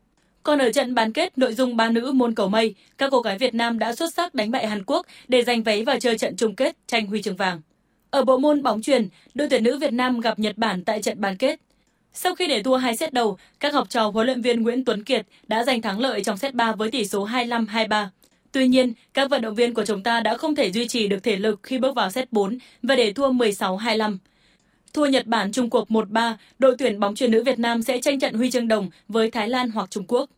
Còn 0.43 0.59
ở 0.59 0.71
trận 0.71 0.95
bán 0.95 1.13
kết 1.13 1.37
nội 1.37 1.53
dung 1.53 1.77
ba 1.77 1.89
nữ 1.89 2.11
môn 2.11 2.35
cầu 2.35 2.49
mây, 2.49 2.75
các 2.97 3.11
cô 3.11 3.21
gái 3.21 3.37
Việt 3.37 3.53
Nam 3.53 3.79
đã 3.79 3.95
xuất 3.95 4.13
sắc 4.13 4.35
đánh 4.35 4.51
bại 4.51 4.67
Hàn 4.67 4.83
Quốc 4.83 5.05
để 5.27 5.43
giành 5.43 5.63
vé 5.63 5.83
vào 5.83 5.99
chơi 5.99 6.17
trận 6.17 6.35
chung 6.35 6.55
kết 6.55 6.77
tranh 6.87 7.07
huy 7.07 7.21
chương 7.21 7.35
vàng. 7.35 7.61
Ở 8.09 8.25
bộ 8.25 8.37
môn 8.37 8.63
bóng 8.63 8.81
chuyền, 8.81 9.07
đội 9.33 9.49
tuyển 9.49 9.63
nữ 9.63 9.77
Việt 9.77 9.93
Nam 9.93 10.19
gặp 10.19 10.39
Nhật 10.39 10.57
Bản 10.57 10.83
tại 10.83 11.01
trận 11.01 11.21
bán 11.21 11.37
kết. 11.37 11.59
Sau 12.15 12.35
khi 12.35 12.47
để 12.47 12.63
thua 12.63 12.75
hai 12.75 12.97
set 12.97 13.13
đầu, 13.13 13.37
các 13.59 13.73
học 13.73 13.89
trò 13.89 14.07
huấn 14.07 14.25
luyện 14.25 14.41
viên 14.41 14.61
Nguyễn 14.61 14.85
Tuấn 14.85 15.03
Kiệt 15.03 15.25
đã 15.47 15.63
giành 15.63 15.81
thắng 15.81 15.99
lợi 15.99 16.23
trong 16.23 16.37
set 16.37 16.53
3 16.53 16.71
với 16.71 16.91
tỷ 16.91 17.05
số 17.05 17.27
25-23. 17.27 18.07
Tuy 18.51 18.67
nhiên, 18.67 18.93
các 19.13 19.29
vận 19.29 19.41
động 19.41 19.55
viên 19.55 19.73
của 19.73 19.85
chúng 19.85 20.03
ta 20.03 20.21
đã 20.21 20.37
không 20.37 20.55
thể 20.55 20.71
duy 20.71 20.87
trì 20.87 21.07
được 21.07 21.23
thể 21.23 21.35
lực 21.35 21.59
khi 21.63 21.77
bước 21.77 21.95
vào 21.95 22.11
set 22.11 22.31
4 22.31 22.57
và 22.83 22.95
để 22.95 23.13
thua 23.13 23.29
16-25. 23.29 24.17
Thua 24.93 25.05
Nhật 25.05 25.27
Bản 25.27 25.51
chung 25.51 25.69
cuộc 25.69 25.89
1-3, 25.89 26.33
đội 26.59 26.75
tuyển 26.77 26.99
bóng 26.99 27.15
chuyền 27.15 27.31
nữ 27.31 27.43
Việt 27.43 27.59
Nam 27.59 27.81
sẽ 27.81 28.01
tranh 28.01 28.19
trận 28.19 28.33
huy 28.33 28.51
chương 28.51 28.67
đồng 28.67 28.89
với 29.07 29.31
Thái 29.31 29.49
Lan 29.49 29.69
hoặc 29.69 29.91
Trung 29.91 30.05
Quốc. 30.07 30.29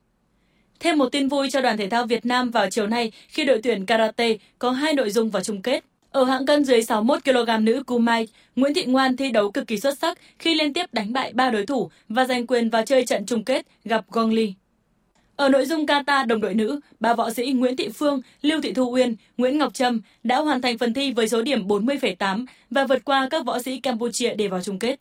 Thêm 0.80 0.98
một 0.98 1.10
tin 1.12 1.28
vui 1.28 1.50
cho 1.50 1.62
đoàn 1.62 1.78
thể 1.78 1.90
thao 1.90 2.06
Việt 2.06 2.26
Nam 2.26 2.52
vào 2.52 2.70
chiều 2.70 2.88
nay 2.88 3.12
khi 3.28 3.46
đội 3.46 3.62
tuyển 3.64 3.86
karate 3.86 4.38
có 4.60 4.72
hai 4.72 4.94
nội 4.94 5.10
dung 5.10 5.30
vào 5.30 5.44
chung 5.44 5.62
kết. 5.62 5.84
Ở 6.12 6.24
hạng 6.24 6.46
cân 6.46 6.66
dưới 6.66 6.84
61 6.84 7.24
kg 7.26 7.66
nữ 7.66 7.84
Kumai, 7.84 8.28
Nguyễn 8.56 8.74
Thị 8.74 8.86
Ngoan 8.86 9.18
thi 9.18 9.32
đấu 9.32 9.52
cực 9.52 9.68
kỳ 9.68 9.78
xuất 9.78 9.98
sắc 9.98 10.18
khi 10.40 10.56
liên 10.56 10.74
tiếp 10.74 10.94
đánh 10.94 11.14
bại 11.14 11.34
ba 11.34 11.50
đối 11.50 11.66
thủ 11.66 11.90
và 12.10 12.26
giành 12.26 12.48
quyền 12.48 12.70
vào 12.70 12.86
chơi 12.86 13.06
trận 13.06 13.26
chung 13.26 13.44
kết 13.44 13.66
gặp 13.86 14.06
Gong 14.10 14.30
Li. 14.30 14.54
Ở 15.36 15.50
nội 15.50 15.66
dung 15.66 15.86
kata 15.86 16.24
đồng 16.24 16.42
đội 16.42 16.54
nữ, 16.54 16.80
ba 17.00 17.14
võ 17.14 17.30
sĩ 17.30 17.52
Nguyễn 17.52 17.76
Thị 17.76 17.90
Phương, 17.90 18.22
Lưu 18.42 18.62
Thị 18.62 18.74
Thu 18.74 18.92
Uyên, 18.92 19.16
Nguyễn 19.38 19.58
Ngọc 19.58 19.74
Trâm 19.74 20.02
đã 20.24 20.38
hoàn 20.40 20.62
thành 20.62 20.78
phần 20.78 20.94
thi 20.94 21.12
với 21.12 21.30
số 21.30 21.42
điểm 21.42 21.68
40,8 21.68 22.46
và 22.70 22.84
vượt 22.84 23.06
qua 23.06 23.28
các 23.32 23.46
võ 23.46 23.60
sĩ 23.62 23.80
Campuchia 23.80 24.34
để 24.36 24.48
vào 24.48 24.62
chung 24.62 24.80
kết. 24.80 25.00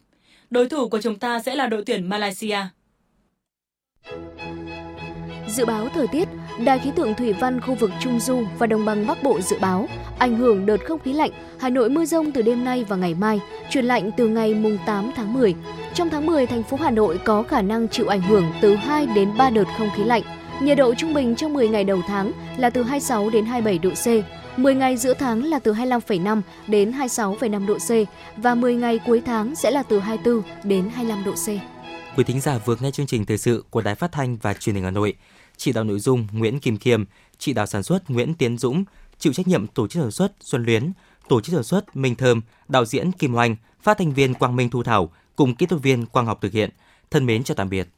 Đối 0.50 0.68
thủ 0.68 0.88
của 0.88 1.00
chúng 1.00 1.18
ta 1.18 1.38
sẽ 1.40 1.54
là 1.54 1.66
đội 1.66 1.82
tuyển 1.86 2.08
Malaysia. 2.08 2.58
Dự 5.48 5.64
báo 5.64 5.88
thời 5.94 6.06
tiết, 6.12 6.25
Đài 6.64 6.78
khí 6.78 6.90
tượng 6.96 7.14
thủy 7.14 7.32
văn 7.32 7.60
khu 7.60 7.74
vực 7.74 7.90
Trung 8.00 8.20
Du 8.20 8.42
và 8.58 8.66
Đồng 8.66 8.84
bằng 8.84 9.06
Bắc 9.06 9.22
Bộ 9.22 9.40
dự 9.40 9.58
báo, 9.60 9.88
ảnh 10.18 10.36
hưởng 10.36 10.66
đợt 10.66 10.76
không 10.88 10.98
khí 10.98 11.12
lạnh, 11.12 11.30
Hà 11.60 11.70
Nội 11.70 11.90
mưa 11.90 12.04
rông 12.04 12.32
từ 12.32 12.42
đêm 12.42 12.64
nay 12.64 12.84
và 12.88 12.96
ngày 12.96 13.14
mai, 13.14 13.40
chuyển 13.70 13.84
lạnh 13.84 14.10
từ 14.16 14.28
ngày 14.28 14.54
mùng 14.54 14.78
8 14.86 15.10
tháng 15.16 15.32
10. 15.32 15.54
Trong 15.94 16.10
tháng 16.10 16.26
10, 16.26 16.46
thành 16.46 16.62
phố 16.62 16.76
Hà 16.76 16.90
Nội 16.90 17.18
có 17.24 17.42
khả 17.42 17.62
năng 17.62 17.88
chịu 17.88 18.06
ảnh 18.06 18.22
hưởng 18.22 18.44
từ 18.60 18.76
2 18.76 19.06
đến 19.06 19.30
3 19.38 19.50
đợt 19.50 19.64
không 19.78 19.88
khí 19.96 20.04
lạnh. 20.04 20.22
Nhiệt 20.62 20.78
độ 20.78 20.94
trung 20.94 21.14
bình 21.14 21.36
trong 21.36 21.52
10 21.52 21.68
ngày 21.68 21.84
đầu 21.84 22.00
tháng 22.06 22.32
là 22.56 22.70
từ 22.70 22.82
26 22.82 23.30
đến 23.30 23.46
27 23.46 23.78
độ 23.78 23.90
C, 23.90 24.06
10 24.58 24.74
ngày 24.74 24.96
giữa 24.96 25.14
tháng 25.14 25.44
là 25.44 25.58
từ 25.58 25.72
25,5 25.72 26.40
đến 26.66 26.92
26,5 26.92 27.66
độ 27.66 27.74
C 27.74 27.90
và 28.36 28.54
10 28.54 28.74
ngày 28.74 29.00
cuối 29.06 29.22
tháng 29.26 29.54
sẽ 29.54 29.70
là 29.70 29.82
từ 29.82 29.98
24 29.98 30.42
đến 30.64 30.90
25 30.94 31.24
độ 31.24 31.32
C. 31.32 31.48
Quý 32.16 32.24
thính 32.24 32.40
giả 32.40 32.58
vừa 32.64 32.76
nghe 32.80 32.90
chương 32.90 33.06
trình 33.06 33.26
thời 33.26 33.38
sự 33.38 33.64
của 33.70 33.80
Đài 33.80 33.94
Phát 33.94 34.12
thanh 34.12 34.36
và 34.42 34.54
Truyền 34.54 34.74
hình 34.74 34.84
Hà 34.84 34.90
Nội. 34.90 35.14
Chỉ 35.56 35.72
đạo 35.72 35.84
nội 35.84 36.00
dung 36.00 36.26
Nguyễn 36.32 36.60
Kim 36.60 36.76
Kiềm, 36.76 37.04
chỉ 37.38 37.52
đạo 37.52 37.66
sản 37.66 37.82
xuất 37.82 38.10
Nguyễn 38.10 38.34
Tiến 38.34 38.58
Dũng, 38.58 38.84
chịu 39.18 39.32
trách 39.32 39.48
nhiệm 39.48 39.66
tổ 39.66 39.88
chức 39.88 40.02
sản 40.02 40.10
xuất 40.10 40.32
Xuân 40.40 40.64
Luyến, 40.64 40.92
tổ 41.28 41.40
chức 41.40 41.54
sản 41.54 41.64
xuất 41.64 41.96
Minh 41.96 42.14
Thơm, 42.14 42.40
đạo 42.68 42.84
diễn 42.84 43.12
Kim 43.12 43.34
Oanh, 43.34 43.56
phát 43.82 43.98
thanh 43.98 44.12
viên 44.12 44.34
Quang 44.34 44.56
Minh 44.56 44.70
Thu 44.70 44.82
Thảo 44.82 45.10
cùng 45.36 45.54
kỹ 45.54 45.66
thuật 45.66 45.82
viên 45.82 46.06
Quang 46.06 46.26
Học 46.26 46.38
thực 46.40 46.52
hiện. 46.52 46.70
Thân 47.10 47.26
mến 47.26 47.44
chào 47.44 47.54
tạm 47.54 47.68
biệt. 47.68 47.88